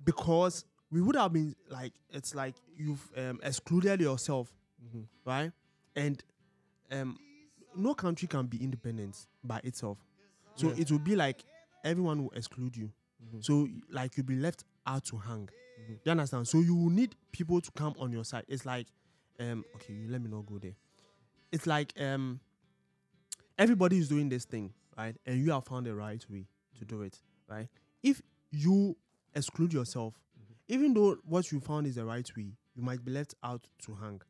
because 0.05 0.65
we 0.93 1.01
would 1.01 1.17
have 1.17 1.33
been 1.33 1.57
like 1.69 1.93
it's 2.11 2.35
like 2.35 2.55
you've 2.77 3.11
um, 3.17 3.41
excluded 3.43 4.01
yourself, 4.01 4.53
Mm-hmm. 4.85 5.03
right? 5.31 5.53
And 5.97 6.23
um, 6.91 7.17
no 7.77 7.95
country 7.95 8.27
can 8.29 8.47
be 8.47 8.59
independent 8.63 9.17
by 9.45 9.61
itself. 9.65 9.99
So 10.57 10.69
Yeah. 10.69 10.81
it 10.83 10.91
will 10.91 10.99
be 10.99 11.17
like 11.17 11.45
everyone 11.85 12.23
will 12.25 12.33
exclude 12.37 12.77
you. 12.77 12.91
So 13.41 13.69
like 13.91 14.17
you'll 14.17 14.27
be 14.27 14.37
left 14.37 14.65
out 14.87 15.05
to 15.07 15.17
hang. 15.17 15.49
You 16.05 16.11
understand? 16.13 16.47
So 16.49 16.59
you 16.61 16.75
will 16.75 16.91
need 16.91 17.15
people 17.33 17.61
to 17.61 17.71
come 17.73 17.95
on 17.99 18.13
your 18.13 18.25
side. 18.25 18.45
It's 18.49 18.67
like, 18.67 18.87
um, 19.41 19.65
okay, 19.77 19.93
you 19.95 20.09
let 20.11 20.21
me 20.21 20.29
not 20.29 20.45
go 20.47 20.59
there. 20.59 20.75
It's 21.53 21.67
like 21.67 21.93
um, 22.01 22.41
everybody 23.59 23.99
is 23.99 24.09
doing 24.09 24.29
this 24.29 24.45
thing, 24.45 24.73
right? 24.99 25.17
And 25.27 25.39
you 25.45 25.53
have 25.53 25.65
found 25.65 25.87
the 25.87 25.95
right 25.95 26.25
way 26.29 26.47
to 26.79 26.85
do 26.85 27.03
it, 27.03 27.21
right? 27.49 27.69
If 28.03 28.21
you 28.51 28.97
exclude 29.35 29.73
yourself, 29.73 30.15
even 30.73 30.95
though 30.95 31.17
what 31.27 31.53
you 31.53 31.61
found 31.61 31.87
is 31.87 31.97
the 31.97 32.05
right 32.05 32.29
way, 32.37 32.47
you 32.75 32.83
might 32.83 33.05
be 33.05 33.13
left 33.13 33.35
out 33.45 33.67
to 33.85 33.95
hang. 33.95 34.21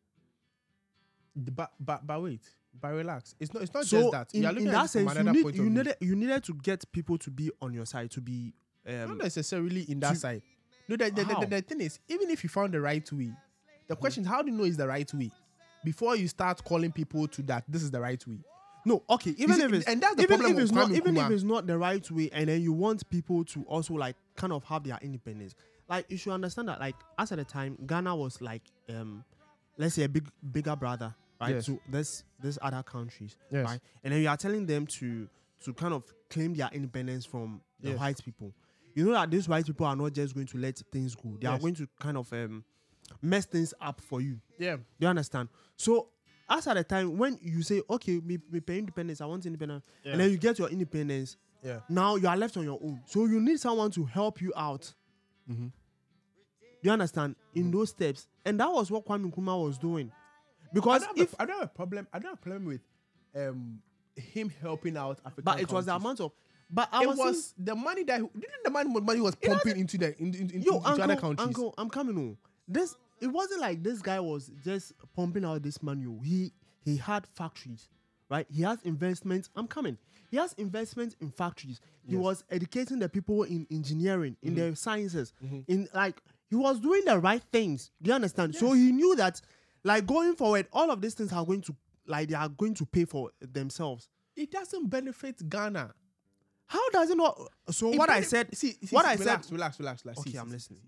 But 1.36 1.70
but 1.78 2.06
but 2.06 2.22
wait, 2.22 2.42
but 2.78 2.88
relax. 2.88 3.34
It's 3.38 3.54
not 3.54 3.62
it's 3.62 3.72
not 3.72 3.86
so 3.86 4.10
just 4.10 4.12
that. 4.12 4.34
in, 4.34 4.58
in 4.58 4.64
that 4.66 4.90
sense, 4.90 5.14
you, 5.14 5.22
need, 5.22 5.54
you 5.54 5.70
needed 5.70 5.96
you 6.00 6.16
needed 6.16 6.42
to 6.44 6.54
get 6.54 6.84
people 6.92 7.16
to 7.18 7.30
be 7.30 7.50
on 7.62 7.72
your 7.72 7.86
side 7.86 8.10
to 8.10 8.20
be 8.20 8.52
not 8.84 9.10
um, 9.10 9.18
necessarily 9.18 9.82
in 9.82 10.00
that 10.00 10.14
to- 10.14 10.18
side. 10.18 10.42
No, 10.88 10.96
the, 10.96 11.10
the, 11.10 11.24
the, 11.24 11.46
the, 11.48 11.62
thing 11.62 11.80
is, 11.80 12.00
even 12.08 12.28
if 12.28 12.42
you 12.42 12.50
found 12.50 12.74
the 12.74 12.80
right 12.80 13.10
way, 13.12 13.32
the 13.86 13.94
question 13.94 14.24
is 14.24 14.28
how 14.28 14.42
do 14.42 14.50
you 14.50 14.56
know 14.58 14.64
it's 14.64 14.76
the 14.76 14.86
right 14.88 15.14
way 15.14 15.30
before 15.84 16.16
you 16.16 16.26
start 16.26 16.62
calling 16.64 16.90
people 16.90 17.28
to 17.28 17.42
that 17.42 17.64
this 17.68 17.84
is 17.84 17.92
the 17.92 18.00
right 18.00 18.26
way. 18.26 18.38
No, 18.84 19.02
okay. 19.08 19.34
Even 19.38 19.54
see, 19.54 19.62
if 19.62 19.72
it's 19.72 19.86
and 19.86 20.00
that's 20.00 20.16
the 20.16 20.22
even 20.22 20.38
problem 20.38 20.58
if 20.58 20.64
it's 20.64 20.72
not 20.72 20.88
Kwame 20.90 20.96
even 20.96 21.16
if 21.16 21.30
it's 21.30 21.44
not 21.44 21.66
the 21.68 21.78
right 21.78 22.10
way, 22.10 22.30
and 22.32 22.48
then 22.48 22.60
you 22.60 22.72
want 22.72 23.08
people 23.10 23.44
to 23.44 23.62
also 23.68 23.94
like 23.94 24.16
kind 24.36 24.52
of 24.52 24.64
have 24.64 24.82
their 24.82 24.98
independence. 25.00 25.54
Like 25.92 26.10
you 26.10 26.16
should 26.16 26.32
understand 26.32 26.68
that 26.68 26.80
like 26.80 26.96
as 27.18 27.32
at 27.32 27.38
the 27.38 27.44
time 27.44 27.76
Ghana 27.86 28.16
was 28.16 28.40
like 28.40 28.62
um 28.88 29.22
let's 29.76 29.94
say 29.94 30.04
a 30.04 30.08
big 30.08 30.26
bigger 30.52 30.74
brother 30.74 31.14
right 31.40 31.54
Yes. 31.56 31.66
to 31.66 31.78
this 31.90 32.24
this 32.42 32.58
other 32.62 32.82
countries 32.82 33.36
Yes. 33.50 33.66
right, 33.66 33.80
and 34.02 34.12
then 34.14 34.22
you 34.22 34.28
are 34.28 34.36
telling 34.38 34.64
them 34.66 34.86
to 34.86 35.28
to 35.64 35.72
kind 35.74 35.92
of 35.92 36.02
claim 36.30 36.54
their 36.54 36.70
independence 36.72 37.26
from 37.26 37.60
the 37.80 37.90
Yes. 37.90 37.98
white 37.98 38.24
people. 38.24 38.52
You 38.94 39.04
know 39.04 39.12
that 39.12 39.30
these 39.30 39.48
white 39.48 39.66
people 39.66 39.86
are 39.86 39.94
not 39.96 40.12
just 40.14 40.34
going 40.34 40.46
to 40.46 40.58
let 40.58 40.76
things 40.90 41.14
go; 41.14 41.36
they 41.40 41.46
are 41.46 41.58
going 41.58 41.74
to 41.74 41.86
kind 42.00 42.16
of 42.16 42.32
um 42.32 42.64
mess 43.20 43.44
things 43.44 43.74
up 43.80 44.00
for 44.00 44.20
you. 44.22 44.40
Yeah. 44.58 44.76
do 44.76 44.82
You 45.00 45.08
understand? 45.08 45.50
So 45.76 46.08
as 46.48 46.66
at 46.68 46.74
the 46.76 46.84
time 46.84 47.18
when 47.18 47.38
you 47.42 47.62
say, 47.62 47.82
okay, 47.90 48.18
me, 48.20 48.38
me 48.50 48.60
pay 48.60 48.78
independence, 48.78 49.20
I 49.20 49.26
want 49.26 49.44
independence, 49.46 49.84
Yeah. 50.04 50.12
and 50.12 50.20
then 50.22 50.30
you 50.30 50.38
get 50.38 50.58
your 50.58 50.68
independence, 50.70 51.36
Yeah. 51.62 51.80
now 51.88 52.16
you 52.16 52.28
are 52.28 52.36
left 52.36 52.56
on 52.56 52.64
your 52.64 52.78
own. 52.82 53.00
So 53.06 53.26
you 53.26 53.40
need 53.40 53.60
someone 53.60 53.90
to 53.92 54.04
help 54.04 54.40
you 54.40 54.52
out. 54.56 54.92
Mm-hmm. 55.50 55.68
You 56.82 56.90
understand? 56.90 57.36
In 57.54 57.70
those 57.70 57.90
steps. 57.90 58.26
And 58.44 58.58
that 58.60 58.70
was 58.70 58.90
what 58.90 59.04
Kwame 59.06 59.30
Nkrumah 59.32 59.64
was 59.64 59.78
doing. 59.78 60.10
I 60.12 60.68
Because 60.74 61.02
don't, 61.04 61.18
if 61.18 61.32
a, 61.34 61.42
I 61.42 61.46
don't 61.46 61.58
have 61.60 61.68
a 61.68 61.72
problem. 61.72 62.06
I 62.12 62.18
don't 62.18 62.30
have 62.30 62.38
a 62.38 62.42
problem 62.42 62.64
with 62.66 62.80
um 63.36 63.80
him 64.16 64.52
helping 64.60 64.96
out 64.96 65.18
African. 65.24 65.44
but 65.44 65.60
it 65.60 65.70
was 65.72 65.86
the 65.86 65.94
amount 65.94 66.20
of 66.20 66.32
but 66.70 66.88
I 66.92 67.02
It 67.02 67.06
was, 67.08 67.18
was, 67.18 67.54
the 67.58 67.74
money 67.74 68.02
that 68.04 68.18
didn't 68.18 68.64
the 68.64 68.70
money 68.70 68.88
money 69.00 69.20
was 69.20 69.34
pumping 69.34 69.78
into 69.78 69.98
the 69.98 70.18
in, 70.18 70.34
in, 70.34 70.50
in, 70.50 70.62
yo, 70.62 70.76
into 70.76 70.88
uncle, 70.88 71.04
other 71.04 71.16
countries. 71.16 71.46
uncle, 71.46 71.74
I'm 71.78 71.88
coming 71.90 72.16
on. 72.16 72.36
This 72.66 72.94
it 73.20 73.28
wasn't 73.28 73.60
like 73.60 73.82
this 73.82 74.00
guy 74.02 74.18
was 74.20 74.50
just 74.64 74.92
pumping 75.14 75.44
out 75.44 75.62
this 75.62 75.82
money. 75.82 76.06
He 76.24 76.52
he 76.84 76.96
had 76.96 77.26
factories, 77.26 77.88
right? 78.30 78.46
He 78.50 78.62
has 78.62 78.80
investments. 78.82 79.48
I'm 79.54 79.66
coming. 79.68 79.98
He 80.30 80.38
has 80.38 80.54
investments 80.54 81.14
in 81.20 81.30
factories. 81.30 81.80
He 82.06 82.14
Yes. 82.14 82.22
was 82.22 82.44
educating 82.50 82.98
the 82.98 83.08
people 83.08 83.42
in 83.44 83.66
engineering, 83.70 84.36
in 84.42 84.54
Mm-hmm. 84.54 84.70
the 84.70 84.76
sciences, 84.76 85.32
in 85.68 85.88
like 85.94 86.22
he 86.52 86.56
was 86.56 86.78
doing 86.80 87.02
the 87.06 87.18
right 87.18 87.42
things. 87.50 87.90
Do 88.02 88.10
you 88.10 88.14
understand? 88.14 88.54
So 88.54 88.74
he 88.74 88.92
knew 88.92 89.16
that, 89.16 89.40
like 89.84 90.04
going 90.04 90.36
forward, 90.36 90.66
all 90.70 90.90
of 90.90 91.00
these 91.00 91.14
things 91.14 91.32
are 91.32 91.46
going 91.46 91.62
to 91.62 91.74
like 92.06 92.28
they 92.28 92.34
are 92.34 92.50
going 92.50 92.74
to 92.74 92.84
pay 92.84 93.06
for 93.06 93.30
themselves. 93.40 94.10
It 94.36 94.50
doesn't 94.50 94.90
benefit 94.90 95.48
Ghana. 95.48 95.94
How 96.66 96.90
does 96.90 97.08
it 97.08 97.16
not? 97.16 97.40
So 97.70 97.90
It 97.90 97.98
what 97.98 98.10
I 98.10 98.20
said, 98.20 98.54
see, 98.54 98.72
see, 98.72 98.94
what 98.94 99.06
see, 99.06 99.12
I 99.12 99.14
relax, 99.14 99.46
said, 99.46 99.52
relax, 99.54 99.80
relax, 99.80 100.04
relax. 100.04 100.20
Okay, 100.20 100.32
See, 100.32 100.36
I'm 100.36 100.50
listening. 100.50 100.80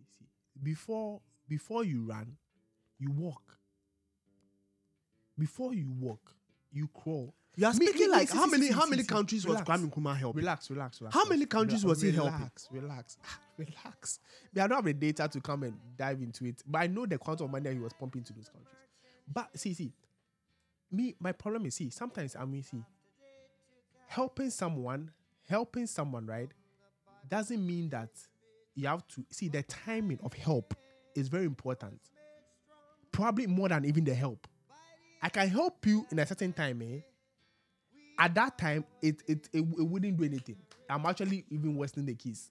Before 0.63 1.23
before 1.49 1.83
you 1.83 2.05
run, 2.05 2.37
you 2.99 3.11
walk. 3.11 3.57
Before 5.39 5.73
you 5.73 5.91
walk, 5.99 6.31
you 6.73 6.89
crawl. 6.93 7.35
You 7.57 7.67
are 7.67 7.73
speaking 7.73 8.11
like 8.11 8.31
how 8.31 8.47
many 8.47 8.71
how 8.71 8.87
many 8.87 9.05
countries 9.05 9.47
was. 9.47 9.61
Kwame 9.61 9.91
Nkrumah 9.91 10.17
helping? 10.17 10.41
Relax, 10.41 10.71
relax, 10.71 11.01
relax. 11.01 11.15
How 11.17 11.25
many 11.27 11.47
countries 11.47 11.85
was 11.85 12.01
he 12.01 12.11
helping? 12.11 12.35
Relax, 12.35 12.69
relax, 12.71 13.19
relax. 13.59 14.21
I 14.57 14.67
don't 14.67 14.73
have 14.73 14.85
the 14.85 14.93
data 14.93 15.29
to 15.29 15.41
come 15.41 15.63
and 15.65 15.75
dive 15.97 16.21
into 16.21 16.45
it, 16.47 16.63
but 16.67 16.81
I 16.81 16.87
know 16.87 17.07
the 17.07 17.19
quantum 17.19 17.47
of 17.47 17.51
money 17.53 17.73
he 17.73 17.79
was 17.79 17.93
pumping 17.93 18.23
to 18.25 18.33
those 18.33 18.49
countries. 18.49 18.77
But 19.33 19.57
see, 19.59 19.75
see, 19.75 19.93
me, 20.91 21.15
my 21.21 21.33
problem 21.33 21.67
is 21.67 21.75
see, 21.77 21.91
sometimes 21.91 22.37
I 22.37 22.45
mean, 22.45 22.63
see, 22.63 22.83
helping 24.07 24.51
someone, 24.51 25.11
helping 25.49 25.87
someone, 25.87 26.27
right, 26.27 26.51
doesn't 27.29 27.65
mean 27.65 27.89
that 27.91 28.11
you 28.75 28.89
have 28.89 29.07
to 29.09 29.25
see 29.31 29.49
the 29.49 29.63
timing 29.63 30.19
of 30.25 30.33
help 30.35 30.75
is 31.15 31.29
very 31.29 31.45
important. 31.45 32.01
Probably 33.13 33.47
more 33.47 33.69
than 33.69 33.85
even 33.85 34.05
the 34.05 34.15
help. 34.15 34.47
I 35.23 35.29
can 35.29 35.49
help 35.49 35.87
you 35.87 36.07
in 36.11 36.19
a 36.19 36.27
certain 36.27 36.53
time, 36.53 36.83
eh? 36.83 37.01
At 38.19 38.35
that 38.35 38.59
time, 38.59 38.85
it 39.03 39.23
it, 39.27 39.49
it, 39.53 39.61
it 39.63 39.87
wouldn't 39.87 40.17
do 40.17 40.25
anything. 40.25 40.57
I'm 40.89 41.05
actually 41.07 41.45
even 41.51 41.77
worsening 41.77 42.07
the 42.07 42.15
case. 42.15 42.51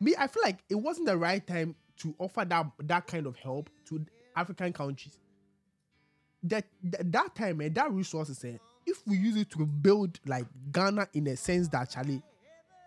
Me, 0.00 0.14
I 0.18 0.26
feel 0.28 0.42
like 0.42 0.58
it 0.68 0.76
wasn't 0.76 1.06
the 1.06 1.16
right 1.16 1.44
time 1.44 1.74
to 1.98 2.14
offer 2.18 2.44
that 2.44 2.66
that 2.84 3.06
kind 3.06 3.26
of 3.26 3.36
help 3.36 3.68
to 3.86 4.04
African 4.36 4.72
countries. 4.72 5.18
That 6.44 6.64
that, 6.84 7.12
that 7.12 7.34
time, 7.34 7.60
and 7.60 7.74
that 7.74 7.90
resources, 7.90 8.42
eh, 8.44 8.58
if 8.86 9.02
we 9.06 9.16
use 9.16 9.36
it 9.36 9.50
to 9.50 9.66
build 9.66 10.18
like 10.26 10.46
Ghana 10.72 11.08
in 11.14 11.26
a 11.26 11.36
sense 11.36 11.68
that 11.68 11.90
Charlie, 11.90 12.22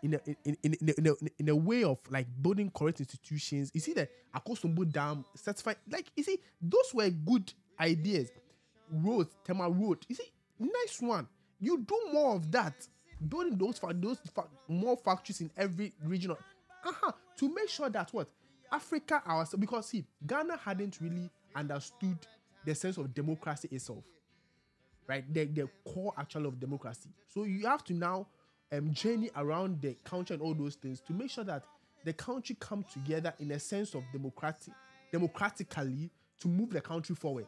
in 0.04 0.14
a 0.16 0.20
in, 0.26 0.36
in, 0.46 0.58
in, 0.64 0.94
in, 0.98 1.08
a, 1.08 1.14
in, 1.38 1.50
a, 1.50 1.56
way 1.56 1.84
of 1.84 2.00
like 2.10 2.28
building 2.42 2.72
correct 2.74 3.00
institutions. 3.00 3.72
You 3.74 3.82
see 3.82 3.94
the 3.94 4.08
Akosombo 4.36 4.90
Dam 4.90 5.26
certified, 5.36 5.78
like 5.90 6.08
you 6.16 6.24
see, 6.24 6.40
those 6.62 6.94
were 6.94 7.10
good 7.10 7.54
ideas. 7.80 8.32
Road, 8.90 9.28
Tema 9.46 9.70
Road. 9.70 10.06
You 10.10 10.16
see, 10.16 10.32
nice 10.62 11.02
one. 11.02 11.28
You 11.60 11.80
do 11.80 12.00
more 12.14 12.36
of 12.36 12.52
that. 12.52 12.74
Building 13.28 13.58
those 13.58 13.78
fa- 13.78 13.94
those 13.94 14.18
fa- 14.34 14.48
more 14.68 14.98
factories 14.98 15.42
in 15.42 15.52
every 15.56 15.94
region. 16.04 16.32
Uh-huh. 16.32 17.12
To 17.38 17.54
make 17.54 17.70
sure 17.70 17.90
that 17.90 18.12
what 18.14 18.28
Africa 18.72 19.22
ourselves 19.28 19.60
because 19.60 19.88
see, 19.88 20.06
Ghana 20.26 20.58
hadn't 20.58 21.00
really 21.00 21.30
understood 21.56 22.18
the 22.66 22.74
sense 22.74 22.98
of 22.98 23.14
democracy 23.14 23.68
itself 23.72 24.04
right? 25.08 25.34
The, 25.34 25.46
the 25.46 25.70
core 25.86 26.14
actual 26.18 26.46
of 26.46 26.60
democracy. 26.60 27.10
So 27.28 27.44
you 27.44 27.66
have 27.66 27.84
to 27.86 27.94
now 27.94 28.28
um, 28.72 28.94
journey 28.94 29.30
around 29.36 29.82
the 29.82 29.96
country 30.06 30.36
and 30.36 30.42
all 30.42 30.54
those 30.54 30.76
things 30.76 31.02
to 31.02 31.14
make 31.14 31.30
sure 31.30 31.44
that 31.44 31.64
the 32.06 32.14
country 32.14 32.56
come 32.60 32.86
together 32.92 33.34
in 33.40 33.52
a 33.52 33.60
sense 33.60 33.94
of 33.94 34.04
democratic, 34.14 34.74
democratically 35.12 36.10
to 36.40 36.48
move 36.48 36.72
the 36.72 36.82
country 36.82 37.14
forward. 37.16 37.48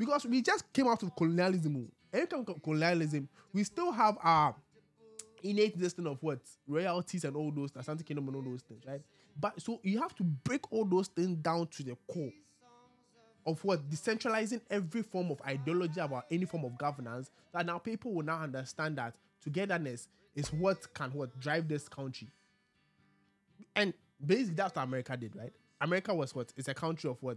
Because 0.00 0.24
we 0.24 0.40
just 0.40 0.72
came 0.72 0.88
out 0.88 1.02
of 1.02 1.14
colonialism. 1.14 1.76
Oh. 1.76 2.18
Anytime 2.18 2.42
co- 2.46 2.54
colonialism, 2.54 3.28
we 3.52 3.62
still 3.64 3.92
have 3.92 4.16
our 4.22 4.54
innate 5.42 5.78
listing 5.78 6.06
of 6.06 6.16
what? 6.22 6.38
Royalties 6.66 7.24
and 7.24 7.36
all 7.36 7.52
those, 7.52 7.70
Asante 7.72 8.02
Kingdom 8.02 8.28
and 8.28 8.36
all 8.36 8.42
those 8.42 8.62
things, 8.62 8.82
right? 8.88 9.02
But 9.38 9.60
so 9.60 9.78
you 9.82 10.00
have 10.00 10.14
to 10.14 10.22
break 10.22 10.72
all 10.72 10.86
those 10.86 11.08
things 11.08 11.36
down 11.36 11.66
to 11.66 11.82
the 11.82 11.98
core 12.10 12.32
of 13.46 13.62
what? 13.62 13.90
Decentralizing 13.90 14.62
every 14.70 15.02
form 15.02 15.30
of 15.30 15.42
ideology 15.46 16.00
about 16.00 16.24
any 16.30 16.46
form 16.46 16.64
of 16.64 16.78
governance 16.78 17.30
that 17.52 17.66
now 17.66 17.76
people 17.76 18.14
will 18.14 18.24
now 18.24 18.40
understand 18.40 18.96
that 18.96 19.14
togetherness 19.42 20.08
is 20.34 20.50
what 20.50 20.94
can 20.94 21.10
what? 21.10 21.38
Drive 21.38 21.68
this 21.68 21.90
country. 21.90 22.28
And 23.76 23.92
basically 24.24 24.54
that's 24.54 24.74
what 24.74 24.82
america 24.82 25.14
did 25.14 25.36
right? 25.36 25.52
America 25.82 26.14
was 26.14 26.34
what? 26.34 26.54
It's 26.56 26.68
a 26.68 26.74
country 26.74 27.10
of 27.10 27.22
what 27.22 27.36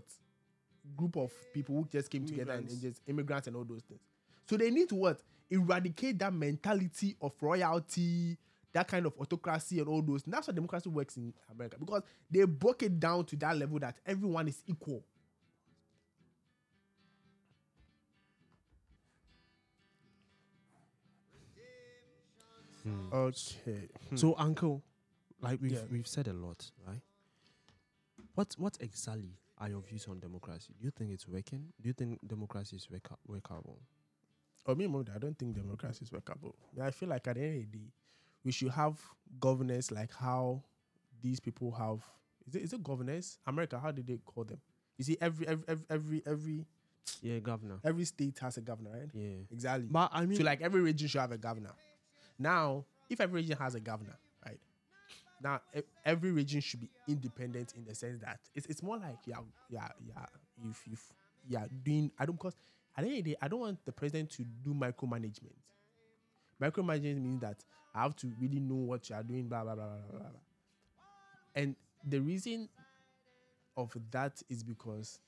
group 0.95 1.15
of 1.17 1.31
people 1.53 1.75
who 1.75 1.87
just 1.91 2.09
came 2.09 2.25
together 2.25 2.53
and, 2.53 2.69
and 2.69 2.81
just 2.81 3.01
immigrants 3.07 3.47
and 3.47 3.55
all 3.55 3.63
those 3.63 3.83
things. 3.83 4.01
So 4.49 4.57
they 4.57 4.69
need 4.69 4.89
to 4.89 4.95
what? 4.95 5.21
Eradicate 5.49 6.19
that 6.19 6.33
mentality 6.33 7.15
of 7.21 7.31
royalty 7.41 8.37
that 8.73 8.87
kind 8.87 9.05
of 9.05 9.13
autocracy 9.19 9.79
and 9.79 9.87
all 9.87 10.01
those. 10.01 10.25
And 10.25 10.33
that's 10.33 10.47
how 10.47 10.53
democracy 10.53 10.89
works 10.89 11.15
in 11.15 11.33
america. 11.51 11.77
Because 11.79 12.01
they 12.29 12.43
broke 12.43 12.83
it 12.83 12.99
down 12.99 13.25
to 13.25 13.35
that 13.37 13.55
level 13.57 13.79
that 13.79 13.97
everyone 14.05 14.47
is 14.47 14.61
equal. 14.67 15.03
Hmm. 22.83 23.13
Okay. 23.13 23.87
Hmm. 24.09 24.15
So, 24.17 24.35
uncle, 24.37 24.83
like 25.39 25.61
we've 25.61 25.71
Yeah. 25.71 25.85
we've 25.89 26.07
said 26.07 26.27
a 26.27 26.33
lot, 26.33 26.69
right? 26.85 27.01
What 28.35 28.55
what 28.57 28.77
exactly 28.81 29.37
are 29.63 29.69
your 29.69 29.79
views 29.81 30.05
on 30.09 30.19
democracy? 30.19 30.73
Do 30.77 30.83
you 30.85 30.91
think 30.91 31.11
it's 31.11 31.25
working? 31.25 31.71
Do 31.81 31.87
you 31.87 31.93
think 31.93 32.19
democracy 32.27 32.75
is 32.75 32.87
worka- 32.87 33.15
workable? 33.25 33.79
Oh, 34.67 34.75
me, 34.75 34.85
I 34.85 35.17
don't 35.19 35.37
think 35.37 35.55
democracy 35.55 36.03
is 36.03 36.11
workable. 36.11 36.53
I 36.81 36.91
feel 36.91 37.07
like 37.09 37.25
at 37.27 37.35
the 37.35 37.41
end 37.41 37.55
of 37.63 37.71
the 37.71 37.77
day, 37.77 37.85
we 38.43 38.51
should 38.51 38.71
have 38.71 38.99
governance 39.39 39.89
like 39.89 40.13
how 40.13 40.61
these 41.21 41.39
people 41.39 41.71
have. 41.71 42.01
Is 42.45 42.55
it, 42.55 42.61
is 42.63 42.73
it 42.73 42.83
governance? 42.83 43.39
America, 43.47 43.79
how 43.79 43.91
did 43.91 44.05
they 44.05 44.17
call 44.17 44.43
them? 44.43 44.59
You 44.97 45.05
see, 45.05 45.17
every 45.21 45.47
every 45.47 45.63
every 45.69 45.85
every 45.89 46.23
every, 46.25 46.65
Yeah, 47.21 47.39
governor. 47.39 47.79
every 47.85 48.03
state 48.03 48.37
has 48.39 48.57
a 48.57 48.61
governor, 48.61 48.91
right? 48.91 49.09
Yeah. 49.13 49.43
Exactly. 49.49 49.87
but 49.89 50.09
I 50.13 50.25
mean, 50.25 50.37
so 50.37 50.43
like 50.43 50.61
every 50.61 50.81
region 50.81 51.07
should 51.07 51.21
have 51.21 51.31
a 51.31 51.37
governor. 51.37 51.71
Now, 52.37 52.83
if 53.09 53.21
every 53.21 53.41
region 53.41 53.57
has 53.57 53.75
a 53.75 53.79
governor? 53.79 54.17
Now 55.43 55.59
every 56.05 56.31
region 56.31 56.61
should 56.61 56.79
be 56.79 56.89
independent 57.07 57.73
in 57.75 57.83
the 57.83 57.93
sense 57.93 58.21
that 58.21 58.39
it's, 58.55 58.65
it's 58.67 58.81
more 58.81 58.97
like 58.97 59.17
yeah 59.25 59.37
yeah 59.69 59.89
yeah 60.07 60.25
if 60.69 60.81
if 60.91 61.13
yeah 61.47 61.65
doing 61.83 62.11
I 62.17 62.25
don't 62.25 62.35
because 62.37 62.55
at 62.97 63.03
the 63.03 63.09
end 63.09 63.19
of 63.19 63.25
the 63.25 63.31
day 63.31 63.37
I 63.41 63.47
don't 63.49 63.59
want 63.59 63.85
the 63.85 63.91
president 63.91 64.31
to 64.31 64.43
do 64.63 64.73
micromanagement. 64.73 65.57
Micromanagement 66.61 67.21
means 67.21 67.41
that 67.41 67.57
I 67.93 68.03
have 68.03 68.15
to 68.17 68.31
really 68.39 68.59
know 68.59 68.75
what 68.75 69.09
you 69.09 69.15
are 69.15 69.23
doing, 69.23 69.47
blah 69.47 69.63
blah 69.63 69.75
blah 69.75 69.85
blah 69.85 70.11
blah. 70.11 70.19
blah. 70.19 70.39
And 71.55 71.75
the 72.07 72.19
reason 72.21 72.69
of 73.75 73.95
that 74.11 74.41
is 74.49 74.63
because 74.63 75.19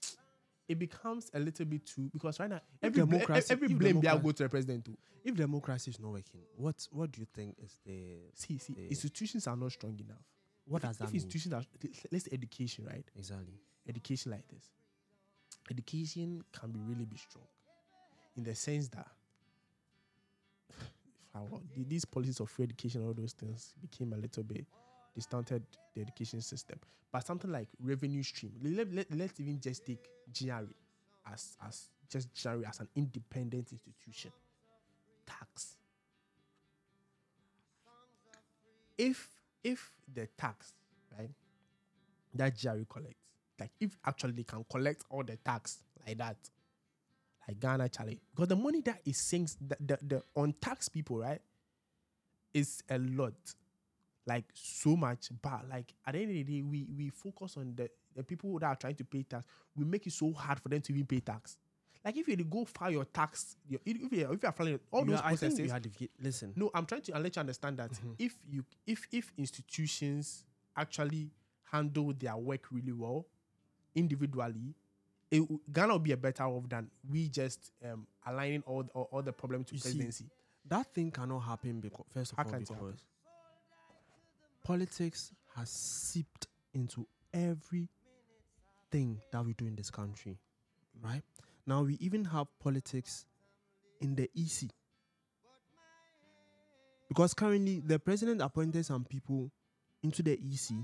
it 0.67 0.79
becomes 0.79 1.29
a 1.33 1.39
little 1.39 1.65
bit 1.65 1.85
too 1.85 2.09
because 2.11 2.39
right 2.39 2.49
now 2.49 2.61
every 2.81 3.01
democracy- 3.05 3.51
every 3.53 3.67
blame 3.67 3.99
democracy- 4.01 4.23
go 4.23 4.31
to 4.31 4.43
the 4.43 4.49
president 4.49 4.85
too. 4.85 4.97
If 5.23 5.35
democracy 5.35 5.91
is 5.91 5.99
not 5.99 6.11
working, 6.11 6.41
what 6.55 6.87
what 6.91 7.11
do 7.11 7.21
you 7.21 7.27
think 7.33 7.55
is 7.59 7.79
the 7.85 8.17
See, 8.33 8.57
see, 8.57 8.73
the- 8.73 8.87
institutions 8.87 9.47
are 9.47 9.55
not 9.57 9.71
strong 9.71 9.99
enough. 9.99 10.23
what 10.65 10.77
if, 10.83 10.89
does 10.89 10.97
that 10.97 11.03
if 11.05 11.13
mean 11.13 11.15
institutions 11.21 11.53
are 11.53 11.63
let's 12.11 12.25
say 12.25 12.31
education, 12.33 12.85
right? 12.85 13.05
exactly? 13.15 13.59
Education 13.87 14.31
like 14.31 14.47
this. 14.47 14.71
Education 15.69 16.43
can 16.51 16.71
be 16.71 16.79
really 16.79 17.05
be 17.05 17.17
strong. 17.17 17.45
In 18.35 18.43
the 18.43 18.53
sense 18.55 18.87
that 18.89 19.07
if 20.69 21.35
I 21.35 21.41
were, 21.41 21.59
these 21.75 22.05
policies 22.05 22.39
of 22.39 22.49
free 22.49 22.63
education, 22.65 23.05
all 23.05 23.13
those 23.13 23.33
things 23.33 23.73
became 23.81 24.13
a 24.13 24.17
little 24.17 24.43
bit 24.43 24.65
distorted 25.15 25.63
the 25.93 26.01
education 26.01 26.41
system. 26.41 26.79
But 27.11 27.25
something 27.25 27.51
like 27.51 27.67
revenue 27.81 28.23
stream, 28.23 28.51
let, 28.61 28.93
let, 28.93 29.07
let's 29.11 29.39
even 29.39 29.59
just 29.59 29.85
take 29.85 30.05
GRA 30.37 30.65
as 31.31 31.57
as 31.65 31.89
just 32.09 32.29
GRA 32.41 32.67
as 32.67 32.79
an 32.81 32.89
independent 32.95 33.71
institution. 33.71 34.31
Tax. 35.25 35.77
If 38.97 39.29
if 39.63 39.91
the 40.13 40.27
tax, 40.37 40.73
right, 41.17 41.29
that 42.35 42.61
GRA 42.61 42.85
collects, 42.85 43.31
like 43.59 43.71
if 43.79 43.97
actually 44.05 44.33
they 44.33 44.43
can 44.43 44.65
collect 44.69 45.03
all 45.09 45.23
the 45.23 45.37
tax 45.37 45.79
like 46.05 46.17
that, 46.17 46.37
like 47.47 47.59
Ghana, 47.59 47.89
Charlie, 47.89 48.19
because 48.33 48.47
the 48.49 48.55
money 48.55 48.81
that 48.81 49.01
it 49.05 49.15
sinks, 49.15 49.57
the, 49.59 49.77
the, 49.79 49.99
the 50.01 50.23
untaxed 50.35 50.93
people, 50.93 51.19
right, 51.19 51.41
is 52.53 52.83
a 52.89 52.97
lot, 52.97 53.33
like 54.25 54.45
so 54.53 54.95
much. 54.95 55.29
But 55.41 55.69
like 55.69 55.93
at 56.05 56.13
the 56.13 56.19
end 56.21 56.29
of 56.31 56.35
the 56.35 56.43
day, 56.43 56.61
we 56.61 56.87
we 56.97 57.09
focus 57.09 57.57
on 57.57 57.73
the 57.75 57.89
the 58.15 58.23
people 58.23 58.57
that 58.59 58.67
are 58.67 58.75
trying 58.75 58.95
to 58.95 59.03
pay 59.03 59.23
tax. 59.23 59.45
We 59.75 59.85
make 59.85 60.07
it 60.07 60.13
so 60.13 60.31
hard 60.33 60.59
for 60.59 60.69
them 60.69 60.81
to 60.81 60.93
even 60.93 61.05
pay 61.05 61.19
tax. 61.19 61.57
Like 62.03 62.17
if 62.17 62.27
you 62.27 62.35
go 62.37 62.65
file 62.65 62.91
your 62.91 63.05
tax, 63.05 63.57
your, 63.67 63.79
if 63.85 63.97
you 63.99 64.05
if 64.31 64.41
you 64.43 64.47
are 64.47 64.51
filing 64.51 64.79
all 64.91 65.01
You 65.05 65.11
those 65.11 65.19
are- 65.21 65.27
processes, 65.29 65.71
devi- 65.71 66.09
listen. 66.21 66.53
no, 66.55 66.69
I'm 66.73 66.85
trying 66.85 67.01
to 67.01 67.17
let 67.19 67.35
you 67.35 67.39
understand 67.39 67.77
that 67.77 67.91
Mm-hmm. 67.91 68.11
if 68.19 68.35
you 68.49 68.63
if 68.85 69.07
if 69.11 69.33
institutions 69.37 70.43
actually 70.77 71.31
handle 71.71 72.13
their 72.13 72.37
work 72.37 72.65
really 72.71 72.91
well, 72.91 73.25
individually, 73.95 74.75
it, 75.31 75.41
Ghana 75.73 75.93
will 75.93 75.99
be 75.99 76.11
a 76.11 76.17
better 76.17 76.43
off 76.43 76.69
than 76.69 76.89
we 77.09 77.27
just 77.29 77.71
um, 77.83 78.05
aligning 78.25 78.63
all, 78.65 78.83
the- 78.83 78.91
all, 78.91 79.09
all 79.11 79.21
the 79.21 79.33
problem 79.33 79.63
to 79.65 79.73
You 79.73 79.79
see, 79.79 79.89
presidency. 79.89 80.25
that 80.67 80.93
thing 80.93 81.11
cannot 81.11 81.39
happen 81.39 81.79
because 81.79 82.05
first 82.13 82.31
of 82.33 82.37
How 82.37 82.43
all 82.45 82.51
can't 82.51 82.61
it 82.63 82.69
happen? 82.69 82.85
because 82.87 83.01
politics 84.65 85.31
has 85.55 85.69
seeped 85.69 86.47
into 86.73 87.07
everything 87.33 87.87
that 89.31 89.45
we 89.45 89.53
do 89.53 89.65
in 89.67 89.75
this 89.75 89.89
country 89.89 90.37
right 91.01 91.21
now 91.67 91.83
we 91.83 91.95
even 92.01 92.25
have 92.25 92.47
politics 92.59 93.25
in 94.01 94.15
the 94.15 94.29
ec 94.35 94.69
because 97.07 97.33
currently 97.33 97.81
the 97.85 97.99
president 97.99 98.41
appointed 98.41 98.85
some 98.85 99.05
people 99.05 99.51
into 100.03 100.23
the 100.23 100.33
ec 100.33 100.75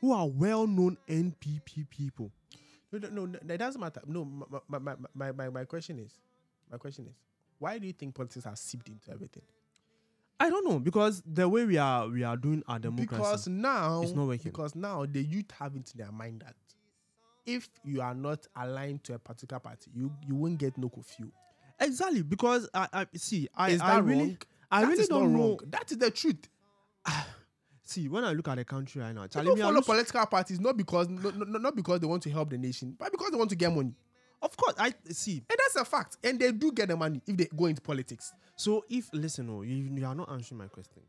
who 0.00 0.12
are 0.12 0.28
well-known 0.28 0.96
npp 1.08 1.90
people 1.90 2.30
No, 2.92 3.08
no, 3.10 3.26
no, 3.26 3.54
it 3.54 3.58
doesn't 3.58 3.80
matter. 3.80 4.00
No, 4.06 4.24
my, 4.24 4.78
my, 4.78 4.94
my, 5.14 5.32
my, 5.32 5.48
my 5.50 5.64
question 5.64 5.98
is, 5.98 6.12
my 6.70 6.78
question 6.78 7.06
is, 7.08 7.16
why 7.58 7.78
do 7.78 7.86
you 7.86 7.92
think 7.92 8.14
politics 8.14 8.44
has 8.44 8.60
seeped 8.60 8.88
into 8.88 9.10
everything? 9.10 9.42
I 10.40 10.50
don't 10.50 10.66
know 10.68 10.78
because 10.78 11.22
the 11.26 11.48
way 11.48 11.64
we 11.64 11.78
are 11.78 12.08
we 12.08 12.22
are 12.24 12.36
doing 12.36 12.62
our 12.68 12.78
democracy 12.78 13.06
Because 13.16 13.48
now, 13.48 14.02
It's 14.02 14.12
not 14.12 14.26
working. 14.26 14.50
because 14.52 14.74
now 14.74 15.06
the 15.06 15.22
youth 15.22 15.50
have 15.58 15.74
it 15.76 15.90
in 15.94 15.98
their 16.02 16.12
mind 16.12 16.42
that 16.44 16.54
if 17.46 17.68
you 17.84 18.00
are 18.02 18.14
not 18.14 18.46
aligned 18.56 19.04
to 19.04 19.14
a 19.14 19.18
particular 19.18 19.60
party, 19.60 19.90
you 19.94 20.12
you 20.26 20.34
won't 20.34 20.58
get 20.58 20.76
no 20.76 20.88
curfew. 20.88 21.30
exactly 21.80 22.22
because 22.22 22.68
i 22.74 22.88
i 22.92 23.06
see 23.14 23.48
i 23.54 23.70
Is 23.70 23.80
I 23.80 23.98
really 23.98 24.18
wrong? 24.18 24.38
i 24.70 24.80
That 24.82 24.90
really 24.90 25.06
don't 25.06 25.32
know. 25.32 25.58
That 25.68 25.90
is 25.92 25.98
the 25.98 26.10
truth. 26.10 26.48
See, 27.84 28.08
when 28.08 28.24
I 28.24 28.32
look 28.32 28.48
at 28.48 28.56
the 28.56 28.64
country 28.64 29.00
right 29.00 29.14
now, 29.14 29.28
Charlie, 29.28 29.50
People 29.50 29.56
me, 29.58 29.62
I 29.62 29.66
follow 29.66 29.76
lose- 29.76 29.84
political 29.86 30.26
parties 30.26 30.58
not 30.58 30.76
because 30.76 31.08
no, 31.08 31.30
no- 31.30 31.58
not 31.60 31.76
because 31.76 32.00
they 32.00 32.06
want 32.08 32.20
to 32.24 32.30
help 32.30 32.50
the 32.50 32.58
nation, 32.58 32.96
but 32.98 33.12
because 33.12 33.30
they 33.30 33.36
want 33.36 33.50
to 33.50 33.56
get 33.56 33.72
money. 33.72 33.94
Of 34.46 34.56
course, 34.56 34.74
I 34.78 34.94
see. 35.10 35.42
And 35.50 35.58
that's 35.58 35.76
a 35.76 35.84
fact. 35.84 36.16
And 36.24 36.38
they 36.40 36.52
do 36.52 36.72
get 36.72 36.88
the 36.88 36.96
money 36.96 37.20
if 37.26 37.36
they 37.36 37.48
go 37.54 37.66
into 37.66 37.82
politics. 37.82 38.32
So 38.56 38.84
if 38.88 39.08
listen, 39.12 39.48
oh, 39.50 39.62
you, 39.62 39.74
you 39.94 40.06
are 40.06 40.14
not 40.14 40.30
answering 40.30 40.58
my 40.58 40.68
question. 40.68 41.02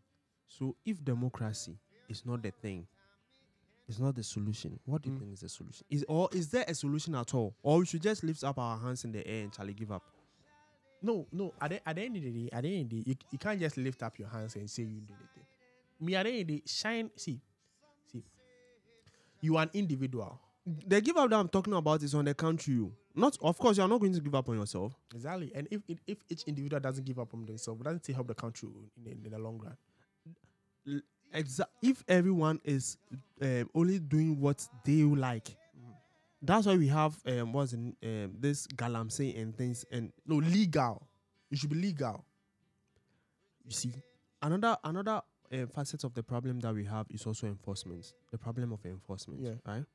So 0.47 0.75
if 0.85 1.03
democracy 1.03 1.77
is 2.09 2.25
not 2.25 2.41
the 2.41 2.51
thing, 2.51 2.87
it's 3.87 3.99
not 3.99 4.15
the 4.15 4.23
solution. 4.23 4.79
What 4.85 5.01
do 5.01 5.09
you 5.09 5.15
Mm. 5.15 5.19
think 5.19 5.33
is 5.33 5.39
the 5.41 5.49
solution? 5.49 5.85
Is 5.89 6.03
or 6.09 6.27
is 6.33 6.49
there 6.49 6.65
a 6.67 6.75
solution 6.75 7.15
at 7.15 7.33
all, 7.33 7.55
or 7.63 7.79
we 7.79 7.85
should 7.85 8.01
just 8.01 8.23
lift 8.23 8.43
up 8.43 8.57
our 8.59 8.77
hands 8.77 9.05
in 9.05 9.11
the 9.13 9.25
air 9.25 9.43
and 9.43 9.53
Charlie 9.53 9.73
give 9.73 9.91
up? 9.93 10.03
No, 11.01 11.25
no. 11.31 11.53
At 11.61 11.69
the, 11.69 11.87
at 11.87 11.95
the 11.95 12.01
end 12.01 12.17
of 12.17 12.23
the 12.23 12.31
day, 12.31 12.49
at 12.51 12.63
the 12.63 12.73
end 12.75 12.83
of 12.85 12.89
the 12.89 13.03
day, 13.03 13.03
you, 13.11 13.15
you 13.31 13.37
can't 13.37 13.59
just 13.59 13.77
lift 13.77 14.03
up 14.03 14.17
your 14.19 14.27
hands 14.29 14.55
and 14.55 14.69
say 14.69 14.81
you 14.83 14.99
did 15.01 15.15
it. 15.15 16.03
Me, 16.03 16.15
at 16.15 16.23
the 16.23 16.31
end 16.31 16.41
of 16.41 16.47
the 16.47 16.53
day, 16.57 16.63
shine. 16.65 17.09
See, 17.15 17.39
see. 18.11 18.23
You 19.41 19.55
are 19.57 19.63
an 19.63 19.69
individual. 19.73 20.37
The 20.65 20.99
give 20.99 21.15
up 21.15 21.29
that 21.29 21.37
I'm 21.39 21.47
talking 21.47 21.73
about 21.73 22.03
is 22.03 22.13
on 22.15 22.25
the 22.25 22.33
country. 22.33 22.79
oh. 22.81 22.91
Not, 23.17 23.37
of 23.41 23.57
course, 23.57 23.77
you 23.77 23.83
are 23.83 23.87
not 23.89 23.99
going 23.99 24.13
to 24.13 24.21
give 24.21 24.35
up 24.35 24.47
on 24.47 24.57
yourself. 24.59 24.93
Exactly. 25.13 25.51
And 25.55 25.67
if 25.71 25.81
if, 25.87 25.97
if 26.07 26.17
each 26.29 26.43
individual 26.45 26.79
doesn't 26.79 27.03
give 27.05 27.17
up 27.19 27.33
on 27.33 27.45
themselves, 27.45 27.81
doesn't 27.83 28.07
it 28.07 28.13
help 28.13 28.27
the 28.27 28.35
country 28.35 28.69
in, 28.95 29.03
the- 29.03 29.11
in 29.25 29.31
the 29.31 29.39
long 29.39 29.57
run? 29.59 31.01
Exa- 31.35 31.65
if 31.81 32.03
everyone 32.07 32.59
is 32.63 32.97
um, 33.41 33.69
only 33.75 33.99
doing 33.99 34.39
what 34.39 34.65
they 34.85 35.03
like, 35.03 35.47
that's 36.41 36.65
why 36.67 36.77
we 36.77 36.87
have 36.87 37.17
um, 37.25 37.51
what's 37.51 37.73
in, 37.73 37.95
um, 38.03 38.31
this 38.39 38.67
galamsey 38.67 39.39
and 39.41 39.57
things. 39.57 39.83
And 39.91 40.13
No, 40.25 40.35
legal. 40.37 41.05
It 41.51 41.57
should 41.57 41.69
be 41.71 41.75
legal. 41.77 42.23
you 43.65 43.71
see, 43.71 43.91
another 44.41 44.77
another 44.83 45.21
uh, 45.51 45.65
facet 45.73 46.03
of 46.03 46.13
the 46.13 46.23
problem 46.23 46.59
that 46.61 46.73
we 46.73 46.85
have 46.85 47.07
is 47.09 47.25
also 47.25 47.47
enforcement. 47.47 48.13
The 48.31 48.37
problem 48.37 48.71
of 48.71 48.85
enforcement, 48.85 49.41
Yeah. 49.41 49.53
right? 49.65 49.85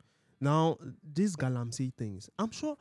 Now, 0.41 0.77
these 1.15 1.37
galamsey 1.37 1.95
things, 1.95 2.29
I'm 2.39 2.51
sure 2.51 2.77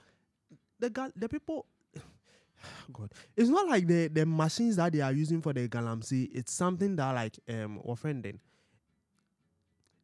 the 0.82 0.90
gal- 0.90 1.12
the 1.16 1.30
people. 1.30 1.66
God, 2.94 3.12
it's 3.38 3.50
not 3.50 3.68
like 3.68 3.88
the 3.88 4.08
the 4.08 4.26
machines 4.26 4.76
that 4.76 4.92
they 4.94 5.02
are 5.02 5.12
using 5.14 5.42
for 5.42 5.54
the 5.54 5.68
galamsey. 5.70 6.30
It's 6.34 6.52
something 6.54 6.96
that 6.98 7.12
like 7.14 7.40
um 7.50 7.80
offending. 7.88 8.40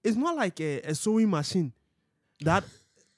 It's 0.04 0.16
not 0.18 0.36
like 0.38 0.60
a, 0.62 0.82
a 0.82 0.96
sewing 0.96 1.30
machine 1.30 1.74
that 2.42 2.64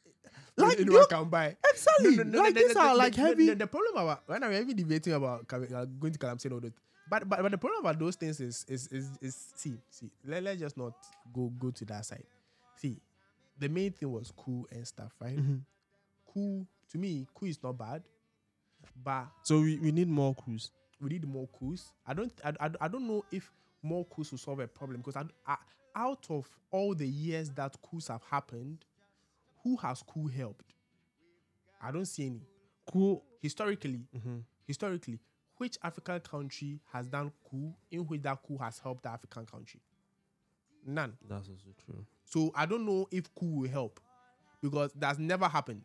like 0.57 0.80
anyone 0.80 1.01
you- 1.01 1.07
can 1.10 1.30
buy. 1.30 1.55
exactly 1.70 2.16
No, 2.18 2.24
no, 2.24 2.30
no, 2.32 2.39
like 2.39 2.53
the- 2.53 2.60
these 2.62 2.74
the- 2.74 2.80
are 2.80 2.95
like 2.95 3.16
heavy. 3.16 3.53
The, 3.53 3.68
problem 3.68 3.93
about 3.95 4.24
when 4.28 4.43
I'm 4.43 4.53
even 4.53 4.76
debating 4.76 5.14
about 5.14 5.45
uh, 5.53 5.86
going 5.86 6.14
to 6.14 6.20
galamsey 6.20 6.45
and 6.45 6.53
all 6.55 6.60
that, 6.62 6.74
but, 7.10 7.28
but 7.30 7.41
but 7.41 7.51
the 7.51 7.57
problem 7.57 7.82
about 7.82 7.99
those 7.99 8.16
things 8.16 8.39
is 8.39 8.66
is 8.68 8.88
is, 8.88 9.10
is 9.22 9.36
see 9.55 9.76
see 9.89 10.10
let, 10.26 10.43
let's 10.43 10.60
just 10.60 10.78
not 10.78 10.93
go 11.34 11.51
go 11.60 11.70
to 11.72 11.86
that 11.86 12.05
side. 12.05 12.24
See, 12.78 12.97
the 13.60 13.70
main 13.70 13.91
thing 13.91 14.12
was 14.12 14.32
coup 14.36 14.66
and 14.72 14.88
stuff, 14.88 15.12
right? 15.22 15.38
Mhm. 15.38 15.62
Coup 16.34 16.66
to 16.91 16.97
me, 16.97 17.27
coup 17.33 17.45
is 17.47 17.61
not 17.63 17.77
bad, 17.77 18.03
but 19.03 19.27
So 19.43 19.61
we, 19.61 19.77
we 19.77 19.91
need 19.91 20.07
more 20.07 20.33
coups. 20.35 20.71
we 21.01 21.09
need 21.09 21.27
more 21.27 21.47
coups. 21.47 21.91
I 22.05 22.13
don't 22.13 22.31
I, 22.43 22.53
I, 22.59 22.69
I 22.81 22.87
don't 22.87 23.07
know 23.07 23.23
if 23.31 23.51
more 23.81 24.05
coups 24.05 24.31
will 24.31 24.37
solve 24.39 24.59
a 24.59 24.67
problem 24.67 25.01
because 25.01 25.15
I, 25.15 25.23
I, 25.47 25.57
out 25.95 26.25
of 26.29 26.47
all 26.71 26.93
the 26.93 27.07
years 27.07 27.49
that 27.51 27.75
coups 27.81 28.07
have 28.07 28.21
happened, 28.29 28.85
who 29.63 29.75
has 29.77 30.03
coup 30.03 30.27
helped? 30.27 30.73
I 31.81 31.91
don't 31.91 32.05
see 32.05 32.25
any. 32.27 32.41
Cool. 32.91 33.23
Historically, 33.41 34.05
Mhm. 34.15 34.43
historically, 34.67 35.19
which 35.57 35.77
African 35.83 36.19
country 36.19 36.79
has 36.91 37.07
done 37.07 37.31
coup 37.49 37.73
in 37.91 38.01
which 38.07 38.21
that 38.23 38.41
coup 38.43 38.57
has 38.57 38.79
helped 38.79 39.03
the 39.03 39.09
African 39.09 39.45
country? 39.45 39.79
None. 40.85 41.17
That's 41.27 41.47
also 41.49 41.69
true. 41.85 42.05
So 42.25 42.51
I 42.55 42.65
don't 42.65 42.85
know 42.85 43.07
if 43.11 43.33
coup 43.35 43.61
will 43.61 43.69
help 43.69 43.99
because 44.61 44.91
that's 44.93 45.19
never 45.19 45.47
happened. 45.47 45.83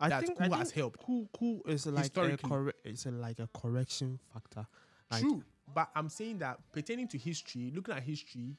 I 0.00 0.08
That 0.08 0.24
think 0.26 0.38
coup 0.38 0.52
I 0.52 0.56
has 0.58 0.70
helped. 0.70 1.00
Coup, 1.00 1.28
coup 1.36 1.62
is 1.66 1.86
like 1.86 2.16
a 2.16 2.36
corre- 2.36 2.72
it's 2.84 3.06
a, 3.06 3.10
like 3.10 3.38
a 3.38 3.48
correction 3.54 4.18
factor. 4.32 4.66
Like, 5.10 5.20
True, 5.22 5.42
but 5.74 5.88
I'm 5.94 6.08
saying 6.08 6.38
that 6.38 6.58
pertaining 6.72 7.08
to 7.08 7.18
history, 7.18 7.70
looking 7.74 7.94
at 7.94 8.02
history, 8.02 8.56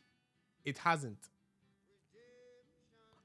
it 0.63 0.77
hasn't. 0.77 1.17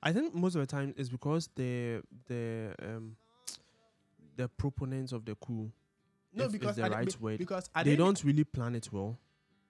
I 0.03 0.13
think 0.13 0.35
most 0.35 0.55
of 0.55 0.61
the 0.63 0.67
time 0.67 0.95
it's 0.97 1.09
because 1.09 1.49
the 1.55 2.03
the 2.27 2.75
um 2.83 3.17
the 4.37 4.49
proponents 4.49 5.13
of 5.13 5.25
the 5.25 5.35
coup 5.35 5.71
No, 6.33 6.45
If- 6.45 6.53
because 6.53 6.77
the 6.77 6.89
right 6.91 7.07
be- 7.07 7.15
word. 7.21 7.39
because 7.39 7.69
at 7.75 7.85
they 7.85 7.97
don't 7.97 8.23
really 8.25 8.45
plan 8.45 8.75
it 8.75 8.89
well. 8.93 9.19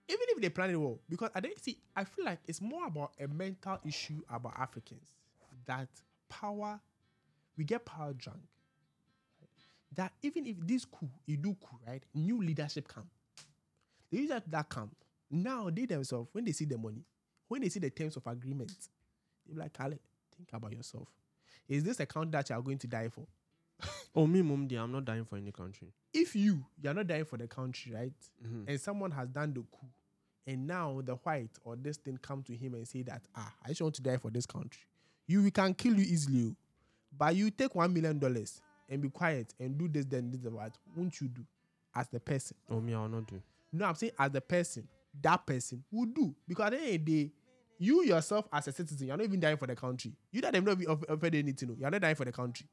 even 0.09 0.27
if 0.29 0.41
they 0.41 0.49
plan 0.51 0.71
it 0.71 0.77
well, 0.77 0.99
because 1.09 1.31
I 1.35 1.41
don't 1.41 1.59
see. 1.63 1.79
I 1.97 2.05
feel 2.05 2.25
like 2.25 2.39
it's 2.47 2.61
more 2.61 2.87
about 2.87 3.13
a 3.19 3.27
mental 3.29 3.79
issue 3.85 4.21
about 4.31 4.55
Africans 4.59 5.09
that 5.67 5.89
power, 6.29 6.81
we 7.57 7.65
get 7.65 7.85
power 7.85 8.13
drunk. 8.13 8.41
That 9.97 10.13
even 10.23 10.47
if 10.47 10.57
this 10.61 10.85
coup, 10.85 11.09
you 11.27 11.37
do 11.37 11.55
coup, 11.55 11.79
right? 11.87 12.03
New 12.15 12.43
leadership 12.43 12.87
come. 12.87 13.09
The 14.11 14.19
leadership 14.19 14.45
that 14.49 14.69
come 14.69 14.91
now 15.31 15.71
they 15.71 15.87
themselves 15.87 16.29
when 16.33 16.45
they 16.45 16.53
see 16.53 16.65
the 16.65 16.77
money, 16.77 17.05
when 17.49 17.63
they 17.63 17.69
see 17.69 17.79
the 17.81 17.91
terms 17.91 18.17
of 18.17 18.27
agreement, 18.27 18.73
they 19.47 19.55
be 19.55 19.61
like, 19.61 19.73
Kale, 19.77 19.91
think 20.37 20.49
about 20.53 20.73
yourself. 20.73 21.09
Is 21.69 21.85
this 21.85 22.01
a 22.01 22.07
country 22.07 22.33
that 22.33 22.51
you 22.51 22.57
are 22.57 22.63
going 22.63 22.79
to 22.79 22.87
die 22.87 23.09
for? 23.09 23.27
Oh 24.13 24.27
me, 24.27 24.43
mum, 24.43 24.67
dear, 24.67 24.81
I'm 24.81 24.91
not 24.91 25.05
dying 25.05 25.25
for 25.25 25.37
any 25.37 25.53
country. 25.53 25.93
If 26.13 26.35
you 26.35 26.65
you 26.83 26.91
are 26.91 26.95
not 26.95 27.07
dying 27.07 27.25
for 27.25 27.37
the 27.37 27.47
country, 27.47 27.93
right? 27.93 28.13
Mhm. 28.45 28.65
and 28.69 28.81
someone 28.81 29.13
has 29.13 29.29
done 29.29 29.53
the 29.55 29.61
coup, 29.61 29.87
and 30.49 30.67
now 30.67 31.01
the 31.05 31.15
white 31.15 31.53
or 31.63 31.77
this 31.77 31.97
thing 31.97 32.19
come 32.21 32.43
to 32.43 32.57
him 32.57 32.75
and 32.75 32.89
say 32.89 33.03
that 33.03 33.23
ah, 33.37 33.55
I 33.65 33.69
just 33.69 33.81
want 33.83 33.95
to 33.95 34.03
die 34.03 34.17
for 34.17 34.31
this 34.31 34.47
country. 34.47 34.83
You 35.29 35.45
we 35.45 35.53
can 35.53 35.75
kill 35.75 35.95
you 35.95 36.03
easily, 36.03 36.49
oh. 36.51 36.57
But 37.17 37.35
you 37.35 37.51
take 37.51 37.75
one 37.75 37.93
million 37.93 38.19
dollars 38.19 38.61
and 38.89 39.01
be 39.03 39.09
quiet 39.09 39.55
and 39.61 39.79
do 39.79 39.89
this, 39.89 40.05
then 40.05 40.31
this, 40.31 40.45
and 40.45 40.59
that. 40.59 40.77
Won't 40.97 41.21
you 41.21 41.29
do 41.29 41.43
as 41.95 42.09
the 42.09 42.21
person? 42.21 42.57
Oh 42.71 42.81
me, 42.81 42.95
I'll 42.95 43.09
not 43.09 43.27
do. 43.27 43.41
No, 43.73 43.87
I'm 43.87 43.95
saying 43.95 44.13
as 44.19 44.31
the 44.31 44.41
person, 44.41 44.89
that 45.23 45.45
person 45.47 45.83
would 45.91 46.15
do 46.15 46.35
because 46.49 46.67
at 46.67 46.73
the 46.73 46.79
end 46.79 46.87
of 47.01 47.05
the 47.07 47.25
day, 47.25 47.33
you 47.79 48.05
yourself 48.05 48.47
as 48.53 48.69
a 48.69 48.73
citizen, 48.73 49.07
you're 49.07 49.17
not 49.17 49.25
even 49.25 49.41
dying 49.41 49.57
for 49.57 49.67
the 49.67 49.75
country. 49.77 50.13
You 50.33 50.41
that 50.43 50.53
they've 50.53 50.63
not 50.65 50.79
offered 51.09 51.35
anything, 51.35 51.77
you're 51.79 51.91
not 51.91 52.01
dying 52.01 52.15
for 52.15 52.25
the 52.25 52.33
country. 52.33 52.67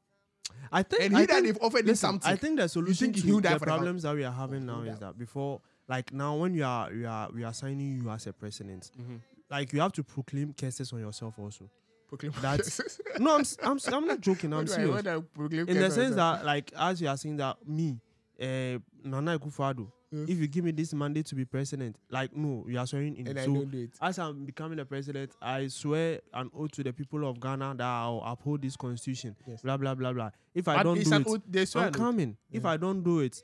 I 0.72 0.82
think 0.82 1.02
And 1.02 1.16
I 1.16 1.26
that 1.26 1.42
they've 1.42 1.58
offered 1.60 1.84
Listen, 1.86 1.96
something. 2.10 2.30
I 2.32 2.36
think 2.36 2.58
the 2.58 2.68
solution 2.68 3.12
think 3.12 3.16
to 3.26 3.40
the 3.40 3.48
for 3.50 3.58
the 3.60 3.66
problems 3.66 4.02
that 4.02 4.14
we 4.14 4.24
are 4.24 4.32
having 4.32 4.66
now 4.66 4.80
is 4.82 4.98
that 4.98 5.18
before, 5.18 5.60
like 5.88 6.12
now, 6.12 6.36
when 6.36 6.54
you 6.54 6.64
are 6.64 6.92
you 6.92 7.06
are 7.06 7.30
we 7.34 7.44
are 7.44 7.52
signing 7.54 8.00
you 8.02 8.10
as 8.10 8.26
a 8.26 8.32
president, 8.32 8.90
Mm-hmm. 8.98 9.16
like 9.50 9.72
you 9.72 9.80
have 9.80 9.92
to 9.92 10.02
proclaim 10.02 10.52
cases 10.52 10.92
on 10.92 11.00
yourself 11.00 11.38
also. 11.38 11.68
Proclaim 12.08 12.32
That's- 12.40 12.98
No, 13.18 13.36
I'm 13.36 13.44
I'm 13.62 13.78
I'm 13.92 14.06
not 14.06 14.20
joking. 14.20 14.52
I'm 14.52 14.66
serious. 14.66 15.06
I 15.06 15.16
in 15.16 15.66
the 15.80 15.90
sense 15.90 16.16
that 16.16 16.44
like 16.44 16.72
as 16.76 17.00
you 17.00 17.08
are 17.08 17.16
saying 17.16 17.36
that 17.36 17.56
me 17.66 18.00
uh, 18.40 18.78
Nana 19.04 19.38
Akufo-Addo, 19.38 19.90
Yes. 20.10 20.28
if 20.30 20.38
you 20.38 20.46
give 20.46 20.64
me 20.64 20.70
this 20.70 20.94
mandate 20.94 21.26
to 21.26 21.34
be 21.34 21.44
president 21.44 21.94
like 22.08 22.34
no 22.34 22.64
you 22.66 22.78
are 22.78 22.86
swearing 22.86 23.14
in 23.16 23.28
and 23.28 23.38
I 23.38 23.44
so 23.44 23.66
as 24.00 24.18
I'm 24.18 24.46
becoming 24.46 24.78
the 24.78 24.86
president 24.86 25.32
I 25.42 25.66
swear 25.68 26.20
an 26.32 26.50
oath 26.56 26.70
to 26.72 26.82
the 26.82 26.94
people 26.94 27.28
of 27.28 27.38
Ghana 27.38 27.74
that 27.76 27.84
I'll 27.84 28.22
uphold 28.24 28.62
this 28.62 28.74
constitution 28.74 29.36
Yes. 29.46 29.60
blah 29.60 29.76
blah 29.76 29.94
blah 29.94 30.14
blah 30.14 30.30
if 30.54 30.66
I 30.66 30.76
But 30.76 30.82
don't 30.84 30.94
do 31.04 31.12
it 31.14 31.26
oath- 31.26 31.42
they 31.46 31.64
swear 31.66 31.86
I'm 31.88 31.92
coming 31.92 32.38
if 32.50 32.62
Yeah. 32.62 32.70
I 32.70 32.76
don't 32.78 33.02
do 33.02 33.20
it 33.20 33.42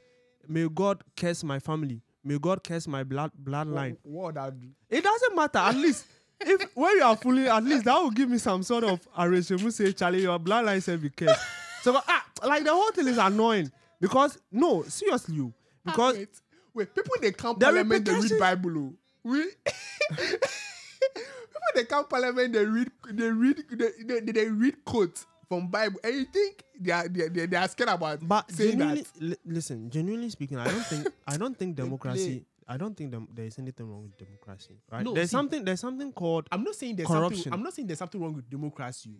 may 0.49 0.67
God 0.67 1.05
curse 1.15 1.45
my 1.45 1.59
family 1.59 2.01
may 2.25 2.39
God 2.39 2.65
curse 2.65 2.89
my 2.89 3.05
blood 3.05 3.33
bloodline 3.43 3.99
What, 4.03 4.35
what 4.35 4.55
it 4.89 5.05
doesn't 5.05 5.37
matter 5.37 5.59
at 5.59 5.75
least 5.77 6.07
if 6.41 6.70
when 6.74 6.97
you 6.97 7.03
are 7.03 7.16
fooling, 7.16 7.47
at 7.47 7.62
least 7.64 7.85
that 7.85 7.97
will 8.01 8.11
give 8.11 8.28
me 8.28 8.39
some 8.39 8.62
sort 8.62 8.85
of 8.85 9.01
arrangement. 9.18 9.72
Say, 9.74 9.93
Charlie, 9.93 10.22
your 10.22 10.39
bloodline 10.39 10.82
said 10.82 11.01
be 11.03 11.11
careful. 11.11 11.43
So 11.82 11.97
ah, 12.09 12.24
like 12.45 12.64
the 12.64 12.72
whole 12.72 12.91
thing 12.93 13.07
is 13.09 13.18
annoying 13.18 13.70
because 14.01 14.39
no, 14.51 14.82
seriously, 14.85 15.37
you 15.37 15.53
because 15.85 16.14
Ah, 16.14 16.18
wait, 16.18 16.28
wait, 16.74 16.95
people 16.95 17.14
they 17.20 17.30
The 17.30 17.37
parliament 17.37 18.05
they 18.05 18.12
read 18.14 18.39
Bible. 18.39 18.78
oh. 18.78 18.95
We 19.24 19.45
people 20.16 21.70
they 21.74 21.85
come 21.85 22.07
parliament 22.07 22.53
they 22.53 22.64
read 22.64 22.91
they 23.11 23.28
read 23.30 23.64
they, 23.70 23.89
they, 24.05 24.20
they, 24.20 24.32
they 24.32 24.49
read 24.49 24.85
quotes 24.85 25.26
from 25.49 25.68
Bible 25.68 26.01
and 26.05 26.14
you 26.14 26.24
think 26.26 26.62
they 26.80 26.93
are 26.93 27.09
they, 27.09 27.28
they, 27.28 27.47
they 27.47 27.57
are 27.57 27.68
scared 27.68 27.91
about 27.91 28.26
But 28.26 28.51
saying 28.51 28.78
that. 28.78 29.07
li- 29.20 29.37
listen, 29.45 29.91
genuinely 29.91 30.30
speaking, 30.30 30.59
I 30.59 30.64
don't 30.68 30.85
think 30.87 31.09
I 31.26 31.37
don't 31.37 31.57
think 31.59 31.76
democracy. 31.76 32.45
I 32.67 32.77
don't 32.77 32.97
think 32.97 33.15
there 33.35 33.45
is 33.45 33.59
anything 33.59 33.89
wrong 33.91 34.03
with 34.03 34.17
democracy. 34.17 34.79
Right? 34.91 35.05
No, 35.05 35.12
there's 35.15 35.31
see- 35.31 35.35
something. 35.37 35.65
There's 35.65 35.81
something 35.81 36.12
called. 36.12 36.49
I'm 36.51 36.65
not 36.65 36.75
saying 36.75 36.97
there's 36.97 37.09
Corruption. 37.09 37.37
something. 37.37 37.53
I'm 37.53 37.62
not 37.62 37.75
saying 37.75 37.87
there's 37.89 37.99
something 37.99 38.21
wrong 38.21 38.35
with 38.35 38.49
democracy. 38.49 39.17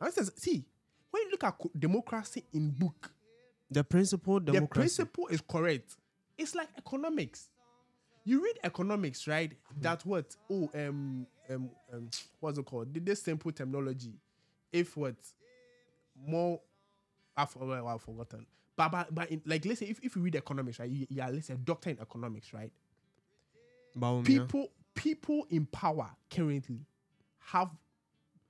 I'm 0.00 0.10
saying, 0.10 0.28
see, 0.36 0.64
when 1.10 1.22
you 1.22 1.30
look 1.30 1.44
at 1.44 1.54
democracy 1.78 2.44
in 2.52 2.70
book, 2.70 3.12
The 3.70 3.84
principle 3.84 4.40
democracy. 4.40 4.66
the 4.66 4.68
principle 4.68 5.26
is 5.28 5.40
correct. 5.40 5.96
It's 6.36 6.54
like 6.54 6.68
economics. 6.76 7.48
You 8.24 8.42
read 8.42 8.58
economics, 8.64 9.28
right? 9.28 9.52
That 9.80 10.04
what? 10.04 10.34
Oh, 10.50 10.68
um, 10.74 11.26
um, 11.50 11.70
um, 11.92 12.10
what's 12.40 12.58
it 12.58 12.64
called? 12.64 12.88
This 13.04 13.22
simple 13.22 13.52
terminology. 13.52 14.14
If 14.72 14.96
what? 14.96 15.14
More, 16.26 16.60
I've, 17.36 17.54
well, 17.56 17.86
I've 17.86 18.00
forgotten. 18.02 18.46
But 18.76 18.90
but, 18.90 19.14
but 19.14 19.30
in, 19.30 19.42
like 19.46 19.64
let's 19.64 19.80
say 19.80 19.86
if, 19.86 20.00
if 20.02 20.16
you 20.16 20.22
read 20.22 20.36
economics, 20.36 20.78
right? 20.78 20.90
You, 20.90 21.06
you 21.08 21.22
are 21.22 21.30
let's 21.30 21.46
say 21.46 21.54
a 21.54 21.56
doctor 21.56 21.90
in 21.90 21.98
economics, 22.00 22.52
right? 22.52 22.72
Bawumia. 23.96 24.24
People 24.24 24.68
people 24.94 25.46
in 25.50 25.66
power 25.66 26.10
currently 26.30 26.80
have 27.38 27.70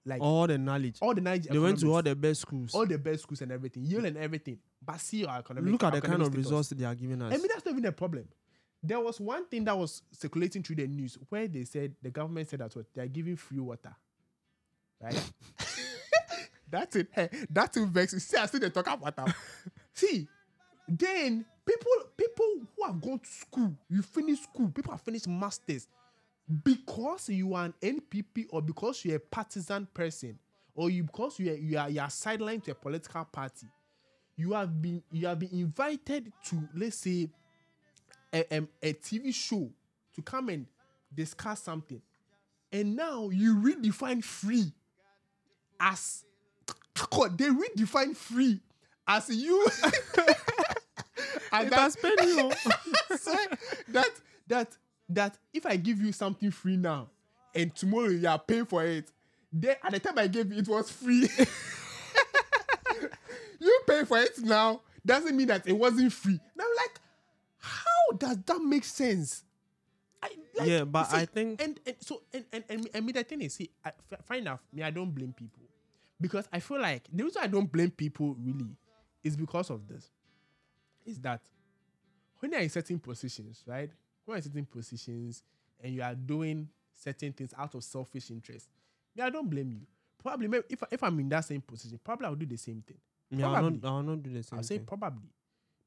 like 0.07 0.21
all 0.21 0.47
the 0.47 0.59
knowledge. 0.59 0.99
all 1.01 1.15
the 1.15 1.21
knowledge. 1.21 1.47
they 1.47 1.59
went 1.59 1.79
to 1.81 1.93
all 1.95 2.03
the 2.03 2.15
best 2.15 2.43
schools. 2.43 2.75
all 2.75 2.87
the 2.87 2.99
best 2.99 3.23
schools 3.23 3.43
and 3.43 3.53
everything, 3.53 3.85
Yale 3.85 4.05
and 4.07 4.17
everything. 4.17 4.59
But 4.85 5.01
see 5.01 5.25
our 5.25 5.39
economic. 5.39 5.73
Look 5.73 5.85
at 5.85 5.95
the 5.95 6.01
kind 6.01 6.23
of 6.23 6.35
resources 6.35 6.77
they 6.77 6.85
are 6.85 6.95
giving 6.95 7.21
us. 7.23 7.33
I 7.33 7.37
mean, 7.37 7.49
that's 7.49 7.65
not 7.65 7.73
even 7.73 7.85
a 7.87 7.93
problem. 7.93 8.29
There 8.83 9.01
was 9.01 9.19
one 9.19 9.47
thing 9.47 9.65
that 9.65 9.79
was 9.79 10.03
circulating 10.13 10.63
through 10.63 10.77
the 10.77 10.87
news 10.87 11.17
where 11.31 11.49
they 11.49 11.65
said 11.65 11.95
the 12.03 12.11
government 12.11 12.51
said 12.51 12.61
that 12.61 12.77
what 12.77 12.85
they 12.95 13.03
are 13.03 13.07
giving 13.07 13.37
free 13.37 13.59
water, 13.59 13.95
right? 15.01 15.33
that's 16.71 16.97
it. 16.97 17.09
Hey, 17.13 17.29
that's 17.49 17.77
it. 17.77 17.89
Vex. 17.89 18.13
See, 18.23 18.37
I 18.37 18.47
still 18.47 18.61
they 18.61 18.71
talk 18.71 18.87
about 18.87 19.17
that. 19.17 19.35
See, 19.95 20.29
then 20.87 21.45
people 21.65 21.91
people 22.17 22.47
who 22.77 22.85
have 22.85 23.01
gone 23.01 23.19
to 23.19 23.31
school, 23.31 23.75
you 23.89 24.03
finish 24.03 24.41
school, 24.41 24.69
people 24.69 24.93
have 24.93 25.01
finished 25.01 25.29
masters 25.29 25.89
because 26.63 27.31
you 27.31 27.55
are 27.55 27.67
an 27.67 27.75
NPP 27.81 28.47
or 28.51 28.61
because 28.61 29.05
you're 29.05 29.17
a 29.17 29.21
partisan 29.21 29.89
person 29.95 30.39
or 30.75 30.91
you 30.91 31.05
because 31.05 31.39
you 31.39 31.53
are 31.53 31.57
you 31.57 31.79
are, 31.79 31.89
you 31.89 32.01
are 32.01 32.09
sidelined 32.09 32.65
to 32.65 32.73
a 32.73 32.75
political 32.75 33.25
party 33.25 33.67
you 34.37 34.53
have 34.53 34.83
been 34.83 35.03
you 35.13 35.27
have 35.27 35.39
been 35.39 35.53
invited 35.53 36.33
to 36.45 36.69
let's 36.75 36.97
say 36.97 37.29
a, 38.33 38.57
um, 38.59 38.69
a 38.83 38.93
TV 38.93 39.33
show 39.33 39.71
to 40.15 40.23
come 40.23 40.49
and 40.49 40.67
discuss 41.15 41.63
something, 41.63 42.03
and 42.73 42.97
now 42.97 43.29
you 43.31 43.55
redefine 43.57 44.23
free 44.23 44.73
as 45.79 46.25
God, 47.11 47.39
they 47.39 47.47
redefine 47.47 48.17
free 48.17 48.61
as 49.07 49.29
you 49.31 49.67
as 51.53 51.67
It 51.67 51.71
that, 51.71 51.79
has 51.79 51.97
paid 51.97 52.21
you. 52.23 52.51
say 53.17 53.37
that 53.89 54.11
that 54.49 54.77
that 55.09 55.39
if 55.53 55.67
I 55.67 55.77
give 55.77 56.01
you 56.01 56.13
something 56.13 56.51
free 56.51 56.77
now 56.77 57.09
and 57.55 57.75
tomorrow 57.75 58.09
you 58.09 58.27
are 58.29 58.39
paying 58.39 58.67
for 58.67 58.85
it, 58.85 59.11
then 59.53 59.77
at 59.83 59.93
the 59.93 60.01
time 60.01 60.19
I 60.19 60.27
gave 60.27 60.51
you 60.53 60.59
it 60.59 60.69
was 60.69 60.91
free. 60.91 61.29
you 63.61 63.81
pay 63.87 64.05
for 64.05 64.19
it 64.19 64.39
now 64.41 64.81
doesn't 65.05 65.37
mean 65.37 65.49
that 65.49 65.67
it 65.67 65.73
wasn't 65.75 66.13
free. 66.13 66.41
Now 66.57 66.65
like, 66.77 67.01
how 67.59 68.17
does 68.17 68.39
that 68.47 68.61
make 68.63 68.85
sense? 68.85 69.45
I, 70.23 70.31
like, 70.59 70.69
Yeah, 70.69 70.85
but 70.85 71.05
see, 71.05 71.17
I 71.19 71.27
think- 71.27 71.63
and, 71.63 71.79
and 71.87 71.97
so 72.01 72.23
and 72.33 72.45
and 72.53 72.65
and, 72.69 72.89
and 72.95 73.07
me 73.07 73.13
the 73.13 73.23
thing 73.25 73.43
is 73.43 73.55
see, 73.55 73.71
I, 73.85 73.89
f- 74.11 74.25
fair 74.25 74.39
enough. 74.39 74.61
Me, 74.73 74.83
I 74.83 74.91
don't 74.91 75.11
blame 75.15 75.33
people 75.35 75.63
because 76.21 76.49
I 76.53 76.61
feel 76.61 76.81
like 76.81 77.03
the 77.13 77.25
reason 77.25 77.43
I 77.43 77.47
don't 77.47 77.71
blame 77.71 77.91
people 77.91 78.35
really 78.43 78.67
is 79.25 79.37
because 79.37 79.71
of 79.71 79.89
this. 79.89 80.11
Is 81.05 81.19
that 81.21 81.41
when 82.39 82.53
you're 82.53 82.61
in 82.61 82.69
certain 82.69 82.99
positions, 82.99 83.63
right? 83.67 83.91
When 84.25 84.35
you're 84.35 84.37
in 84.37 84.43
certain 84.43 84.67
positions 84.67 85.43
and 85.83 85.95
you 85.95 86.03
are 86.03 86.15
doing 86.15 86.69
certain 86.95 87.33
things 87.33 87.53
out 87.59 87.75
of 87.75 87.83
selfish 87.83 88.31
interest, 88.31 88.69
me, 89.17 89.23
I 89.23 89.31
don't 89.31 89.49
blame 89.49 89.73
you. 89.73 89.81
Probably, 90.23 90.49
maybe 90.49 90.65
if, 90.71 90.83
if 90.91 91.03
I'm 91.03 91.19
in 91.21 91.29
that 91.31 91.45
same 91.45 91.61
position, 91.61 91.99
probably 92.03 92.27
I'll 92.27 92.35
do 92.35 92.47
the 92.47 92.57
same 92.57 92.83
thing. 92.87 92.99
Yeah, 93.31 93.51
I'll 93.51 93.71
not, 93.71 93.89
I'll 93.91 94.03
not 94.03 94.23
do 94.23 94.33
the 94.33 94.43
same 94.43 94.59
I'll 94.59 94.63
say 94.63 94.77
thing. 94.77 94.87
probably. 94.87 95.31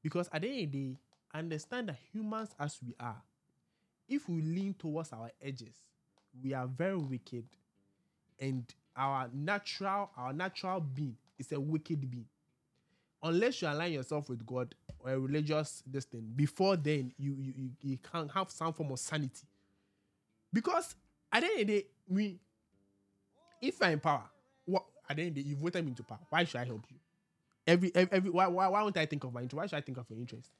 Because 0.02 0.28
at 0.32 0.42
the 0.42 0.48
end 0.48 0.64
of 0.66 0.72
the 0.72 0.78
day, 0.78 0.96
understand 1.34 1.88
that 1.88 1.96
humans 2.12 2.50
as 2.58 2.78
we 2.84 2.94
are, 3.00 3.20
if 4.08 4.28
we 4.28 4.42
lean 4.42 4.74
towards 4.78 5.12
our 5.12 5.30
edges, 5.42 5.74
we 6.42 6.54
are 6.54 6.66
very 6.66 6.96
wicked. 6.96 7.44
And 8.40 8.64
our 8.96 9.28
natural, 9.32 10.10
our 10.16 10.32
natural 10.32 10.80
being 10.80 11.16
is 11.38 11.50
a 11.52 11.60
wicked 11.60 12.08
being. 12.10 12.26
Unless 13.22 13.62
you 13.62 13.68
align 13.68 13.92
yourself 13.92 14.28
with 14.28 14.46
God 14.46 14.74
or 15.00 15.10
a 15.12 15.18
religious 15.18 15.82
this 15.86 16.04
thing, 16.04 16.30
before 16.36 16.76
then 16.76 17.12
you 17.18 17.34
you, 17.38 17.52
you, 17.56 17.70
you 17.82 17.98
can 17.98 18.28
have 18.28 18.50
some 18.50 18.72
form 18.72 18.92
of 18.92 18.98
sanity. 18.98 19.46
Because 20.52 20.94
at 21.32 21.40
the 21.40 21.46
end 21.46 21.60
of 21.62 21.66
the 21.66 21.72
day, 21.80 21.86
we 22.08 22.38
if 23.60 23.80
you're 23.80 23.90
in 23.90 24.00
power, 24.00 24.22
what 24.64 24.84
at 25.10 25.16
the 25.16 25.22
end 25.22 25.30
of 25.30 25.34
the 25.36 25.42
day, 25.42 25.48
you 25.50 25.56
voted 25.56 25.84
me 25.84 25.90
into 25.90 26.02
power. 26.04 26.20
Why 26.28 26.44
should 26.44 26.60
I 26.60 26.64
help 26.64 26.84
you? 26.90 26.96
Every 27.66 27.90
every, 27.94 28.16
every 28.16 28.30
why, 28.30 28.46
why 28.46 28.68
why 28.68 28.82
won't 28.82 28.96
I 28.96 29.06
think 29.06 29.24
of 29.24 29.32
my 29.32 29.42
interest? 29.42 29.56
Why 29.56 29.66
should 29.66 29.76
I 29.76 29.80
think 29.82 29.98
of 29.98 30.06
your 30.08 30.18
interest? 30.18 30.50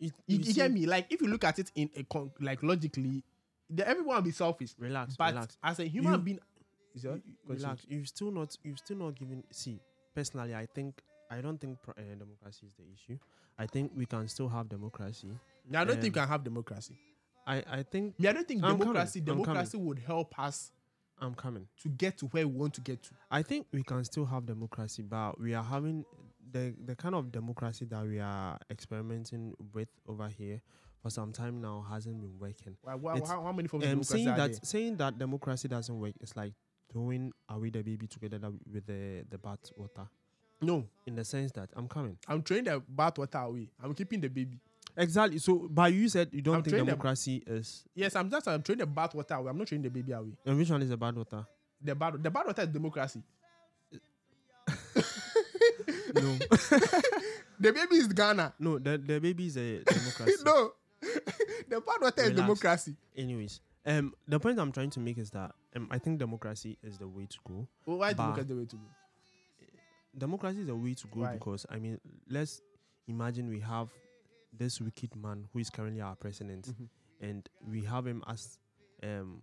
You, 0.00 0.10
You, 0.26 0.38
you 0.38 0.38
you 0.38 0.44
see- 0.44 0.52
get 0.54 0.70
me? 0.72 0.86
Like 0.86 1.06
if 1.10 1.20
you 1.20 1.28
look 1.28 1.44
at 1.44 1.58
it 1.58 1.70
in 1.74 1.88
a 1.96 2.02
con- 2.04 2.32
like 2.40 2.62
logically, 2.62 3.22
the, 3.70 3.86
everyone 3.88 4.16
will 4.16 4.22
be 4.22 4.30
selfish. 4.32 4.74
Relax, 4.78 5.16
but 5.16 5.34
relax. 5.34 5.56
as 5.62 5.78
a 5.78 5.84
human 5.86 6.12
You- 6.14 6.18
being, 6.18 6.40
is 6.94 7.06
relax. 7.46 7.84
You've 7.88 8.08
still 8.08 8.30
not. 8.32 8.56
You've 8.64 8.78
still 8.78 8.96
not 8.98 9.14
given. 9.14 9.44
See, 9.50 9.80
personally, 10.14 10.54
I 10.54 10.66
think 10.66 11.00
I 11.30 11.40
don't 11.40 11.60
think 11.60 11.80
pro- 11.82 11.94
uh, 11.94 12.14
democracy 12.18 12.66
is 12.66 12.74
the 12.74 12.84
issue. 12.92 13.18
I 13.58 13.66
think 13.66 13.92
we 13.94 14.06
can 14.06 14.26
still 14.28 14.48
have 14.48 14.68
democracy. 14.68 15.28
I 15.74 15.84
don't 15.84 15.94
think 16.00 16.04
you 16.16 16.20
can 16.22 16.28
have 16.28 16.42
democracy. 16.44 16.96
I 17.46 17.62
I 17.70 17.82
think 17.82 18.18
Me, 18.18 18.28
I 18.28 18.32
don't 18.32 18.46
think 18.48 18.62
I'm 18.62 18.72
coming, 18.72 18.86
democracy 18.88 19.18
I'm 19.20 19.24
democracy 19.26 19.76
would 19.78 19.98
help 19.98 20.38
us 20.38 20.72
I'm 21.20 21.34
coming. 21.34 21.66
to 21.82 21.88
get 21.88 22.18
to 22.18 22.26
where 22.26 22.46
we 22.46 22.54
want 22.54 22.74
to 22.74 22.80
get 22.80 23.02
to. 23.04 23.10
I 23.30 23.42
think 23.42 23.66
we 23.72 23.82
can 23.82 24.04
still 24.04 24.24
have 24.26 24.46
democracy, 24.46 25.02
but 25.02 25.40
we 25.40 25.54
are 25.54 25.64
having 25.64 26.04
the 26.50 26.74
the 26.84 26.94
kind 26.94 27.14
of 27.14 27.30
democracy 27.32 27.84
that 27.86 28.04
we 28.06 28.20
are 28.20 28.58
experimenting 28.70 29.54
with 29.74 29.88
over 30.06 30.28
here 30.28 30.60
for 31.02 31.10
some 31.10 31.32
time 31.32 31.60
now 31.60 31.84
hasn't 31.88 32.20
been 32.20 32.38
working. 32.38 32.76
Why, 32.82 32.94
why, 32.94 33.12
It's- 33.16 33.30
how, 33.30 33.42
how 33.42 33.52
many 33.52 33.68
forms 33.68 33.84
of 33.84 33.90
Um, 33.90 33.94
democracy 34.00 34.12
saying 34.24 34.28
are 34.28 34.36
that 34.36 34.50
there? 34.52 34.60
saying 34.62 34.96
that 34.96 35.18
democracy 35.18 35.68
doesn't 35.68 35.98
work 35.98 36.14
is 36.20 36.34
like 36.36 36.54
throwing 36.90 37.32
away 37.48 37.70
the 37.70 37.82
baby 37.82 38.06
together 38.06 38.38
that- 38.38 38.66
with 38.72 38.86
the 38.86 39.24
the 39.28 39.38
bath 39.38 39.70
water. 39.76 40.08
No, 40.60 40.84
In 41.06 41.14
the 41.14 41.24
sense 41.24 41.52
that 41.52 41.68
I'm 41.76 41.86
coming. 41.88 42.18
I'm 42.26 42.42
throwing 42.42 42.64
the 42.64 42.82
bath 42.88 43.16
water 43.18 43.38
away. 43.38 43.70
I'm 43.82 43.94
keeping 43.94 44.20
the 44.20 44.28
baby. 44.28 44.58
Exactly. 44.96 45.38
So, 45.38 45.68
but 45.70 45.92
you 45.92 46.08
said 46.08 46.30
you 46.32 46.42
don't 46.42 46.56
I'm 46.56 46.62
think 46.62 46.72
throwing 46.72 46.86
the- 46.86 46.92
democracy 46.92 47.42
is. 47.46 47.84
Yes, 47.94 48.16
I'm 48.16 48.28
just 48.28 48.48
I'm 48.48 48.62
throwing 48.62 48.78
the 48.80 48.86
bath 48.86 49.14
water 49.14 49.34
away. 49.34 49.50
I'm 49.50 49.58
not 49.58 49.68
throwing 49.68 49.82
the 49.82 49.90
baby 49.90 50.10
away. 50.12 50.32
And 50.44 50.58
which 50.58 50.68
one 50.70 50.82
is 50.82 50.88
the 50.88 50.96
bad 50.96 51.14
water? 51.16 51.46
The 51.80 51.94
bad 51.94 52.20
the 52.22 52.30
bad 52.30 52.46
water 52.46 52.62
is 52.62 52.68
democracy. 52.68 53.22
No, 56.14 56.36
The 57.60 57.72
baby 57.72 57.96
is 57.96 58.08
Ghana. 58.08 58.54
no. 58.58 58.78
The 58.78 58.98
the 58.98 59.20
baby 59.20 59.46
is 59.46 59.56
a 59.56 59.78
democracy. 59.84 60.42
no, 60.44 60.72
the 61.68 61.80
bad 61.80 62.00
water 62.00 62.22
is 62.22 62.28
Relax. 62.30 62.34
democracy. 62.36 62.96
Anyways, 63.16 63.60
um, 63.86 64.14
the 64.26 64.38
point 64.40 64.58
I'm 64.58 64.72
trying 64.72 64.90
to 64.90 65.00
make 65.00 65.18
is 65.18 65.30
that 65.30 65.52
um, 65.76 65.88
I 65.90 65.98
think 65.98 66.18
democracy 66.18 66.78
is 66.82 66.98
the 66.98 67.08
way 67.08 67.26
to 67.26 67.38
go. 67.46 67.66
Why 67.84 68.14
Bah. 68.14 68.24
democracy 68.24 68.48
the 68.48 68.56
way 68.56 68.64
to 68.66 68.76
go? 68.76 68.82
Democracy 70.18 70.60
is 70.60 70.68
a 70.68 70.74
way 70.74 70.94
to 70.94 71.06
go 71.08 71.20
Why? 71.20 71.34
because 71.34 71.66
I 71.70 71.78
mean, 71.78 72.00
let's 72.28 72.60
imagine 73.06 73.48
we 73.48 73.60
have 73.60 73.88
this 74.52 74.80
wicked 74.80 75.14
man 75.16 75.46
who 75.52 75.58
is 75.60 75.70
currently 75.70 76.00
our 76.00 76.16
president, 76.16 76.66
Mhm. 76.68 76.88
and 77.20 77.48
we 77.70 77.82
have 77.84 78.06
him 78.06 78.22
as 78.26 78.58
um 79.02 79.42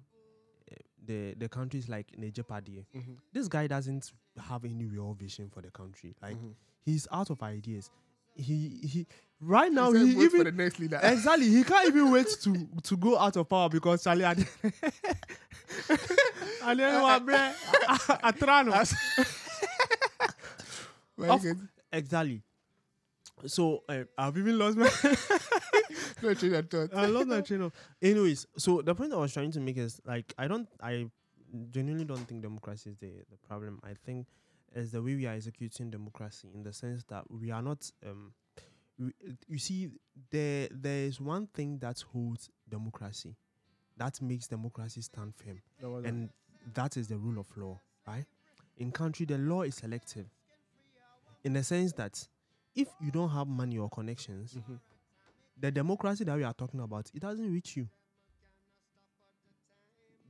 eh, 0.71 0.75
the 1.05 1.33
the 1.35 1.47
country 1.49 1.79
is 1.79 1.87
like 1.89 2.07
jeopardy. 2.33 2.85
Mhm. 2.95 3.17
This 3.33 3.47
guy 3.47 3.67
doesn't 3.67 4.11
have 4.37 4.65
any 4.65 4.85
real 4.85 5.13
vision 5.13 5.49
for 5.49 5.61
the 5.61 5.71
country. 5.71 6.15
Like 6.21 6.35
Mhm. 6.37 6.53
he's 6.85 7.07
out 7.11 7.29
of 7.29 7.41
ideas. 7.43 7.89
He 8.37 8.79
he 8.83 9.07
right 9.39 9.71
now 9.71 9.91
He 9.93 10.07
he, 10.07 10.13
vote 10.15 10.19
for 10.31 10.37
even 10.37 10.43
the 10.45 10.51
next 10.63 10.79
leader. 10.79 10.99
exactly 11.03 11.47
he 11.49 11.63
can't 11.63 11.87
even 11.87 12.11
wait 12.11 12.27
to 12.41 12.67
to 12.83 12.97
go 12.97 13.17
out 13.17 13.37
of 13.37 13.47
power 13.47 13.69
because 13.69 14.03
Charlie 14.03 14.25
and 14.25 14.45
and 16.63 16.79
then 16.79 17.01
what, 17.01 17.25
bruh? 17.25 17.53
Atrano. 18.23 18.73
Very 21.17 21.31
Of- 21.31 21.41
good. 21.41 21.67
Exactly. 21.91 22.41
So 23.47 23.83
uh, 23.89 24.03
I've 24.17 24.37
even 24.37 24.57
lost 24.57 24.77
my. 24.77 24.85
no 26.21 26.33
train 26.33 26.53
of 26.55 26.69
thought. 26.69 26.93
I 26.93 27.05
love 27.07 27.27
that 27.27 27.45
train 27.45 27.61
of. 27.61 27.73
Anyways, 28.01 28.47
so 28.57 28.81
the 28.81 28.95
point 28.95 29.13
I 29.13 29.17
was 29.17 29.33
trying 29.33 29.51
to 29.51 29.59
make 29.59 29.77
is 29.77 29.99
like 30.05 30.33
I 30.37 30.47
don't, 30.47 30.67
I 30.81 31.07
genuinely 31.69 32.05
don't 32.05 32.25
think 32.27 32.41
democracy 32.41 32.91
is 32.91 32.97
the 32.97 33.11
the 33.29 33.37
problem. 33.47 33.79
I 33.83 33.93
think 34.05 34.27
is 34.73 34.91
the 34.91 35.01
way 35.01 35.15
we 35.15 35.25
are 35.25 35.33
executing 35.33 35.89
democracy 35.89 36.49
in 36.53 36.63
the 36.63 36.73
sense 36.73 37.03
that 37.05 37.29
we 37.29 37.51
are 37.51 37.61
not. 37.61 37.89
Um, 38.05 38.33
we, 38.97 39.11
you 39.47 39.57
see, 39.57 39.89
there 40.31 40.67
there 40.71 41.05
is 41.05 41.19
one 41.19 41.47
thing 41.47 41.79
that 41.79 42.03
holds 42.13 42.49
democracy, 42.69 43.35
that 43.97 44.21
makes 44.21 44.47
democracy 44.47 45.01
stand 45.01 45.33
firm, 45.35 45.61
and 46.05 46.29
that 46.73 46.97
is 46.97 47.07
the 47.07 47.17
rule 47.17 47.39
of 47.39 47.47
law, 47.57 47.79
right? 48.07 48.25
In 48.77 48.91
country, 48.91 49.25
the 49.25 49.37
law 49.37 49.63
is 49.63 49.75
selective, 49.75 50.27
in 51.45 51.53
the 51.53 51.63
sense 51.63 51.93
that 51.93 52.27
if 52.75 52.87
you 52.99 53.11
don't 53.11 53.29
have 53.29 53.47
money 53.47 53.77
or 53.77 53.87
connections, 53.89 54.55
Mhm. 54.55 54.79
the 55.61 55.71
democracy 55.71 56.23
that 56.25 56.35
we 56.35 56.43
are 56.43 56.53
talking 56.53 56.79
about, 56.81 57.09
it 57.13 57.21
doesn't 57.21 57.49
reach 57.51 57.77
you. 57.77 57.87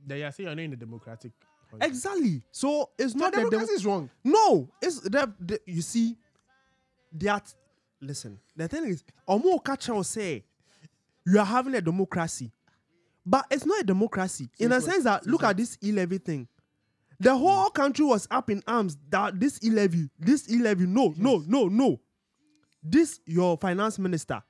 They 0.06 0.22
are 0.22 0.30
saying 0.30 0.46
you're 0.46 0.54
not 0.54 0.62
in 0.62 0.70
the 0.70 0.76
democratic. 0.76 1.32
country. 1.70 1.88
Exactly. 1.88 2.42
So 2.52 2.90
it's 2.96 3.12
So 3.14 3.18
not 3.18 3.32
the 3.32 3.40
dem- 3.40 3.50
democracy 3.50 3.74
is 3.74 3.84
wrong. 3.86 4.08
no. 4.22 4.68
It's 4.80 5.00
the, 5.00 5.32
the 5.40 5.60
you 5.66 5.82
see 5.82 6.16
that. 7.12 7.52
Listen, 8.00 8.38
the 8.54 8.68
thing 8.68 8.84
is, 8.84 9.02
Omo 9.26 9.58
Okacha 9.60 9.92
will 9.94 10.04
say 10.04 10.44
you 11.24 11.38
are 11.40 11.44
having 11.46 11.74
a 11.74 11.80
democracy, 11.80 12.52
but 13.24 13.46
it's 13.50 13.64
not 13.66 13.80
a 13.80 13.84
democracy 13.84 14.48
in 14.58 14.68
the 14.70 14.80
sense 14.80 15.04
that 15.04 15.26
look 15.26 15.42
at 15.42 15.56
this 15.56 15.76
e 15.82 15.90
levy 15.92 16.18
thing. 16.18 16.46
The 17.18 17.36
whole 17.36 17.70
country 17.70 18.04
was 18.04 18.28
up 18.30 18.50
in 18.50 18.62
arms 18.66 18.96
that 19.10 19.38
this 19.40 19.58
e 19.64 19.70
levy, 19.70 20.10
this 20.18 20.50
e 20.50 20.58
levy, 20.58 20.86
no, 20.86 21.14
no, 21.16 21.42
no, 21.46 21.66
no. 21.68 22.00
This 22.82 23.20
your 23.26 23.56
finance 23.56 23.98
minister. 23.98 24.42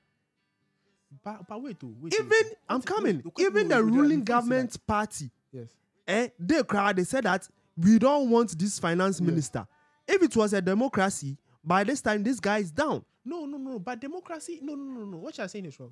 But, 1.23 1.47
but 1.47 1.61
wait, 1.63 1.77
oh, 1.83 1.93
wait. 1.99 2.13
Even 2.13 2.29
wait. 2.29 2.45
I'm 2.69 2.77
Wait, 2.79 2.85
coming. 2.85 3.21
wait, 3.23 3.45
Even 3.45 3.67
the 3.69 3.83
ruling 3.83 4.09
say 4.09 4.15
that- 4.17 4.25
government 4.25 4.87
party 4.87 5.31
Yes. 5.51 5.67
eh, 6.07 6.27
they 6.37 6.61
cried. 6.63 6.97
They 6.97 7.03
said 7.05 7.23
that 7.23 7.47
we 7.77 7.97
don't 7.99 8.29
want 8.29 8.57
this 8.57 8.79
finance 8.79 9.21
minister. 9.21 9.65
If 10.07 10.21
it 10.21 10.35
was 10.35 10.53
a 10.53 10.61
democracy, 10.61 11.37
by 11.63 11.83
this 11.83 12.01
time 12.01 12.23
this 12.23 12.39
guy 12.39 12.59
is 12.59 12.71
down. 12.71 13.03
No, 13.25 13.45
no, 13.45 13.57
no. 13.57 13.79
But 13.79 13.99
democracy, 13.99 14.59
no, 14.61 14.75
no, 14.75 14.99
no, 14.99 15.05
no. 15.05 15.17
What 15.17 15.37
you're 15.37 15.47
saying 15.47 15.65
is 15.65 15.79
wrong. 15.79 15.91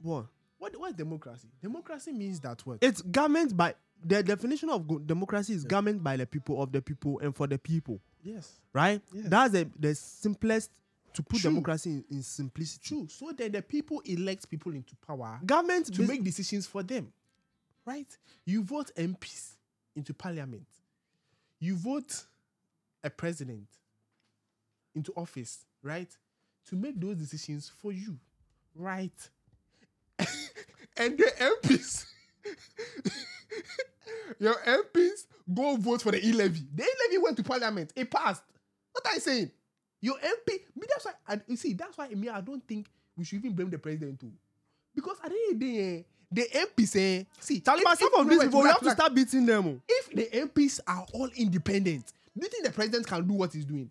What? 0.00 0.26
What 0.58 0.78
what 0.78 0.90
is 0.90 0.96
democracy? 0.96 1.48
Democracy 1.62 2.12
means 2.12 2.40
that 2.40 2.64
what? 2.66 2.78
It's 2.80 3.02
government 3.02 3.56
by 3.56 3.74
the 4.04 4.22
definition 4.22 4.70
of 4.70 4.86
go- 4.86 4.98
democracy 4.98 5.54
is 5.54 5.64
government 5.64 6.02
by 6.02 6.16
the 6.16 6.26
people 6.26 6.62
of 6.62 6.72
the 6.72 6.82
people 6.82 7.18
and 7.20 7.34
for 7.34 7.46
the 7.46 7.58
people, 7.58 8.00
yes. 8.22 8.60
right? 8.72 9.00
Yes. 9.12 9.24
That's 9.28 9.52
the, 9.52 9.70
the 9.78 9.94
simplest 9.94 10.70
to 11.14 11.22
put 11.22 11.40
True. 11.40 11.50
democracy 11.50 11.90
in, 11.90 12.04
in 12.10 12.22
simplicity. 12.22 12.88
True. 12.88 13.08
So 13.08 13.32
then 13.36 13.52
the 13.52 13.62
people 13.62 14.00
elect 14.04 14.48
people 14.50 14.72
into 14.74 14.94
power 14.96 15.40
Government 15.44 15.86
to 15.86 16.00
bas- 16.00 16.08
make 16.08 16.24
decisions 16.24 16.66
for 16.66 16.82
them. 16.82 17.12
Right? 17.84 18.06
You 18.44 18.62
vote 18.62 18.90
MPs 18.96 19.54
into 19.94 20.12
parliament. 20.12 20.66
You 21.58 21.76
vote 21.76 22.24
a 23.02 23.10
president 23.10 23.68
into 24.94 25.12
office, 25.16 25.64
right? 25.82 26.08
To 26.68 26.76
make 26.76 27.00
those 27.00 27.16
decisions 27.16 27.70
for 27.80 27.92
you. 27.92 28.18
Right? 28.74 29.30
and 30.96 31.18
the 31.18 31.32
MPs 31.62 32.06
your 34.38 34.54
MPs 34.54 35.26
go 35.54 35.76
vote 35.76 36.02
for 36.02 36.12
the 36.12 36.26
e-levy. 36.26 36.60
The 36.74 36.82
e-levy 36.82 37.18
went 37.22 37.36
to 37.38 37.42
parliament. 37.42 37.92
It 37.96 38.10
passed. 38.10 38.42
What 38.92 39.06
are 39.06 39.14
you 39.14 39.20
saying? 39.20 39.50
Your 40.00 40.16
MP, 40.16 40.52
me, 40.76 40.86
that's 40.88 41.04
why, 41.04 41.12
and 41.28 41.42
you 41.46 41.56
see, 41.56 41.72
that's 41.72 41.96
why 41.96 42.08
me, 42.08 42.28
I 42.28 42.40
don't 42.40 42.66
think 42.66 42.86
we 43.16 43.24
should 43.24 43.38
even 43.38 43.52
blame 43.52 43.70
the 43.70 43.78
president 43.78 44.20
too. 44.20 44.32
Because 44.94 45.16
at 45.24 45.30
the 45.30 45.36
end 45.48 45.54
of 45.54 45.60
the 45.60 45.66
day, 45.72 45.98
eh, 45.98 46.02
the 46.30 46.42
MPs, 46.66 46.96
eh, 46.96 47.24
see, 47.40 47.60
Charlie, 47.60 47.82
if- 47.86 47.98
some 47.98 48.14
of 48.14 48.28
these 48.28 48.42
people, 48.42 48.62
we 48.62 48.68
have 48.68 48.80
to 48.80 48.90
start 48.90 49.14
beating 49.14 49.46
them. 49.46 49.66
oh. 49.68 49.80
If 49.88 50.10
the 50.10 50.38
MPs 50.38 50.80
are 50.86 51.06
all 51.12 51.28
independent, 51.36 52.12
do 52.36 52.44
you 52.44 52.48
think 52.48 52.64
the 52.66 52.72
president 52.72 53.06
can 53.06 53.26
do 53.26 53.34
what 53.34 53.52
he's 53.52 53.64
doing? 53.64 53.90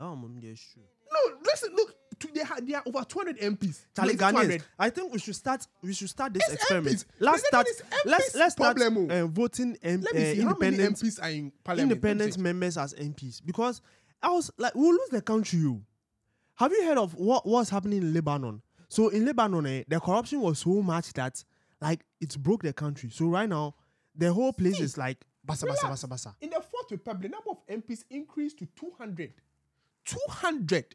Oh, 0.00 0.14
mom, 0.14 0.38
yeah, 0.40 0.54
sure. 0.54 0.82
No, 1.12 1.36
listen, 1.44 1.70
look, 1.74 1.90
to, 1.90 1.97
they, 2.34 2.42
ha- 2.42 2.56
they 2.62 2.74
are 2.74 2.82
over 2.86 3.04
200 3.04 3.38
MPs. 3.38 3.84
Charlie 3.94 4.14
No, 4.14 4.30
200. 4.30 4.60
Ghanaians, 4.60 4.64
I 4.78 4.90
think 4.90 5.12
we 5.12 5.18
should 5.18 5.36
start. 5.36 5.66
We 5.82 5.92
should 5.92 6.08
start 6.08 6.34
this 6.34 6.42
It's 6.44 6.54
experiment. 6.54 6.96
MPs. 6.96 7.04
Let's 7.20 7.46
start. 7.46 7.66
Let's 8.04 8.34
let's 8.34 8.52
start 8.52 8.76
oh. 8.80 9.08
uh, 9.08 9.26
voting 9.26 9.76
um, 9.84 10.00
Let 10.00 10.14
uh, 10.14 10.18
me 10.18 10.34
see 10.34 10.40
how 10.40 10.56
many 10.58 10.76
MPs 10.78 11.22
are 11.22 11.30
in 11.30 11.52
parliament. 11.64 11.92
Independent 11.92 12.38
members 12.38 12.76
as 12.76 12.94
MPs 12.94 13.40
because 13.44 13.80
I 14.22 14.30
was 14.30 14.50
like, 14.58 14.74
we'll 14.74 14.90
lose 14.92 15.08
the 15.10 15.22
country. 15.22 15.60
You 15.60 15.82
have 16.56 16.72
you 16.72 16.84
heard 16.86 16.98
of 16.98 17.14
what 17.14 17.46
what's 17.46 17.70
happening 17.70 18.02
in 18.02 18.14
Lebanon? 18.14 18.62
So 18.88 19.08
in 19.08 19.24
Lebanon, 19.26 19.66
eh, 19.66 19.84
the 19.86 20.00
corruption 20.00 20.40
was 20.40 20.58
so 20.60 20.82
much 20.82 21.12
that 21.12 21.42
like 21.80 22.00
it 22.20 22.36
broke 22.42 22.62
the 22.62 22.72
country. 22.72 23.10
So 23.10 23.26
right 23.26 23.48
now, 23.48 23.74
the 24.16 24.32
whole 24.32 24.52
place 24.52 24.78
See, 24.78 24.82
is 24.82 24.98
like 24.98 25.24
basa 25.46 25.64
basa 25.68 25.88
basa 25.90 26.08
basa. 26.08 26.34
In 26.40 26.50
the 26.50 26.60
Fourth 26.60 26.90
Republic, 26.90 27.22
the 27.22 27.28
number 27.28 27.50
of 27.50 27.66
MPs 27.66 28.04
increased 28.10 28.58
to 28.58 28.66
200. 28.66 29.32
200. 30.04 30.94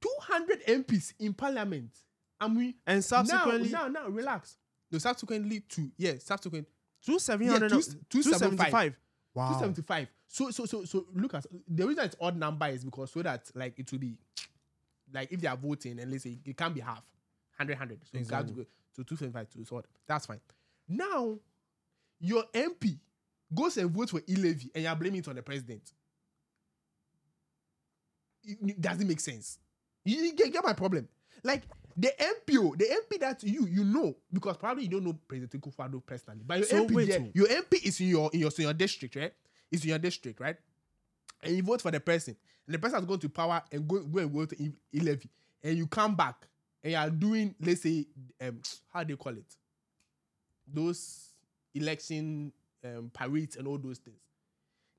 200 0.00 0.64
MPs 0.66 1.14
in 1.18 1.34
parliament. 1.34 1.90
And 2.40 2.56
we 2.56 2.76
And 2.86 3.04
subsequently, 3.04 3.70
now, 3.70 3.88
now, 3.88 4.02
now 4.02 4.08
relax. 4.08 4.56
No, 4.90 4.98
subsequently 4.98 5.60
to 5.60 5.90
yeah, 5.96 6.14
subsequent 6.18 6.66
two 7.04 7.18
seven 7.18 7.48
hundred, 7.48 7.70
two- 7.70 7.82
two 8.08 8.22
275. 8.22 8.96
Wow. 9.34 9.48
275. 9.48 10.08
So 10.28 10.50
so 10.50 10.64
so 10.66 10.84
so 10.84 11.06
look 11.14 11.34
at 11.34 11.46
the 11.66 11.86
reason 11.86 12.04
it's 12.04 12.16
odd 12.20 12.36
number 12.36 12.66
is 12.68 12.84
because 12.84 13.10
so 13.10 13.22
that 13.22 13.50
like 13.54 13.78
it 13.78 13.90
will 13.90 13.98
be 13.98 14.16
like 15.12 15.32
if 15.32 15.40
they 15.40 15.48
are 15.48 15.56
voting 15.56 15.98
and 15.98 16.10
let's 16.10 16.24
say 16.24 16.38
it 16.44 16.56
can't 16.56 16.74
be 16.74 16.80
half 16.80 17.04
100 17.56 17.72
100 17.72 17.98
so 18.04 18.18
it's 18.18 18.28
got 18.28 18.46
to 18.46 18.52
go 18.52 18.62
to 18.62 19.04
275 19.04 19.66
to 19.66 19.76
odd 19.76 19.86
that's 20.06 20.26
fine 20.26 20.40
now 20.86 21.38
your 22.20 22.44
mp 22.52 22.98
goes 23.54 23.78
and 23.78 23.90
votes 23.90 24.10
for 24.10 24.20
e-levy 24.28 24.70
and 24.74 24.84
you're 24.84 24.94
blaming 24.96 25.20
it 25.20 25.28
on 25.28 25.36
the 25.36 25.42
president 25.42 25.92
it, 28.44 28.58
it 28.62 28.80
doesn't 28.80 29.06
make 29.08 29.20
sense 29.20 29.58
you, 30.08 30.22
you 30.24 30.32
get, 30.34 30.52
get 30.52 30.64
my 30.64 30.72
problem 30.72 31.08
like 31.44 31.62
the 31.96 32.12
MPO, 32.18 32.78
the 32.78 32.84
MP 32.84 33.18
that 33.20 33.42
you 33.42 33.66
you 33.66 33.84
know 33.84 34.14
because 34.32 34.56
probably 34.56 34.84
you 34.84 34.88
don't 34.88 35.04
know 35.04 35.18
President 35.26 35.62
Kufado 35.62 36.04
personally, 36.04 36.42
but 36.46 36.58
your 36.58 36.66
So 36.66 36.86
MP, 36.86 37.06
there- 37.06 37.20
oh. 37.20 37.30
your 37.34 37.46
MP 37.48 37.84
is 37.86 38.00
in 38.00 38.08
your 38.08 38.30
in 38.32 38.40
your, 38.40 38.50
in 38.56 38.62
your 38.64 38.72
district, 38.74 39.16
right? 39.16 39.32
It's 39.70 39.82
in 39.82 39.90
your 39.90 39.98
district, 39.98 40.40
right? 40.40 40.56
And 41.42 41.56
you 41.56 41.62
vote 41.62 41.82
for 41.82 41.90
the 41.90 42.00
person, 42.00 42.36
and 42.66 42.74
the 42.74 42.78
person 42.78 42.98
has 43.00 43.04
gone 43.04 43.18
to 43.18 43.28
power 43.28 43.62
and 43.72 43.86
go 43.88 44.00
go 44.00 44.20
and 44.20 44.30
vote 44.30 44.50
to 44.50 44.72
levy, 44.92 45.28
and 45.62 45.76
you 45.76 45.86
come 45.88 46.14
back 46.14 46.46
and 46.84 46.92
you 46.92 46.98
are 46.98 47.10
doing 47.10 47.54
let's 47.60 47.82
say 47.82 48.06
um 48.40 48.60
how 48.92 49.02
do 49.02 49.12
you 49.12 49.16
call 49.16 49.32
it? 49.32 49.56
Those 50.72 51.32
election 51.74 52.52
um 52.84 53.10
parades 53.12 53.56
and 53.56 53.66
all 53.66 53.78
those 53.78 53.98
things. 53.98 54.20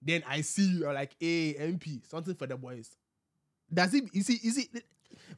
Then 0.02 0.24
I 0.28 0.42
see 0.42 0.64
you 0.80 0.88
are 0.88 0.94
like, 0.94 1.16
hey 1.20 1.54
MP, 1.60 2.06
something 2.10 2.36
for 2.36 2.48
the 2.48 2.58
boys. 2.58 2.90
Does 3.74 3.94
it? 3.94 4.04
You 4.14 4.24
see? 4.24 4.40
You 4.42 4.52
see? 4.52 4.70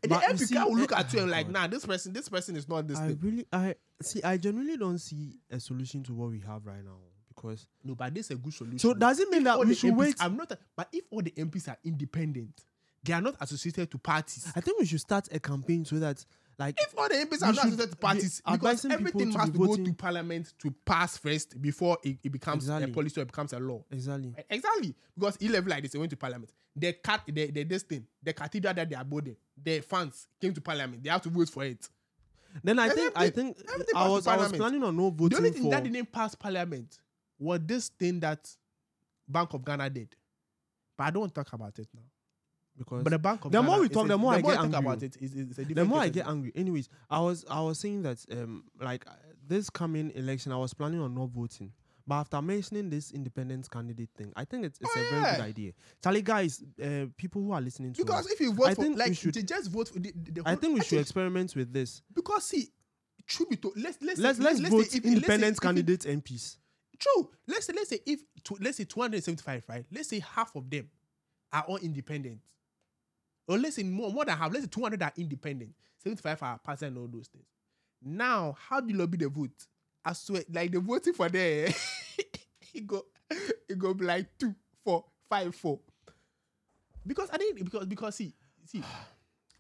The, 0.02 0.08
the 0.08 0.08
But 0.10 0.24
you 0.28 0.34
MP 0.34 0.40
see, 0.48 0.56
guy 0.56 0.64
will 0.66 0.78
eh, 0.78 0.82
look 0.82 0.92
at 0.94 1.14
you 1.14 1.20
and 1.22 1.32
like, 1.32 1.50
nah, 1.50 1.68
this 1.68 1.86
person, 1.86 2.14
this 2.14 2.30
person 2.30 2.56
is 2.56 2.68
not 2.68 2.88
this 2.88 2.98
I 3.00 3.08
thing. 3.08 3.20
really, 3.22 3.46
I 3.52 3.76
see. 4.02 4.22
I 4.24 4.38
genuinely 4.38 4.78
don't 4.78 4.98
see 5.00 5.40
a 5.50 5.60
solution 5.60 6.04
to 6.04 6.14
what 6.14 6.30
we 6.32 6.40
have 6.42 6.66
right 6.66 6.84
now 6.84 6.98
because. 7.28 7.68
No, 7.84 7.96
but 7.96 8.14
this 8.14 8.26
is 8.28 8.32
a 8.32 8.36
good 8.36 8.54
solution. 8.54 8.80
So 8.80 8.94
does 8.94 9.20
it 9.20 9.30
mean 9.30 9.40
If 9.42 9.46
that 9.46 9.60
we 9.60 9.74
should 9.74 9.94
MPs 9.94 9.98
wait? 9.98 10.16
I'm 10.20 10.36
not, 10.38 10.52
but 10.76 10.88
if 10.92 11.06
all 11.12 11.22
the 11.22 11.32
MPs 11.32 11.68
are 11.70 11.78
independent, 11.84 12.62
they 13.04 13.14
are 13.14 13.22
not 13.22 13.36
associated 13.40 13.90
to 13.92 13.98
parties. 13.98 14.52
I 14.56 14.62
think 14.62 14.80
we 14.80 14.86
should 14.86 15.00
start 15.00 15.28
a 15.32 15.40
campaign 15.40 15.86
so 15.86 15.98
that, 16.00 16.24
like, 16.60 16.80
If 16.80 16.94
all 16.98 17.08
the 17.10 17.16
MPs 17.16 17.42
are 17.44 17.54
not 17.54 17.70
should 17.70 17.80
to 17.92 17.98
parties, 17.98 18.42
because 18.52 18.86
everything 18.86 19.32
to 19.32 19.38
be 19.46 19.52
to 19.52 19.58
go 19.58 19.76
to 19.76 19.94
parliament 19.94 20.54
to 20.60 20.72
pass 20.86 21.18
first 21.18 21.60
before 21.62 21.98
it, 22.04 22.18
it 22.24 22.32
becomes 22.32 22.64
Exactly. 22.66 22.92
a 22.92 22.94
policy 22.94 23.22
or 23.22 23.26
becomes 23.26 23.54
a 23.54 23.60
law. 23.60 23.84
exactly. 23.92 24.34
E- 24.38 24.44
Exactly. 24.50 24.96
Because 25.18 25.38
E 25.42 25.48
level 25.50 25.70
like 25.72 25.84
this, 25.84 25.92
they 25.94 26.00
went 26.00 26.12
to 26.12 26.18
parliament. 26.18 26.52
The 26.76 26.94
cat 26.94 27.22
the, 27.28 27.52
the 27.52 27.64
this 27.64 27.84
thing, 27.84 28.06
the 28.22 28.34
cathedral 28.34 28.74
that 28.74 28.90
they 28.90 28.96
are 28.96 29.04
building, 29.04 29.36
the 29.62 29.80
funds 29.82 30.28
came 30.40 30.54
to 30.54 30.62
parliament. 30.62 31.04
They 31.04 31.10
have 31.10 31.22
to 31.24 31.30
vote 31.30 31.50
for 31.50 31.64
it. 31.64 31.88
Then 32.64 32.80
I 32.80 32.88
Everything- 32.88 33.04
think 33.12 33.18
I 33.18 33.30
think 33.30 33.58
everything 33.74 33.96
I 33.96 34.08
was 34.10 34.28
I 34.28 34.38
was 34.38 34.52
planning 34.52 34.84
on 34.84 34.96
no 34.98 35.10
voting. 35.10 35.30
The 35.30 35.38
only 35.38 35.52
thing 35.52 35.64
for. 35.64 35.70
that 35.72 35.84
didn't 35.84 36.12
pass 36.12 36.36
parliament 36.36 37.00
was 37.40 37.60
this 37.66 37.88
thing 37.90 38.20
that 38.20 38.50
Bank 39.28 39.54
of 39.54 39.64
Ghana 39.66 39.90
did. 39.90 40.16
But 40.98 41.06
I 41.06 41.10
don't 41.12 41.22
want 41.22 41.34
to 41.36 41.42
talk 41.44 41.54
about 41.54 41.80
it 41.80 41.88
now. 41.96 42.02
Because 42.84 43.04
But 43.04 43.12
the 43.12 43.20
Bank 43.20 43.46
of 43.46 43.52
The 43.52 43.60
Ghana, 43.60 43.72
more 43.72 43.80
we 43.82 43.90
talk, 43.90 44.08
the 44.08 44.18
more 44.18 44.34
I 44.34 44.42
get 44.42 44.58
angry. 44.60 44.80
about 44.80 45.04
it. 45.04 45.16
It's, 45.20 45.34
it's 45.36 45.56
the 45.74 45.86
more 45.86 46.00
I 46.00 46.10
get 46.10 46.28
angry. 46.28 46.52
Anyways, 46.56 46.90
I 47.10 47.20
was 47.20 47.46
I 47.50 47.62
was 47.62 47.80
saying 47.80 48.02
that 48.04 48.26
um 48.32 48.64
like 48.80 49.06
uh, 49.08 49.12
this 49.48 49.70
coming 49.70 50.12
election, 50.16 50.52
I 50.52 50.58
was 50.58 50.74
planning 50.74 51.00
on 51.02 51.14
not 51.16 51.30
voting. 51.30 51.72
But 52.08 52.16
after 52.16 52.42
mentioning 52.42 52.90
this 52.90 53.12
independent 53.12 53.70
candidate 53.70 54.10
thing, 54.18 54.34
I 54.36 54.44
think 54.44 54.66
it's, 54.66 54.80
it's 54.82 54.90
Oh, 54.96 55.00
a 55.00 55.10
very 55.22 55.36
good 55.36 55.42
idea. 55.46 55.72
Charlie, 56.04 56.24
guys, 56.24 56.64
uh, 56.84 57.06
people 57.16 57.44
who 57.44 57.52
are 57.52 57.62
listening 57.62 57.94
to 57.94 58.04
Because 58.04 58.26
us, 58.26 58.32
if 58.32 58.40
you 58.40 58.52
vote 58.54 58.70
I 58.70 58.74
for 58.74 58.82
think 58.84 58.98
we 58.98 59.14
should- 59.14 59.48
just 59.48 59.70
vote 59.70 59.90
for 59.90 60.00
the, 60.00 60.12
the, 60.16 60.32
the 60.32 60.42
I 60.46 60.56
think 60.56 60.74
we 60.74 60.80
should 60.82 60.90
think- 60.90 61.02
experiment 61.04 61.56
with 61.56 61.72
this. 61.72 62.02
because 62.14 62.44
see, 62.46 62.70
told, 63.28 63.78
let's 63.78 63.98
let's 64.02 64.20
Let's 64.20 64.38
say, 64.40 64.44
let's, 64.44 64.60
say 64.62 64.70
vote 64.70 64.80
if- 64.82 64.92
say 64.92 64.98
independent 65.04 65.52
if 65.54 65.58
it- 65.58 65.62
candidate 65.62 66.00
MPs. 66.02 66.58
True. 67.00 67.30
Let's 67.48 67.66
say 67.68 67.74
let's 67.76 67.90
say 67.90 68.00
if 68.06 68.20
tw- 68.44 68.60
let's 68.62 68.78
say 68.78 68.84
275, 68.86 69.64
right? 69.70 69.86
Let's 69.92 70.10
say 70.10 70.20
half 70.20 70.56
of 70.56 70.70
them 70.70 70.90
are 71.54 71.64
all 71.68 71.78
independent. 71.78 72.40
Or 73.48 73.58
let's 73.58 73.76
say 73.76 73.84
more, 73.84 74.12
more 74.12 74.26
than 74.26 74.38
half, 74.38 74.52
let's 74.52 74.66
say 74.66 74.70
200 74.72 75.02
are 75.04 75.14
independent, 75.18 75.72
75 75.98 76.44
are 76.44 76.58
party 76.60 76.86
and 76.86 76.98
all 76.98 77.08
those 77.08 77.28
things. 77.28 77.46
Now, 78.02 78.56
how 78.68 78.80
do 78.82 78.92
you 78.92 78.98
lobby 79.00 79.18
the 79.18 79.30
vote? 79.30 79.68
I 80.04 80.14
swear, 80.14 80.44
like 80.52 80.72
the 80.72 80.80
voting 80.80 81.14
for 81.14 81.30
there, 81.30 81.68
it 82.74 82.88
go, 82.88 83.06
it 83.30 83.78
go 83.78 83.94
be 83.94 84.06
like 84.06 84.38
two, 84.38 84.56
four, 84.84 85.06
five, 85.30 85.54
four. 85.56 85.80
Because 87.06 87.30
I 87.32 87.38
think 87.38 87.64
because 87.64 87.86
because 87.86 88.16
see 88.16 88.34
see 88.66 88.84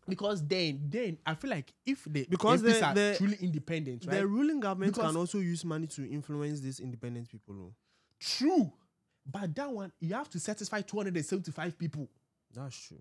because 0.07 0.45
then 0.45 0.82
then 0.89 1.17
I 1.25 1.34
feel 1.36 1.49
like 1.51 1.71
if 1.86 2.03
the 2.05 2.25
Because 2.29 2.61
MPs 2.61 2.79
the- 2.79 2.86
are 2.86 2.93
the- 2.93 3.15
truly 3.17 3.38
independent, 3.41 4.05
right? 4.05 4.17
The 4.19 4.27
ruling 4.27 4.59
government 4.59 4.93
Because- 4.93 5.09
can 5.11 5.17
also 5.19 5.39
use 5.39 5.63
money 5.65 5.88
to 5.88 6.07
influence 6.09 6.59
these 6.59 6.79
independent 6.79 7.29
people. 7.29 7.55
oh. 7.59 7.73
True, 8.19 8.71
but 9.25 9.53
that 9.55 9.71
one 9.71 9.91
you 9.99 10.13
have 10.13 10.29
to 10.29 10.39
satisfy 10.39 10.82
275 10.82 11.77
people. 11.77 12.07
That's 12.53 12.75
true. 12.75 12.99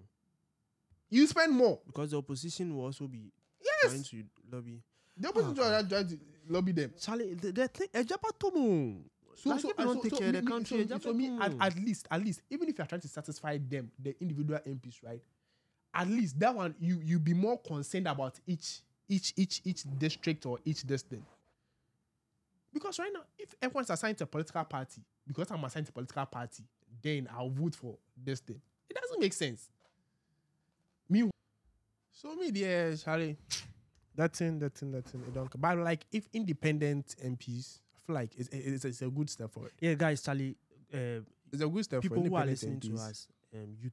You 1.11 1.27
spend 1.27 1.53
more. 1.55 1.81
Because 1.87 2.11
the 2.13 2.19
opposition 2.19 2.75
will 2.77 2.85
also 2.85 3.07
be 3.07 3.33
Yes, 3.63 3.91
trying 3.91 4.03
to 4.05 4.25
lobby. 4.51 4.81
the 5.17 5.29
opposition 5.29 5.57
Ah, 5.61 5.83
trying 5.83 6.09
to 6.09 6.19
lobby 6.49 6.73
them. 6.73 6.93
Charlie, 7.01 7.35
the, 7.35 7.53
the 7.53 7.69
thing, 7.69 7.89
Ejapa 7.93 8.31
Tomo. 8.39 9.01
So, 9.37 9.51
Like, 9.51 9.61
so, 9.61 9.69
you 9.69 9.75
don't 9.85 9.95
so, 9.97 10.03
take 10.03 10.11
so 10.13 10.19
care 10.19 10.33
me- 10.33 10.41
the 10.41 10.47
country, 10.47 10.87
so, 10.89 10.99
so 10.99 11.13
me, 11.15 11.31
at, 11.41 11.53
at 11.61 11.77
least, 11.77 12.07
at 12.11 12.23
least, 12.23 12.43
even 12.51 12.69
if 12.69 12.77
you're 12.79 12.87
trying 12.87 13.01
to 13.01 13.09
satisfy 13.09 13.59
them, 13.59 13.91
the 13.99 14.15
individual 14.21 14.59
MPs, 14.67 15.03
right? 15.03 15.21
At 15.95 16.09
least 16.09 16.39
that 16.39 16.55
one, 16.55 16.75
you 16.79 17.01
you 17.05 17.19
be 17.19 17.35
more 17.35 17.59
concerned 17.59 18.07
about 18.07 18.39
each 18.47 18.81
each 19.09 19.33
each 19.37 19.61
each 19.65 19.85
district 19.99 20.47
or 20.47 20.59
each 20.65 20.83
district. 20.87 21.25
Because 22.73 22.99
right 23.01 23.11
now, 23.13 23.23
if 23.39 23.55
everyone's 23.61 23.91
assigned 23.91 24.17
to 24.19 24.25
a 24.25 24.27
political 24.27 24.63
party, 24.65 25.03
because 25.27 25.51
I'm 25.51 25.65
assigned 25.65 25.87
to 25.87 25.91
a 25.91 25.93
political 25.93 26.25
party, 26.27 26.63
then 27.03 27.29
I'll 27.33 27.51
vote 27.51 27.75
for 27.75 27.97
this 28.23 28.39
thing. 28.41 28.61
It 28.89 28.97
doesn't 29.01 29.21
make 29.21 29.33
sense. 29.33 29.69
So 32.21 32.35
me, 32.35 32.51
yeah, 32.53 32.95
Charlie, 32.97 33.37
that 34.14 34.37
thing, 34.37 34.59
that 34.59 34.75
thing, 34.75 34.91
that 34.93 35.07
thing, 35.07 35.23
it 35.27 35.33
don't. 35.33 35.49
But 35.59 35.79
like, 35.79 36.05
if 36.12 36.29
independent 36.35 37.16
MPs, 37.25 37.79
I 37.97 38.01
feel 38.07 38.14
like 38.14 38.31
it's, 38.37 38.49
it's, 38.53 38.85
it's 38.85 39.01
a 39.03 39.09
good 39.09 39.31
step 39.31 39.51
forward. 39.51 39.73
Yeah, 39.81 39.95
guys, 39.95 40.21
Charlie, 40.23 40.55
uh, 40.93 41.21
It's 41.51 41.62
a 41.62 41.68
good 41.68 41.85
step 41.85 42.03
people 42.03 42.23
for 42.23 42.29
who 42.29 42.35
are 42.37 42.45
listening 42.45 42.79
to 42.81 42.93
us, 42.97 43.27
um, 43.55 43.75
youth, 43.81 43.93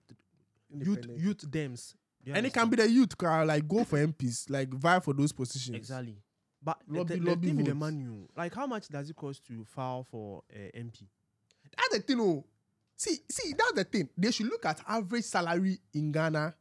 youth, 0.70 1.06
youth 1.18 1.50
dems. 1.52 1.94
And 2.34 2.46
it 2.46 2.54
can 2.54 2.70
be 2.70 2.76
the 2.76 2.90
youth 2.90 3.18
can 3.18 3.48
like 3.48 3.66
go 3.66 3.86
for 3.86 3.98
MPs, 3.98 4.50
like 4.50 4.74
vie 4.74 5.00
for 5.00 5.14
those 5.14 5.32
positions. 5.32 5.78
Exactly. 5.78 6.18
But 6.62 6.80
the- 6.86 6.98
Lobby- 6.98 7.14
the, 7.16 7.20
the 7.22 7.30
lobby 7.30 7.48
thing 7.48 7.56
with 7.58 7.66
the 7.68 7.72
votes. 7.74 7.80
manu, 7.80 8.28
like 8.36 8.54
how 8.54 8.68
much 8.68 8.90
does 8.90 9.10
it 9.10 9.16
cost 9.16 9.46
to 9.46 9.64
file 9.64 10.04
for 10.04 10.44
uh, 10.54 10.78
MP? 10.78 11.04
That's 11.78 11.90
the 11.96 12.00
thing. 12.02 12.20
Oh, 12.20 12.44
see, 12.98 13.20
see, 13.32 13.54
that's 13.58 13.72
the 13.72 13.84
thing. 13.86 14.10
They 14.18 14.32
should 14.32 14.48
look 14.48 14.66
at 14.66 14.82
average 14.86 15.24
salary 15.24 15.80
in 15.94 16.12
Ghana 16.12 16.54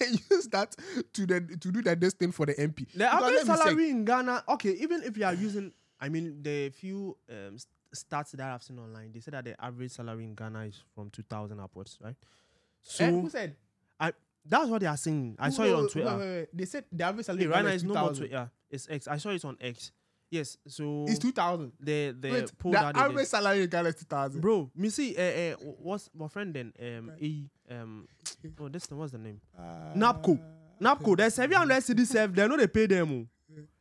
use 0.30 0.48
that 0.48 0.74
to 1.12 1.26
the 1.26 1.40
to 1.60 1.70
do 1.72 1.82
the 1.82 1.94
this 1.96 2.14
thing 2.14 2.32
for 2.32 2.46
the 2.46 2.54
MP. 2.54 2.86
The 2.94 3.12
average 3.12 3.34
let 3.34 3.46
me 3.46 3.54
say- 3.54 3.60
salary 3.60 3.90
in 3.90 4.04
Ghana, 4.04 4.44
okay, 4.50 4.70
even 4.72 5.02
if 5.02 5.16
you 5.16 5.24
are 5.24 5.34
using, 5.34 5.72
I 6.00 6.08
mean, 6.08 6.42
the 6.42 6.70
few 6.70 7.16
um, 7.30 7.56
stats 7.94 8.32
that 8.32 8.40
I've 8.52 8.62
seen 8.62 8.78
online, 8.78 9.12
they 9.12 9.20
said 9.20 9.34
that 9.34 9.44
the 9.44 9.64
average 9.64 9.92
salary 9.92 10.24
in 10.24 10.34
Ghana 10.34 10.60
is 10.66 10.82
from 10.94 11.10
2,000 11.10 11.60
upwards, 11.60 11.98
right? 12.02 12.16
So 12.82 13.04
Eh, 13.04 13.10
who 13.10 13.30
said? 13.30 13.56
I 14.00 14.12
that's 14.46 14.68
what 14.68 14.80
they 14.80 14.86
are 14.86 14.96
saying. 14.96 15.36
I 15.38 15.46
Who- 15.46 15.52
saw 15.52 15.62
it 15.64 15.74
on 15.74 15.88
Twitter. 15.88 16.10
wait, 16.10 16.18
wait, 16.18 16.36
wait. 16.36 16.48
They 16.52 16.64
said 16.66 16.84
the 16.92 17.04
average 17.04 17.26
salary 17.26 17.42
Hey, 17.44 17.48
right 17.48 17.64
now 17.64 17.70
is 17.70 17.82
it's 17.82 17.84
no 17.84 17.94
more 17.94 18.08
2000. 18.10 18.26
Twitter. 18.28 18.50
It's 18.70 18.88
X. 18.90 19.08
I 19.08 19.16
saw 19.18 19.30
it 19.30 19.44
on 19.44 19.56
X. 19.60 19.92
Yes. 20.34 20.56
So 20.66 21.04
It's 21.08 21.18
two 21.20 21.30
thousand. 21.32 21.72
the 21.80 22.14
the 22.18 22.30
Wait, 22.32 22.58
poll 22.58 22.72
the 22.72 22.78
they 22.80 22.92
did- 22.92 22.96
average 23.02 23.26
salary 23.28 23.62
in 23.62 23.68
Ghana 23.70 23.88
is 23.90 23.94
two 23.96 24.04
thousand. 24.06 24.40
Bro, 24.40 24.70
me 24.74 24.88
see, 24.90 25.14
uh, 25.16 25.22
uh, 25.22 25.56
what's 25.78 26.10
my 26.14 26.28
friend 26.28 26.52
then? 26.54 26.72
Um, 26.80 27.12
E, 27.20 27.44
um, 27.70 28.08
oh, 28.60 28.68
this 28.68 28.86
thing, 28.86 28.98
what's 28.98 29.12
the 29.12 29.18
name? 29.18 29.40
Napco. 29.96 30.38
Napco. 30.80 31.16
There's 31.16 31.34
700 31.34 31.80
cities 31.82 32.10
served. 32.10 32.34
They 32.34 32.48
know 32.48 32.56
they 32.56 32.66
pay 32.66 32.86
them. 32.86 33.28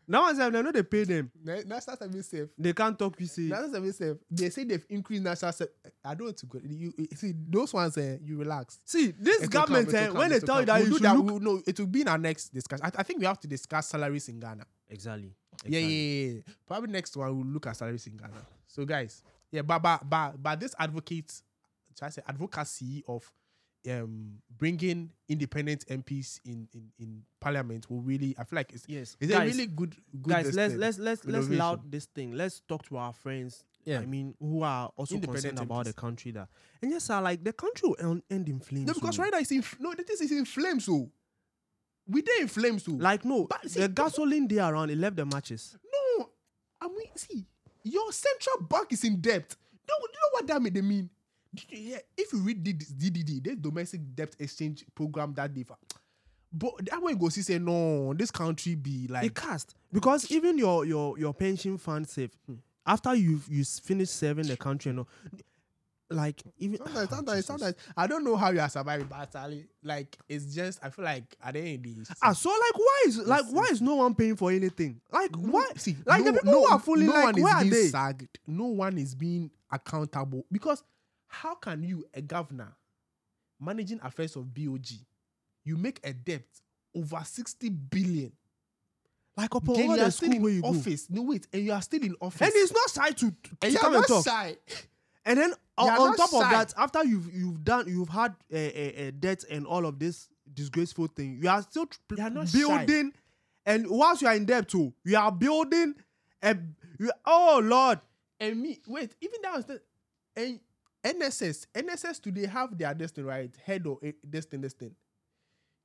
That 0.08 0.20
one 0.20 0.36
serve, 0.36 0.54
they 0.54 0.62
know 0.62 0.72
they 0.72 0.84
pay 0.84 1.04
them. 1.06 1.32
National 1.43 1.97
service 1.97 2.28
safe. 2.28 2.49
They 2.58 2.74
can't 2.74 2.97
talk. 2.99 3.16
We 3.20 3.26
say. 3.26 3.43
National 3.43 3.72
service 3.72 3.97
safe. 3.97 4.18
They 4.30 4.49
say 4.49 4.64
they've 4.66 4.86
increased 4.89 5.24
national 5.24 5.51
service. 5.54 5.74
I 6.04 6.14
don't 6.16 6.26
want 6.28 6.38
to 6.38 6.45
go. 6.45 6.60
You 6.64 6.93
you- 6.97 7.08
see 7.16 7.34
those 7.49 7.74
ones. 7.74 7.97
Uh, 7.97 8.18
you 8.24 8.38
relax. 8.38 8.80
See, 8.86 9.12
this 9.18 9.38
It 9.38 9.41
will 9.41 9.47
government, 9.49 9.88
come, 9.88 9.95
it 9.95 9.97
eh, 10.04 10.08
will 10.10 10.18
when 10.18 10.30
they 10.30 10.36
it 10.38 10.41
will 10.41 10.47
tell 10.47 10.60
you 10.60 10.66
that 10.66 10.76
We'll 10.76 10.84
you 10.86 10.89
do 10.91 10.95
should 10.97 11.04
that, 11.06 11.16
look. 11.16 11.26
we'll- 11.26 11.39
no, 11.39 11.62
it 11.66 11.80
will 11.80 11.88
be 11.88 12.01
in 12.01 12.08
our 12.08 12.18
next 12.18 12.54
discussion. 12.54 12.86
I, 12.86 12.91
I 12.99 13.04
think 13.04 13.20
we 13.20 13.26
have 13.26 13.39
to 13.39 13.47
discuss 13.47 13.88
salaries 13.88 14.28
in 14.30 14.39
Ghana. 14.39 14.66
Exactly. 14.89 15.34
Yeah, 15.66 15.80
yeah, 15.80 15.88
yeah, 15.88 16.32
yeah. 16.34 16.41
Probably 16.68 16.91
next 16.91 17.16
one 17.16 17.36
we'll 17.38 17.45
look 17.45 17.68
at 17.68 17.78
salaries 17.78 18.06
in 18.08 18.18
Ghana. 18.18 18.34
So 18.68 18.86
guys, 18.86 19.24
yeah, 19.51 19.62
but 19.62 19.80
but 19.80 20.10
but, 20.10 20.41
but 20.41 20.60
this 20.60 20.76
advocate, 20.78 21.32
should 21.97 22.06
I 22.06 22.10
say 22.10 22.22
advocacy 22.28 23.04
of 23.08 23.32
um 23.90 24.36
bringing 24.58 25.12
independent 25.28 25.86
MPs 25.88 26.40
in 26.46 26.68
in 26.74 26.92
in 27.00 27.24
parliament 27.40 27.90
will 27.90 28.02
really 28.02 28.36
I 28.38 28.44
feel 28.44 28.58
like 28.58 28.72
it's 28.74 28.86
Yes. 28.88 29.18
it's 29.20 29.32
guys, 29.32 29.42
a 29.42 29.52
really 29.52 29.68
good 29.68 29.96
good 30.22 30.34
guys, 30.34 30.56
let's 30.56 30.76
let's 30.76 30.98
let's 30.98 31.26
let's 31.26 31.50
loud 31.50 31.92
this 31.92 32.06
thing. 32.06 32.34
Let's 32.34 32.62
talk 32.62 32.84
to 32.90 32.98
our 32.98 33.14
friends. 33.14 33.64
Yeah. 33.86 34.00
I 34.00 34.06
mean, 34.06 34.34
who 34.40 34.64
are 34.64 34.92
also 34.96 35.16
Independent 35.16 35.58
concerned 35.58 35.70
about 35.70 35.86
the 35.86 35.94
country 35.94 36.32
that, 36.32 36.48
and 36.82 36.92
yes, 36.92 37.04
sir, 37.04 37.20
like 37.20 37.44
the 37.44 37.52
country 37.52 37.90
will 37.90 38.22
end- 38.30 38.48
in 38.48 38.60
flames. 38.62 38.88
no 38.88 38.94
because 38.94 39.20
oh. 39.20 39.24
right 39.24 39.32
now 39.32 39.40
it's 39.40 39.52
in 39.52 39.64
no 39.80 39.94
this 39.94 40.22
is 40.22 40.32
in 40.32 40.46
flames 40.46 40.86
so 40.86 41.12
we 42.08 42.22
there 42.22 42.42
in 42.42 42.48
flames 42.48 42.84
so 42.86 42.92
like 42.94 43.26
no, 43.26 43.46
But 43.46 43.70
see, 43.70 43.82
the 43.82 43.90
gasoline 43.90 44.48
day 44.48 44.60
around 44.60 44.90
it 44.90 44.98
left 44.98 45.18
the 45.18 45.26
matches. 45.26 45.78
no 45.84 46.30
I 46.82 46.88
mean 46.88 47.16
see 47.16 47.46
your 47.84 48.12
central 48.12 48.66
bank 48.68 48.94
is 48.94 49.04
in 49.04 49.20
debt. 49.20 49.56
No, 49.88 49.96
you 50.00 50.08
know 50.14 50.30
what 50.32 50.48
that 50.48 50.62
may 50.62 50.70
they 50.70 50.82
mean? 50.82 51.10
You 51.54 51.78
hear- 51.78 52.01
If 52.18 52.34
you 52.34 52.39
read 52.39 52.64
the 52.66 52.74
DDD, 52.74 53.43
the 53.43 53.56
domestic 53.56 54.01
debt 54.16 54.36
exchange 54.39 54.86
program 54.95 55.34
that 55.36 55.54
they, 55.54 55.64
fa- 55.64 55.78
but 56.51 56.74
that 56.89 57.01
one 57.01 57.16
go 57.18 57.30
see 57.30 57.41
say 57.41 57.60
no, 57.60 58.14
this 58.14 58.32
country 58.32 58.76
be 58.76 59.08
like 59.08 59.26
it 59.26 59.36
cast 59.36 59.76
because 59.91 60.30
even 60.32 60.58
your 60.58 60.86
your 60.86 61.18
your 61.18 61.34
pension 61.34 61.78
fund 61.78 62.08
save 62.08 62.32
Hmm. 62.45 62.56
after 62.86 63.16
you 63.16 63.39
s- 63.60 63.80
finish 63.80 64.10
serving 64.10 64.47
the 64.47 64.58
country 64.58 64.89
and 64.91 64.99
all, 64.99 65.08
like 66.10 66.43
even 66.60 66.78
Sometimes, 66.78 67.08
Ah, 67.12 67.16
sometimes, 67.16 67.45
sometimes 67.45 67.76
I 67.97 68.06
don't 68.08 68.24
know 68.24 68.36
how 68.36 68.51
you 68.51 68.60
are 68.60 68.70
surviving, 68.70 69.08
but 69.08 69.34
like 69.84 70.16
it's 70.30 70.54
just 70.54 70.80
I 70.84 70.89
feel 70.91 71.06
like 71.06 71.36
at 71.43 71.54
the 71.56 71.60
end 71.60 71.86
of 71.88 71.95
the 71.95 72.04
day, 72.04 72.14
Ah, 72.22 72.34
so 72.34 72.49
like 72.49 72.78
why 72.78 73.04
is 73.08 73.18
like 73.20 73.45
why 73.51 73.64
is 73.72 73.82
no 73.82 73.95
one 73.95 74.14
paying 74.14 74.36
for 74.36 74.51
anything? 74.51 75.01
Like 75.12 75.36
No- 75.36 75.49
why? 75.54 75.70
See, 75.78 75.95
like 76.06 76.24
the 76.24 76.32
no, 76.34 76.38
people 76.39 76.51
no, 76.54 76.66
who 76.66 76.72
are 76.74 76.80
fully 76.80 77.06
no 77.08 77.14
like 77.14 77.24
one 77.26 77.38
is 77.38 77.43
where 77.43 77.54
are 77.56 77.62
being 77.62 77.74
they? 77.74 77.88
sagged. 77.88 78.39
No 78.45 78.66
one 78.66 78.97
is 78.99 79.16
being 79.16 79.49
accountable 79.72 80.45
because 80.51 80.84
how 81.34 81.56
can 81.56 81.84
you, 81.84 82.06
a 82.14 82.22
governor, 82.22 82.74
managing 83.60 84.00
affairs 84.04 84.36
of 84.36 84.54
BOG, 84.54 84.88
you 85.66 85.78
make 85.78 86.00
a 86.04 86.14
debt 86.14 86.46
over 86.96 87.22
sixty 87.26 87.70
billion? 87.70 88.32
Like 89.36 89.56
upon 89.56 89.76
Then 89.76 89.90
all 89.90 89.98
the 89.98 90.12
school 90.12 90.40
where 90.42 90.52
you 90.54 90.62
go, 90.62 90.68
office. 90.68 91.10
No 91.10 91.24
wait, 91.24 91.48
and 91.52 91.66
you 91.66 91.74
are 91.74 91.82
still 91.82 92.04
in 92.04 92.16
office. 92.22 92.42
and 92.42 92.52
it's 92.54 92.72
not 92.72 92.90
shy 92.92 93.12
to, 93.12 93.32
to 93.32 93.50
and 93.64 93.76
come 93.78 93.96
and 93.96 94.06
talk. 94.06 94.24
shy. 94.24 94.56
And 95.26 95.40
then 95.40 95.54
on, 95.78 95.90
on 95.90 96.16
top 96.16 96.34
of 96.34 96.42
that, 96.42 96.74
after 96.78 97.04
you've 97.04 97.34
you've 97.34 97.64
done 97.64 97.86
you've 97.88 98.10
had 98.10 98.36
a, 98.52 99.08
a, 99.08 99.12
debt 99.12 99.44
and 99.50 99.66
all 99.66 99.86
of 99.88 99.98
this 99.98 100.30
disgraceful 100.54 101.08
thing, 101.08 101.40
you 101.42 101.50
are 101.50 101.64
still 101.64 101.88
You 102.16 102.24
are 102.24 102.30
not 102.30 102.50
shy. 102.50 102.60
building. 102.60 103.14
And 103.66 103.90
whilst 103.90 104.22
you 104.22 104.28
are 104.28 104.36
in 104.36 104.46
debt 104.46 104.68
too, 104.68 104.94
you 105.04 105.18
are 105.18 105.32
building 105.32 105.96
a. 106.44 106.56
You, 107.00 107.12
oh 107.26 107.60
Lord, 107.64 108.02
And 108.40 108.62
me, 108.62 108.82
wait, 108.88 109.16
even 109.20 109.42
that 109.42 109.56
was 109.56 109.66
the 109.66 109.82
and 110.36 110.60
NSS, 111.04 111.68
NSS 111.76 112.22
today 112.22 112.45
have 112.47 112.78
their 112.78 112.93
destiny 112.93 113.28
right 113.28 113.51
head 113.66 113.86
or 113.86 113.99
this 114.24 114.45
thing, 114.45 114.62
this 114.62 114.74
thing. 114.74 114.95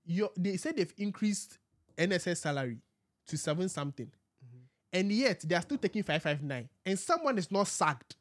You, 0.05 0.29
they 0.37 0.57
said 0.57 0.77
they've 0.77 0.95
increased 0.97 1.59
NSS 1.97 2.39
salary 2.39 2.79
to 3.27 3.37
seven 3.37 3.69
something, 3.69 4.07
Mm-hmm. 4.45 4.59
and 4.93 5.12
yet 5.12 5.41
they 5.41 5.57
are 5.57 5.62
still 5.62 5.79
taking 5.79 6.03
five 6.05 6.23
five 6.23 6.41
nine, 6.43 6.69
and 6.87 6.97
someone 6.99 7.37
is 7.39 7.51
not 7.51 7.66
sacked. 7.66 8.14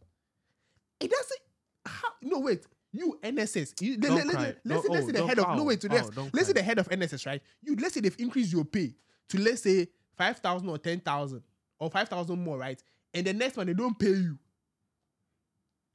It 1.00 1.12
doesn't. 1.12 1.40
How, 1.86 2.08
no 2.24 2.40
wait, 2.40 2.66
you 2.92 3.20
NSS. 3.24 3.80
You, 3.82 3.94
let, 3.94 4.02
Don't 4.02 4.16
let, 4.18 4.26
let, 4.28 4.36
cry. 4.36 4.44
let's, 4.46 4.58
Don't- 4.66 4.82
say- 4.84 4.90
let's 4.90 5.04
oh, 5.04 5.08
say 5.08 5.12
the 5.14 5.28
head 5.28 5.40
of 5.40 5.56
no 5.56 5.62
oh, 5.62 5.66
wait. 5.66 5.82
To 5.82 5.88
oh, 5.92 5.94
let's, 5.94 6.34
let's 6.34 6.48
say 6.48 6.54
the 6.54 6.64
head 6.64 6.80
of 6.80 6.90
NSS 6.90 7.26
right. 7.28 7.42
You 7.62 7.76
let's 7.76 7.94
say 7.94 8.00
they've 8.02 8.16
increased 8.20 8.52
your 8.52 8.66
pay 8.66 8.96
to 9.30 9.40
let's 9.40 9.62
say 9.62 9.88
five 10.18 10.38
thousand 10.40 10.68
or 10.70 10.78
ten 10.80 11.00
thousand 11.00 11.44
or 11.80 11.90
five 11.92 12.10
thousand 12.10 12.44
more, 12.44 12.58
right? 12.58 12.82
And 13.14 13.26
the 13.28 13.34
next 13.34 13.56
one 13.58 13.68
they 13.68 13.74
don't 13.74 13.98
pay 13.98 14.10
you. 14.10 14.40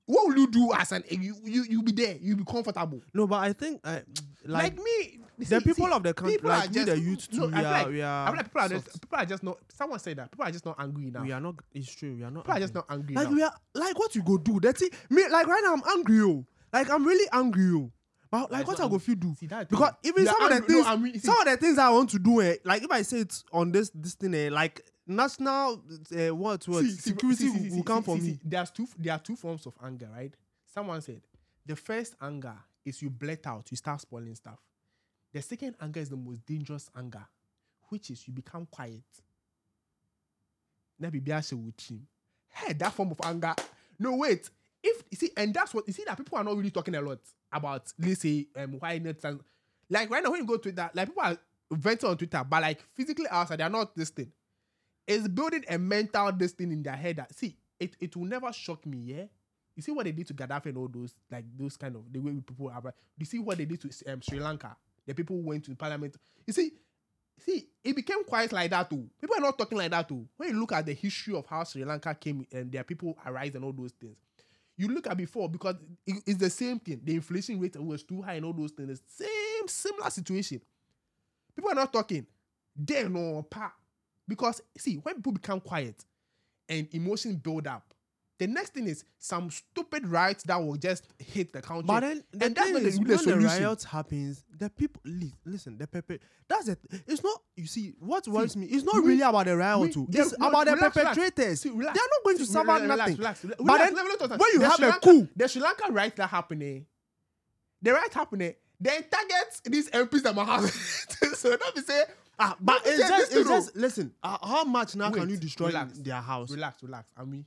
What 0.07 0.27
will 0.29 0.37
you 0.39 0.47
do 0.51 0.73
as 0.75 0.93
an 0.93 1.05
you 1.11 1.37
you 1.45 1.65
you 1.65 1.83
be 1.83 1.93
there? 1.93 2.17
You 2.21 2.37
be 2.37 2.45
comfortable. 2.45 3.03
no, 3.15 3.27
but 3.27 3.37
I 3.37 3.53
think 3.53 3.81
uh, 3.85 4.01
Like, 4.45 4.77
like, 4.77 4.77
me, 4.77 5.19
the 5.39 5.61
people 5.61 5.87
of 5.93 6.03
the 6.03 6.13
country, 6.13 6.39
like 6.43 6.71
are 6.71 6.73
we 6.73 6.85
the 6.85 6.99
youth 6.99 7.31
too, 7.31 7.37
no, 7.39 7.47
we 7.47 7.55
I 7.55 7.59
are 7.61 7.63
like, 7.73 7.87
we 7.89 8.03
I 8.03 8.09
are 8.09 8.27
feel 8.27 8.37
like 8.37 8.45
people 8.47 8.61
are 8.61 8.69
soft. 8.69 8.85
just 8.87 9.01
people 9.03 9.19
are 9.19 9.27
just 9.27 9.43
not. 9.45 9.59
Someone 9.73 9.99
said 10.01 10.17
that 10.19 10.31
people 10.33 10.45
are 10.45 10.51
just 10.51 10.67
not 10.67 10.77
angry 10.81 11.11
now. 11.11 11.23
we 11.23 11.33
are 11.33 11.41
not. 11.41 11.55
It's 11.73 11.95
true. 11.95 12.15
We 12.17 12.25
are 12.25 12.31
not. 12.31 12.45
people 12.45 12.57
are 12.57 12.61
just 12.61 12.75
not 12.75 12.87
angry 12.91 13.15
like 13.15 13.27
enough. 13.27 13.35
we 13.37 13.43
are 13.43 13.55
like 13.75 13.99
what 13.99 14.15
you 14.17 14.23
go 14.23 14.39
do. 14.39 14.59
That's 14.61 14.83
it. 14.83 14.93
Me 15.11 15.23
like 15.29 15.47
right 15.47 15.63
now 15.65 15.75
I'm 15.75 15.83
angry. 15.99 16.21
Oh, 16.23 16.45
like 16.73 16.91
I'm 16.91 17.05
really 17.07 17.29
angry. 17.33 17.71
Oh, 17.73 17.91
but 18.31 18.51
like 18.51 18.67
what 18.67 18.79
I 18.81 18.83
go 18.83 18.85
angry. 18.95 18.99
feel 18.99 19.15
do. 19.17 19.35
See, 19.39 19.47
that 19.47 19.69
Because 19.69 19.93
even 20.03 20.27
some 20.27 20.43
of 20.43 20.49
the 20.49 20.55
angry- 20.57 20.69
no, 20.69 20.75
things, 20.83 20.87
I'm 20.87 21.03
re- 21.03 21.13
see, 21.13 21.19
some 21.21 21.39
of 21.39 21.45
the 21.45 21.57
things 21.59 21.79
I 21.79 21.91
want 21.91 22.11
to 22.11 22.19
do, 22.19 22.41
eh, 22.43 22.57
like 22.65 22.83
if 22.83 22.91
I 22.91 23.03
say 23.03 23.21
it 23.21 23.43
on 23.53 23.71
this 23.73 23.91
this 23.95 24.15
thing, 24.15 24.35
eh, 24.35 24.49
like 24.51 24.85
national 25.13 25.83
uh, 26.17 26.35
what 26.35 26.67
what 26.69 26.85
see, 26.85 26.91
security 26.91 27.45
see, 27.45 27.51
will, 27.51 27.71
see, 27.71 27.77
will 27.77 27.83
come 27.83 28.05
see, 28.05 28.13
me. 28.21 28.41
There's 28.45 28.71
two. 28.71 28.87
There 28.99 29.13
are 29.13 29.19
two 29.19 29.37
forms 29.37 29.67
of 29.67 29.75
anger, 29.83 30.09
right? 30.13 30.35
Someone 30.67 31.01
said 31.01 31.23
the 31.65 31.77
first 31.77 32.15
anger 32.21 32.55
is 32.85 33.01
you 33.03 33.11
blurt 33.11 33.47
out, 33.47 33.71
you 33.71 33.77
start 33.77 34.01
spoiling 34.01 34.35
stuff. 34.35 34.59
The 35.33 35.41
second 35.43 35.77
anger 35.81 36.01
is 36.01 36.09
the 36.11 36.17
most 36.17 36.45
dangerous 36.45 36.91
anger, 36.97 37.25
which 37.89 38.11
is 38.11 38.27
you 38.27 38.35
become 38.35 38.67
quiet. 38.71 39.03
Hey, 42.49 42.73
that 42.75 42.93
form 42.93 43.13
of 43.13 43.21
anger. 43.25 43.55
No, 43.99 44.17
wait. 44.17 44.51
If 44.83 45.05
you 45.11 45.17
see, 45.17 45.31
and 45.37 45.55
that's 45.55 45.73
what 45.73 45.87
you 45.87 45.93
see 45.93 46.05
that 46.07 46.17
people 46.19 46.37
are 46.39 46.45
not 46.45 46.57
really 46.57 46.71
talking 46.71 46.95
a 46.97 47.01
lot 47.01 47.21
about, 47.53 47.93
let's 47.99 48.21
say, 48.21 48.47
um, 48.57 48.77
why 48.79 48.99
not 48.99 49.21
trans- 49.21 49.43
like 49.89 50.11
right 50.11 50.23
now 50.23 50.31
when 50.31 50.41
you 50.41 50.47
go 50.47 50.57
to 50.57 50.63
Twitter, 50.63 50.91
like 50.93 51.09
people 51.09 51.23
are 51.23 51.39
venting 51.71 52.09
on 52.11 52.17
Twitter, 52.17 52.43
but 52.49 52.63
like 52.63 52.83
physically 52.95 53.27
outside, 53.31 53.61
they 53.61 53.65
are 53.65 53.71
not 53.71 53.95
this 53.97 54.11
thing. 54.11 54.33
It's 55.07 55.29
building 55.29 55.65
a 55.69 55.79
mental 55.79 56.33
this 56.33 56.53
thing 56.53 56.73
in 56.73 56.83
their 56.83 56.97
head 56.97 57.17
that 57.17 57.35
see, 57.35 57.57
it, 57.81 57.97
it 58.01 58.17
will 58.17 58.27
never 58.27 58.53
shock 58.53 58.87
me, 58.87 58.99
yeah. 58.99 59.25
You 59.75 59.83
see 59.83 59.93
what 59.93 60.05
they 60.05 60.13
did 60.13 60.27
to 60.29 60.35
Gaddafi 60.35 60.67
and 60.67 60.79
all 60.79 60.89
those 60.89 61.15
like 61.31 61.45
those 61.57 61.77
kind 61.77 61.97
of 61.97 62.03
the 62.13 62.19
way 62.19 62.33
people 62.33 62.69
are. 62.69 62.95
You 63.17 63.25
see 63.27 63.39
what 63.39 63.59
they 63.59 63.65
did 63.65 63.81
to 63.81 64.13
um, 64.13 64.21
Sri 64.21 64.39
Lanka. 64.39 64.77
The 65.07 65.15
people 65.15 65.41
went 65.41 65.65
to 65.65 65.75
parliament. 65.75 66.17
You 66.47 66.53
see, 66.53 66.73
see, 67.41 67.69
it 67.83 67.97
became 67.97 68.23
quite 68.25 68.53
like 68.53 68.71
that 68.71 68.91
too. 68.91 69.09
People 69.21 69.37
are 69.37 69.41
not 69.41 69.59
talking 69.59 69.79
like 69.79 69.91
that 69.91 70.09
too. 70.09 70.27
When 70.37 70.51
you 70.51 70.61
look 70.61 70.73
at 70.73 70.87
the 70.87 70.93
history 70.93 71.35
of 71.35 71.47
how 71.47 71.65
Sri 71.65 71.85
Lanka 71.85 72.15
came 72.15 72.47
and 72.53 72.71
their 72.71 72.85
people 72.85 73.17
arise 73.25 73.55
and 73.55 73.65
all 73.65 73.73
those 73.73 73.93
things, 73.93 74.17
you 74.77 74.89
look 74.89 75.07
at 75.07 75.17
before 75.17 75.49
because 75.49 75.77
it- 76.07 76.23
it's 76.27 76.39
the 76.39 76.51
same 76.51 76.79
thing. 76.79 77.01
The 77.03 77.15
inflation 77.15 77.59
rate 77.59 77.77
was 77.77 78.03
too 78.03 78.21
high 78.23 78.35
and 78.35 78.45
all 78.45 78.53
those 78.53 78.73
things. 78.73 79.01
Same 79.07 79.67
similar 79.69 80.11
situation. 80.11 80.61
People 81.57 81.71
are 81.71 81.75
not 81.75 81.93
talking. 81.93 82.27
They 82.77 83.09
know 83.09 83.43
pa. 83.43 83.73
Because 84.33 84.61
see, 84.79 84.97
when 84.97 85.17
people 85.17 85.33
become 85.33 85.61
quiet 85.61 86.05
and 86.69 86.89
emotion 86.93 87.37
build 87.37 87.67
up, 87.67 87.95
the 88.39 88.47
next 88.49 88.75
thing 88.75 88.89
is 88.89 89.05
some 89.19 89.51
stupid 89.51 90.05
riots 90.09 90.43
that 90.45 90.57
will 90.57 90.75
just 90.77 91.07
hit 91.19 91.53
the 91.53 91.63
country. 91.63 91.85
But 91.87 92.01
then, 92.01 92.25
the 92.33 92.47
and 92.47 92.55
that's 92.57 92.71
not 92.71 92.83
the, 92.83 92.89
is, 92.89 92.95
the 92.97 93.01
when 93.03 93.09
the 93.11 93.19
solution. 93.19 93.63
riot 93.65 93.83
happens, 93.85 94.45
the 94.59 94.69
people 94.71 95.01
li- 95.05 95.35
listen. 95.45 95.79
The 95.79 95.87
pepper. 95.87 96.19
That's 96.49 96.67
it. 96.69 96.79
It's 97.07 97.23
not. 97.23 97.41
You 97.57 97.67
see, 97.67 97.93
what 98.01 98.27
worries 98.27 98.57
me. 98.57 98.67
It's 98.67 98.83
not 98.85 98.97
we- 98.97 99.11
really 99.11 99.23
about 99.23 99.47
the 99.47 99.57
riot. 99.57 99.95
we-. 99.97 100.07
It's 100.09 100.37
no, 100.39 100.49
about 100.49 100.65
the 100.67 100.73
relax, 100.73 100.97
relax. 100.97 101.17
perpetrators. 101.19 101.61
See, 101.61 101.71
relax. 101.71 101.97
They 101.97 102.01
are 102.03 102.11
not 102.11 102.25
going 102.25 102.39
to 102.39 102.47
See, 102.47 102.53
serve 102.53 102.67
relax, 102.67 102.83
nothing. 102.89 103.17
relax, 103.17 103.45
relax, 103.45 103.63
But 103.63 103.79
then, 103.79 103.95
when 103.95 104.51
you 104.55 104.59
the 104.59 104.65
have 104.65 104.75
Sri 104.77 104.87
a 104.87 104.89
Lanka- 104.91 105.01
coup, 105.09 105.29
the 105.37 105.49
Sri 105.49 105.63
Lanka 105.63 105.93
riot 105.93 106.17
that 106.17 106.27
happening, 106.29 106.77
eh, 106.79 106.85
the 107.81 107.93
riot 107.93 108.13
happening, 108.15 108.49
eh, 108.49 108.53
they 108.81 108.91
target 109.03 109.61
these 109.67 109.89
MPs 109.91 110.23
that 110.25 110.35
my 110.35 110.45
house. 110.45 111.07
so 111.39 111.57
don't 111.57 111.75
be 111.77 111.81
say, 111.83 112.03
ah, 112.39 112.57
but 112.61 112.83
it's 112.85 113.09
just, 113.09 113.33
it's 113.33 113.49
just 113.49 113.77
listen. 113.77 114.13
Uh, 114.23 114.37
how 114.43 114.65
much 114.65 114.97
now 114.97 115.11
can 115.11 115.29
you 115.29 115.37
destroy 115.37 115.69
relax, 115.69 115.99
their 115.99 116.21
house? 116.21 116.51
relax, 116.51 116.83
relax. 116.83 117.11
I 117.17 117.25
mean, 117.25 117.45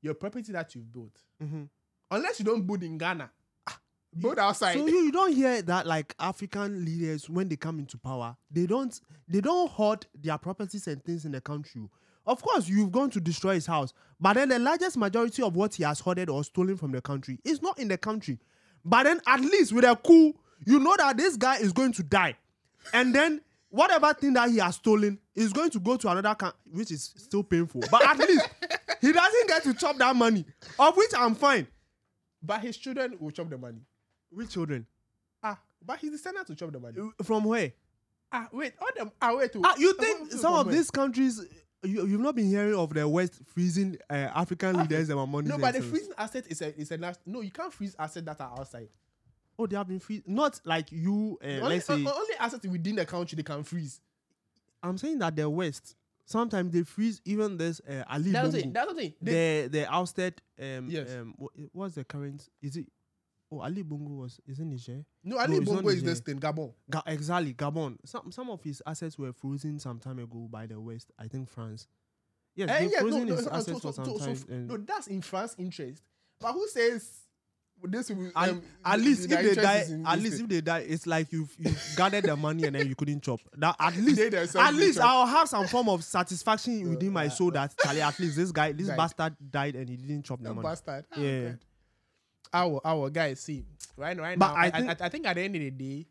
your 0.00 0.14
property 0.14 0.52
that 0.52 0.74
you've 0.74 0.90
built, 0.92 1.22
Mhm. 1.42 1.68
unless 2.10 2.38
you 2.38 2.44
don't 2.44 2.66
build 2.66 2.82
in 2.82 2.98
Ghana, 2.98 3.30
ah, 3.66 3.78
build 4.18 4.38
outside. 4.38 4.74
So 4.74 4.86
you, 4.86 4.96
you 5.04 5.12
don't 5.12 5.32
hear 5.32 5.62
that 5.62 5.86
like 5.86 6.14
African 6.18 6.84
leaders 6.84 7.28
when 7.28 7.48
they 7.48 7.56
come 7.56 7.78
into 7.78 7.98
power, 7.98 8.36
they 8.50 8.66
don't 8.66 8.98
they 9.28 9.40
don't 9.40 9.70
hoard 9.70 10.06
their 10.14 10.38
properties 10.38 10.86
and 10.88 11.02
things 11.04 11.24
in 11.24 11.32
the 11.32 11.40
country. 11.40 11.88
Of 12.24 12.40
course, 12.40 12.68
you've 12.68 12.92
gone 12.92 13.10
to 13.10 13.20
destroy 13.20 13.54
his 13.54 13.66
house, 13.66 13.92
but 14.20 14.34
then 14.34 14.48
the 14.50 14.58
largest 14.60 14.96
majority 14.96 15.42
of 15.42 15.56
what 15.56 15.74
he 15.74 15.82
has 15.82 15.98
hoarded 15.98 16.28
or 16.30 16.44
stolen 16.44 16.76
from 16.76 16.92
the 16.92 17.00
country 17.00 17.40
is 17.44 17.60
not 17.60 17.78
in 17.80 17.88
the 17.88 17.98
country. 17.98 18.38
But 18.84 19.04
then 19.04 19.20
at 19.26 19.40
least 19.40 19.72
with 19.72 19.84
a 19.84 19.96
coup, 19.96 20.32
you 20.64 20.78
know 20.78 20.94
that 20.98 21.16
this 21.16 21.36
guy 21.36 21.56
is 21.56 21.72
going 21.72 21.92
to 21.94 22.02
die, 22.04 22.36
and 22.92 23.12
then 23.14 23.40
whatever 23.72 24.12
thing 24.14 24.34
that 24.34 24.50
he 24.50 24.58
has 24.58 24.76
stolen 24.76 25.18
is 25.34 25.52
going 25.52 25.70
to 25.70 25.80
go 25.80 25.96
to 25.96 26.08
another 26.08 26.34
country, 26.34 26.58
which 26.70 26.90
is 26.90 27.12
still 27.16 27.42
painful. 27.42 27.82
But 27.90 28.06
at 28.06 28.18
least 28.18 28.48
he 29.00 29.12
doesn't 29.12 29.48
get 29.48 29.62
to 29.64 29.74
chop 29.74 29.96
that 29.96 30.14
money, 30.14 30.44
of 30.78 30.96
which 30.96 31.10
I'm 31.18 31.34
fine. 31.34 31.66
but 32.42 32.60
his 32.60 32.76
children 32.76 33.16
will 33.18 33.30
chop 33.30 33.48
the 33.50 33.58
money. 33.58 33.80
With 34.30 34.50
children, 34.50 34.86
Ah, 35.42 35.58
but 35.84 35.98
he's 35.98 36.12
descendant 36.12 36.46
to 36.46 36.54
chop 36.54 36.70
the 36.72 36.78
money. 36.80 36.98
from 37.22 37.44
where? 37.44 37.72
Ah, 38.30 38.48
wait, 38.52 38.72
all 38.80 38.88
them. 38.96 39.10
Ah, 39.20 39.34
wait. 39.36 39.50
Ah, 39.64 39.74
you 39.78 39.92
think 39.94 40.32
some 40.32 40.54
of 40.54 40.70
these 40.70 40.90
countries 40.90 41.44
you, 41.82 42.06
you've 42.06 42.20
not 42.20 42.34
been 42.36 42.46
hearing 42.46 42.74
of 42.74 42.94
the 42.94 43.06
West 43.08 43.34
freezing 43.46 43.98
uh, 44.08 44.14
African 44.34 44.78
leaders 44.78 45.08
and 45.10 45.30
money? 45.30 45.48
No, 45.48 45.58
but 45.58 45.74
the 45.74 45.82
freezing 45.82 46.12
asset 46.16 46.44
is 46.48 46.62
a 46.62 46.78
is 46.80 46.90
a 46.92 46.96
nas- 46.96 47.18
no. 47.26 47.40
You 47.40 47.50
can't 47.50 47.72
freeze 47.72 47.94
assets 47.98 48.24
that 48.24 48.40
are 48.40 48.52
outside. 48.58 48.88
Oh, 49.58 49.66
they 49.66 49.76
have 49.76 49.88
been 49.88 50.00
freeze. 50.00 50.22
Not 50.26 50.60
like 50.64 50.90
you. 50.90 51.38
Uh, 51.42 51.46
only, 51.46 51.60
let's 51.76 51.86
say 51.86 51.94
o- 51.94 51.96
only 52.18 52.34
assets 52.38 52.66
within 52.66 52.96
the 52.96 53.04
country 53.04 53.36
they 53.36 53.42
can 53.42 53.62
freeze. 53.64 54.00
I'm 54.82 54.98
saying 54.98 55.18
that 55.20 55.36
the 55.36 55.48
West 55.48 55.94
sometimes 56.24 56.72
they 56.72 56.82
freeze 56.82 57.20
even 57.24 57.56
this 57.58 57.80
uh, 57.88 58.04
Ali 58.10 58.30
That's 58.30 58.50
Bongo. 58.52 58.68
it. 58.68 58.72
That's 58.74 58.88
the 58.88 58.94
thing. 58.94 59.14
They, 59.20 59.62
the 59.62 59.68
the 59.78 59.92
ousted 59.94 60.40
um 60.60 60.88
Yes. 60.88 61.10
um 61.12 61.34
what, 61.36 61.52
what's 61.72 61.94
the 61.96 62.04
current 62.04 62.48
is 62.62 62.76
it 62.76 62.86
oh 63.52 63.60
Ali 63.60 63.82
Bongo 63.82 64.14
was 64.14 64.40
is 64.46 64.58
it 64.58 64.64
Niger 64.64 65.04
no, 65.22 65.38
Ali 65.38 65.58
not 65.60 65.66
Bongo 65.66 65.88
is 65.90 66.02
this 66.02 66.20
thing. 66.20 66.40
Gabon. 66.40 66.72
Ga- 66.90 67.02
exactly 67.06 67.52
Gabon 67.54 67.98
some 68.04 68.32
some 68.32 68.50
of 68.50 68.62
his 68.62 68.82
assets 68.86 69.18
were 69.18 69.32
frozen 69.32 69.78
some 69.78 69.98
time 69.98 70.18
ago 70.18 70.48
by 70.50 70.66
the 70.66 70.80
West 70.80 71.10
I 71.18 71.28
think 71.28 71.48
France 71.48 71.86
yes 72.56 72.70
Eh, 72.70 72.78
they 72.78 72.84
yeah, 72.86 72.90
no, 72.92 72.98
frozen 73.00 73.26
no, 73.28 73.34
his 73.36 73.44
no, 73.44 73.50
so- 73.50 73.56
assets 73.56 73.82
so- 73.82 73.88
for 73.88 73.92
some 73.92 74.04
so- 74.06 74.18
so 74.18 74.24
time 74.46 74.66
no, 74.66 74.76
that's 74.78 75.06
in 75.08 75.20
France 75.20 75.54
interest. 75.58 76.02
But 76.40 76.52
who 76.54 76.66
says 76.68 77.08
this 77.90 78.10
will 78.10 78.30
at, 78.36 78.48
um, 78.50 78.62
at 78.84 79.00
least 79.00 79.28
the- 79.28 79.38
if 79.40 79.54
they 79.56 79.62
die, 79.62 79.86
at 80.06 80.18
least 80.20 80.40
if 80.40 80.48
they 80.48 80.60
die, 80.60 80.78
it's 80.80 81.06
like 81.06 81.32
you've 81.32 81.54
you've 81.58 81.94
gathered 81.96 82.24
the 82.24 82.36
money 82.36 82.64
and 82.64 82.76
then 82.76 82.86
you 82.86 82.94
couldn't 82.94 83.20
chop. 83.22 83.40
That 83.56 83.76
at 83.78 83.96
least 83.96 84.20
at 84.56 84.74
least 84.74 84.98
chop. 84.98 85.06
I'll 85.08 85.26
have 85.26 85.48
some 85.48 85.66
form 85.66 85.88
of 85.88 86.04
satisfaction 86.04 86.88
within 86.90 87.12
my 87.12 87.28
soul 87.28 87.50
that 87.52 87.74
Charlie, 87.82 88.02
at 88.02 88.18
least 88.18 88.36
this 88.36 88.52
guy, 88.52 88.72
this 88.72 88.88
Died. 88.88 88.96
bastard 88.96 89.36
died 89.50 89.76
and 89.76 89.88
he 89.88 89.96
didn't 89.96 90.24
chop 90.24 90.38
the 90.40 90.48
That 90.48 90.54
money. 90.54 90.68
bastard. 90.68 91.04
Oh, 91.16 91.20
Yeah. 91.20 91.42
God. 91.50 91.58
Our 92.54 92.80
our 92.84 93.10
guys, 93.10 93.40
see 93.40 93.64
right 93.96 94.16
right 94.18 94.38
But 94.38 94.48
now. 94.48 94.54
I 94.60 94.66
I, 94.66 94.70
think- 94.70 95.00
I, 95.02 95.06
I 95.06 95.08
think 95.08 95.26
at 95.26 95.34
the 95.36 95.42
end 95.42 95.56
of 95.56 95.62
the 95.62 95.70
day, 95.70 96.06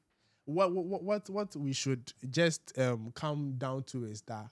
what 0.46 0.72
what 0.74 1.04
what 1.04 1.30
what 1.30 1.56
we 1.56 1.72
should 1.72 2.12
just 2.30 2.78
um 2.80 3.12
come 3.14 3.54
down 3.58 3.84
to 3.84 4.06
is 4.06 4.22
that 4.24 4.50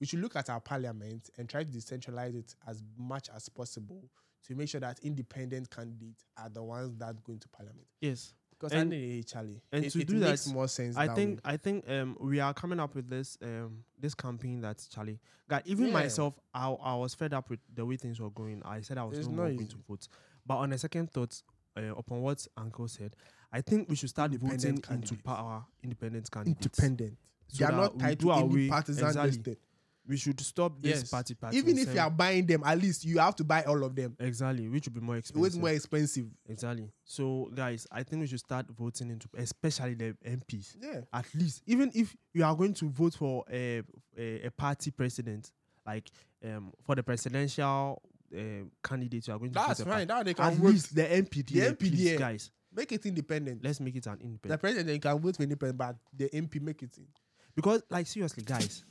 we 0.00 0.06
should 0.08 0.18
look 0.18 0.34
at 0.34 0.50
our 0.50 0.60
parliament 0.60 1.30
and 1.38 1.48
try 1.48 1.62
to 1.62 1.70
decentralize 1.70 2.34
it 2.34 2.56
as 2.66 2.82
much 2.98 3.28
as 3.34 3.48
possible 3.48 4.02
to 4.46 4.54
make 4.54 4.68
sure 4.68 4.80
that 4.80 4.98
independent 5.02 5.70
candidates 5.70 6.24
are 6.36 6.48
the 6.50 6.62
ones 6.62 6.96
that 6.98 7.22
go 7.24 7.32
into 7.32 7.48
parliament. 7.48 7.86
Yes. 8.00 8.34
Because 8.50 8.72
And- 8.72 8.82
at 8.82 8.90
the 8.90 8.96
end 8.96 9.04
of 9.04 9.08
the 9.10 9.16
day, 9.16 9.22
Charlie, 9.24 9.62
and 9.72 9.84
it, 9.84 9.90
to 9.90 10.00
it 10.00 10.06
do 10.08 10.14
makes 10.16 10.44
that, 10.44 10.52
more 10.54 10.68
sense. 10.68 10.96
I 10.96 11.08
think 11.08 11.36
way. 11.36 11.40
I 11.52 11.56
think 11.56 11.88
um 11.90 12.16
we 12.20 12.40
are 12.40 12.54
coming 12.54 12.78
up 12.78 12.94
with 12.94 13.08
this 13.08 13.36
um 13.42 13.84
this 13.98 14.14
campaign 14.14 14.60
that's 14.60 14.86
Charlie. 14.86 15.18
God, 15.48 15.62
even 15.66 15.86
Yeah. 15.88 15.92
myself, 15.92 16.38
I, 16.54 16.68
I 16.70 16.94
was 16.94 17.14
fed 17.14 17.34
up 17.34 17.50
with 17.50 17.60
the 17.74 17.84
way 17.84 17.96
things 17.96 18.20
were 18.20 18.30
going. 18.30 18.62
I 18.64 18.80
said 18.80 18.96
I 18.96 19.04
was 19.04 19.18
It's 19.18 19.28
no 19.28 19.34
not 19.34 19.42
more 19.42 19.52
going 19.54 19.68
to 19.68 19.76
vote. 19.88 20.08
But 20.46 20.56
on 20.56 20.72
a 20.72 20.78
second 20.78 21.10
thought, 21.10 21.42
uh, 21.76 21.94
upon 21.96 22.22
what 22.22 22.46
Uncle 22.56 22.86
said, 22.88 23.16
I 23.52 23.60
think 23.60 23.88
we 23.88 23.96
should 23.96 24.10
start 24.10 24.32
voting 24.32 24.80
into 24.90 25.14
power 25.16 25.64
independent 25.82 26.30
candidates. 26.30 26.66
independent. 26.78 27.18
So 27.48 27.58
they 27.66 27.72
are 27.72 27.76
not 27.76 27.98
tied 27.98 28.20
to 28.20 28.32
any 28.32 28.68
partisan 28.68 29.06
exactly. 29.06 29.30
listed. 29.30 29.58
We 30.06 30.16
should 30.18 30.38
stop 30.40 30.82
this 30.82 31.00
Yes. 31.00 31.10
party 31.10 31.34
party. 31.34 31.56
Even 31.56 31.78
if 31.78 31.94
you 31.94 31.98
are 32.00 32.10
buying 32.10 32.44
them, 32.46 32.62
at 32.64 32.78
least 32.78 33.04
you 33.06 33.18
have 33.18 33.34
to 33.36 33.44
buy 33.44 33.62
all 33.62 33.82
of 33.84 33.94
them. 33.96 34.14
exactly, 34.20 34.68
which 34.68 34.84
would 34.86 34.94
be 34.94 35.00
more 35.00 35.16
expensive. 35.16 35.46
It's 35.46 35.56
more 35.56 35.70
expensive. 35.70 36.26
exactly. 36.46 36.90
So, 37.04 37.50
guys, 37.54 37.86
I 37.90 38.02
think 38.02 38.20
we 38.20 38.26
should 38.26 38.40
start 38.40 38.66
voting 38.68 39.10
into, 39.10 39.28
especially 39.36 39.94
the 39.94 40.14
MPs. 40.26 40.76
Yeah. 40.80 41.00
At 41.12 41.26
least, 41.34 41.62
even 41.66 41.90
if 41.94 42.14
you 42.34 42.44
are 42.44 42.54
going 42.54 42.74
to 42.74 42.88
vote 42.90 43.14
for 43.14 43.44
a 43.50 43.82
a, 44.18 44.46
a 44.46 44.50
party 44.50 44.90
president, 44.90 45.50
like 45.86 46.10
um 46.44 46.72
for 46.82 46.94
the 46.94 47.02
presidential 47.02 48.02
uh, 48.36 48.38
candidate, 48.82 49.26
you 49.26 49.32
are 49.34 49.38
going 49.38 49.52
to 49.52 49.54
That's 49.54 49.82
fine. 49.82 50.06
That 50.08 50.24
they 50.24 50.30
At 50.32 50.36
can 50.36 50.54
vote. 50.56 50.66
least 50.68 50.94
the 50.94 51.02
MPD, 51.02 51.46
The 51.48 51.60
MPD, 51.60 51.78
please, 51.78 52.00
yeah. 52.12 52.16
guys. 52.16 52.50
Make 52.76 52.90
it 52.92 53.06
independent. 53.06 53.62
Let's 53.62 53.78
make 53.80 53.94
it 53.94 54.04
an 54.06 54.18
independent. 54.20 54.48
The 54.50 54.58
president 54.58 55.00
can 55.02 55.18
vote 55.20 55.36
for 55.36 55.44
independent, 55.44 55.78
but 55.78 55.96
the 56.12 56.28
MP 56.30 56.60
make 56.60 56.82
it 56.82 56.90
in. 56.98 57.06
Because, 57.54 57.82
like, 57.88 58.04
seriously, 58.08 58.42
guys, 58.42 58.84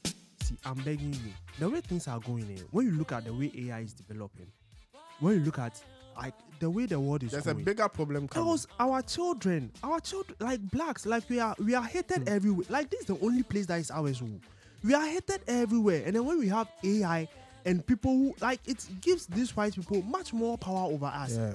see, 0.43 0.55
I'm 0.65 0.75
begging 0.75 1.13
you. 1.13 1.31
The 1.59 1.69
way 1.69 1.81
things 1.81 2.07
are 2.07 2.19
going 2.19 2.49
in, 2.49 2.63
when 2.71 2.85
you 2.87 2.91
look 2.93 3.11
at 3.11 3.25
the 3.25 3.33
way 3.33 3.51
AI 3.67 3.81
is 3.81 3.93
developing, 3.93 4.47
when 5.19 5.35
you 5.39 5.45
look 5.45 5.59
at 5.59 5.81
like 6.15 6.33
the 6.59 6.69
way 6.69 6.85
the 6.85 6.99
world 6.99 7.23
is 7.23 7.31
There's 7.31 7.47
a 7.47 7.55
bigger 7.55 7.89
problem 7.89 8.27
coming. 8.27 8.45
because 8.47 8.67
our 8.79 9.01
children, 9.01 9.71
our 9.83 9.99
children, 9.99 10.35
like 10.39 10.61
blacks, 10.69 11.05
like 11.05 11.27
we 11.29 11.39
are, 11.39 11.55
we 11.59 11.73
are 11.75 11.83
hated 11.83 12.23
Hmm. 12.23 12.27
everywhere. 12.35 12.65
Like 12.69 12.89
this 12.91 13.01
is 13.01 13.05
the 13.07 13.19
only 13.19 13.43
place 13.43 13.65
that 13.67 13.79
is 13.79 13.89
ours. 13.91 14.19
home. 14.19 14.39
We 14.83 14.93
are 14.93 15.05
hated 15.05 15.41
everywhere, 15.47 16.03
and 16.05 16.15
then 16.15 16.25
when 16.25 16.37
we 16.39 16.47
have 16.49 16.67
AI 16.83 17.27
and 17.65 17.85
people 17.85 18.11
who 18.11 18.35
like, 18.41 18.59
it 18.67 18.85
gives 19.01 19.25
these 19.27 19.55
white 19.55 19.73
people 19.73 20.01
much 20.03 20.33
more 20.33 20.57
power 20.57 20.91
over 20.91 21.05
us. 21.05 21.35
yeah. 21.37 21.53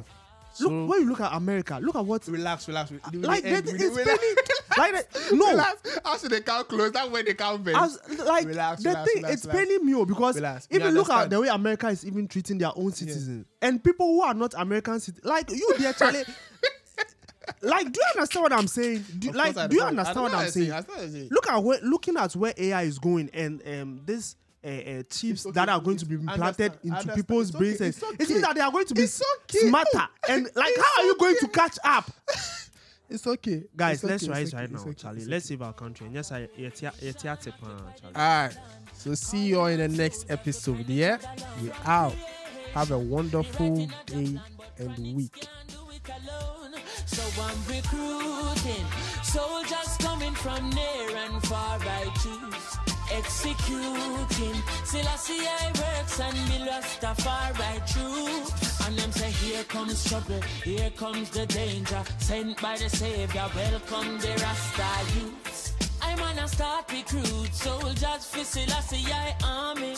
Look, 0.60 0.70
when 0.90 1.00
you 1.02 1.08
look 1.08 1.20
at 1.20 1.32
America, 1.34 1.78
look 1.80 1.94
at 1.96 2.04
what 2.04 2.26
relax, 2.26 2.66
relax. 2.68 2.90
Like 3.12 3.42
that, 3.42 3.44
end- 3.44 3.66
we- 3.66 3.72
it's 3.72 3.96
we- 3.96 4.04
penny, 4.04 4.18
like 4.78 4.92
that, 4.92 5.32
no. 5.32 5.50
Relax. 5.50 5.98
After 6.04 6.28
they 6.28 6.40
can't 6.40 6.66
close, 6.68 6.90
that's 6.92 7.10
when 7.10 7.24
they 7.24 7.34
can't 7.34 7.62
bend. 7.62 7.76
As, 7.76 7.98
like 8.26 8.46
Relax, 8.46 8.82
the 8.82 8.88
relax, 8.88 9.12
thing, 9.12 9.22
relax, 9.22 9.34
it's 9.44 9.46
relax. 9.46 9.70
oh, 9.94 10.04
because 10.04 10.34
Relax. 10.36 10.68
Even 10.70 10.94
look 10.94 11.10
at 11.10 11.30
the 11.30 11.40
way 11.40 11.48
America 11.48 11.88
is 11.88 12.04
even 12.06 12.26
treating 12.28 12.58
their 12.58 12.72
own 12.74 12.92
citizens 12.92 13.46
and 13.62 13.82
people 13.84 14.06
who 14.06 14.22
are 14.22 14.34
not 14.34 14.54
American 14.56 14.98
citizens, 15.00 15.24
like 15.24 15.50
you, 15.50 15.74
dear 15.78 15.92
Charlie. 15.92 16.24
like, 17.62 17.90
do 17.92 18.00
you 18.00 18.06
understand 18.20 18.42
what 18.42 18.52
I'm 18.52 18.66
saying? 18.68 19.04
Do, 19.18 19.30
like, 19.32 19.54
do 19.68 19.76
you 19.76 19.82
understand 19.82 20.20
what 20.22 20.34
I'm 20.34 20.48
saying? 20.50 20.70
What 20.70 20.90
I'm 20.98 21.10
saying. 21.12 21.28
Look 21.30 21.48
at 21.48 21.62
where, 21.62 21.78
looking 21.82 22.16
at 22.16 22.34
where 22.36 22.52
AI 22.56 22.82
is 22.82 22.98
going 22.98 23.30
and 23.32 23.62
um 23.66 24.00
this. 24.04 24.36
Uh, 24.64 24.68
uh, 24.68 25.02
chips 25.08 25.46
okay, 25.46 25.54
that 25.54 25.68
are 25.68 25.80
going 25.80 25.96
to 25.96 26.04
be 26.04 26.16
implanted 26.16 26.72
understand, 26.72 26.78
into 26.82 26.96
understand. 26.96 27.16
people's 27.16 27.48
It's 27.50 27.56
okay, 27.56 27.64
brains. 27.78 27.80
and 27.80 27.88
it's 28.20 28.22
It 28.22 28.28
means 28.34 28.42
that 28.42 28.54
they 28.56 28.60
are 28.60 28.72
going 28.72 28.86
to 28.86 28.94
be 28.94 29.02
okay. 29.02 29.58
smarter. 29.68 30.08
And 30.28 30.44
like, 30.56 30.66
It's 30.70 30.82
how 30.82 31.02
are 31.02 31.06
you 31.06 31.16
going 31.16 31.36
to 31.36 31.48
catch 31.48 31.78
up? 31.84 32.10
It's 33.10 33.26
okay. 33.26 33.64
Guys, 33.74 34.04
It's 34.04 34.10
let's 34.10 34.22
okay, 34.24 34.32
rise 34.32 34.48
okay, 34.52 34.56
right 34.62 34.70
it's 34.70 34.84
now, 34.84 34.90
okay, 34.90 34.92
Charlie. 35.00 35.18
it's 35.20 35.26
Let's 35.28 35.46
okay. 35.46 35.54
save 35.54 35.62
our 35.62 35.72
country. 35.72 36.06
And 36.06 36.14
yes, 36.14 36.30
I 36.30 36.48
yet 36.56 36.82
yet 36.82 37.18
Charlie. 37.18 37.54
Alright. 38.14 38.58
So 38.92 39.14
see 39.14 39.46
you 39.46 39.60
all 39.60 39.66
in 39.68 39.78
the 39.78 39.88
next 39.88 40.30
episode. 40.30 40.86
Yeah? 40.88 41.16
We 41.62 41.70
out. 41.86 42.14
Have 42.74 42.90
a 42.90 42.98
wonderful 42.98 43.86
day 44.06 44.38
and 44.76 45.16
week. 45.16 45.46
So 47.06 47.22
I'm 47.42 47.56
recruiting 47.66 48.84
soldiers 49.22 49.96
coming 50.00 50.34
from 50.34 50.68
near 50.70 51.16
and 51.16 51.42
far. 51.46 51.78
I 51.80 52.04
choose 52.22 52.97
executing. 53.12 54.62
Selassie 54.84 55.46
I 55.46 55.66
works 55.68 56.20
and 56.20 56.68
a 57.02 57.14
far 57.22 57.52
right 57.54 57.86
true. 57.86 58.42
And 58.86 58.98
them 58.98 59.12
say, 59.12 59.30
Here 59.30 59.64
comes 59.64 60.04
trouble, 60.04 60.40
here 60.64 60.90
comes 60.90 61.30
the 61.30 61.46
danger. 61.46 62.02
Sent 62.18 62.60
by 62.60 62.76
the 62.76 62.88
Savior, 62.88 63.46
welcome 63.54 64.18
the 64.18 64.32
Rasta 64.42 65.18
youths. 65.18 65.74
I'm 66.00 66.20
on 66.22 66.38
a 66.38 66.48
start 66.48 66.90
recruit 66.92 67.54
soldiers 67.54 68.24
for 68.26 68.44
Selassie 68.44 68.72
I 68.72 68.80
see 68.80 69.12
I 69.12 69.34
army. 69.44 69.94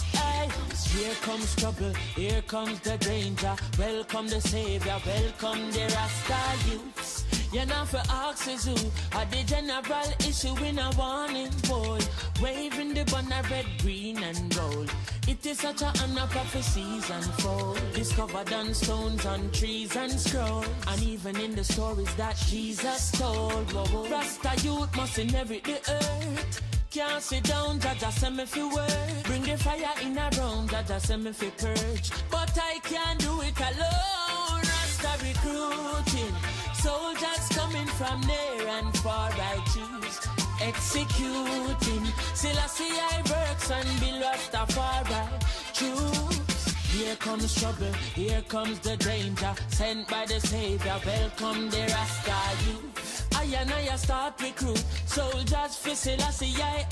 Here 0.92 1.14
comes 1.22 1.54
trouble, 1.54 1.92
here 2.16 2.42
comes 2.42 2.80
the 2.80 2.96
danger. 2.98 3.54
Welcome 3.78 4.28
the 4.28 4.40
savior, 4.40 4.96
welcome 5.06 5.70
the 5.70 5.82
Rasta 5.94 6.68
youths. 6.68 7.39
You're 7.52 7.66
not 7.66 7.88
for 7.88 7.98
who 7.98 8.74
are 9.18 9.24
the 9.26 9.42
general 9.44 10.08
issue 10.20 10.56
in 10.64 10.78
a 10.78 10.90
warning 10.96 11.50
boy. 11.68 11.98
Waving 12.40 12.94
the 12.94 13.04
banner 13.04 13.42
red, 13.50 13.66
green 13.82 14.22
and 14.22 14.54
gold. 14.54 14.92
It 15.26 15.44
is 15.44 15.58
such 15.58 15.82
a 15.82 15.92
honor 16.02 16.26
prophecies 16.28 17.10
unfold. 17.10 17.80
Discovered 17.92 18.52
on 18.52 18.72
stones, 18.72 19.26
on 19.26 19.50
trees 19.50 19.96
and 19.96 20.12
scroll. 20.12 20.64
And 20.86 21.02
even 21.02 21.36
in 21.40 21.54
the 21.54 21.64
stories 21.64 22.14
that 22.14 22.36
Jesus 22.48 23.10
told. 23.12 23.72
Rasta 23.72 24.52
youth 24.64 24.94
must 24.96 25.18
inherit 25.18 25.64
the 25.64 25.80
earth. 25.90 26.62
Can't 26.90 27.22
sit 27.22 27.44
down, 27.44 27.78
Jah 27.78 27.94
Jah 28.00 28.10
send 28.10 28.36
me 28.36 28.44
fi 28.46 28.64
work. 28.64 28.90
Bring 29.24 29.42
the 29.42 29.56
fire 29.58 29.94
in 30.02 30.18
a 30.18 30.28
room, 30.38 30.66
Jah 30.68 30.84
Jah 30.86 30.98
send 30.98 31.22
me 31.22 31.32
fi 31.32 31.50
purge. 31.50 32.10
But 32.30 32.56
I 32.60 32.80
can't 32.82 33.18
do 33.20 33.40
it 33.42 33.58
alone. 33.60 34.60
Rasta 34.60 35.12
recruiting, 35.24 36.34
soldiers 36.80 37.48
coming 37.50 37.86
from 37.98 38.20
near 38.22 38.68
and 38.68 38.96
far. 38.98 39.30
I 39.32 39.56
choose 39.72 40.16
executing. 40.60 42.04
Selassie 42.34 42.96
I 43.12 43.16
works 43.30 43.70
and 43.70 44.00
be 44.00 44.12
lost 44.12 44.54
afar. 44.54 45.04
I 45.06 45.28
choose. 45.72 46.40
Here 46.92 47.16
comes 47.16 47.54
trouble, 47.54 47.92
here 48.14 48.42
comes 48.48 48.78
the 48.80 48.96
danger. 48.96 49.54
Sent 49.68 50.08
by 50.08 50.26
the 50.26 50.40
Savior, 50.40 50.98
welcome 51.06 51.70
the 51.70 51.82
Rasta 51.92 52.40
youth. 52.66 53.28
I 53.36 53.44
and 53.44 53.72
I 53.72 53.96
start 53.96 54.40
recruit 54.42 54.84
soldiers 55.06 55.76
for 55.76 55.94
Selassie 55.94 56.60
I 56.60 56.86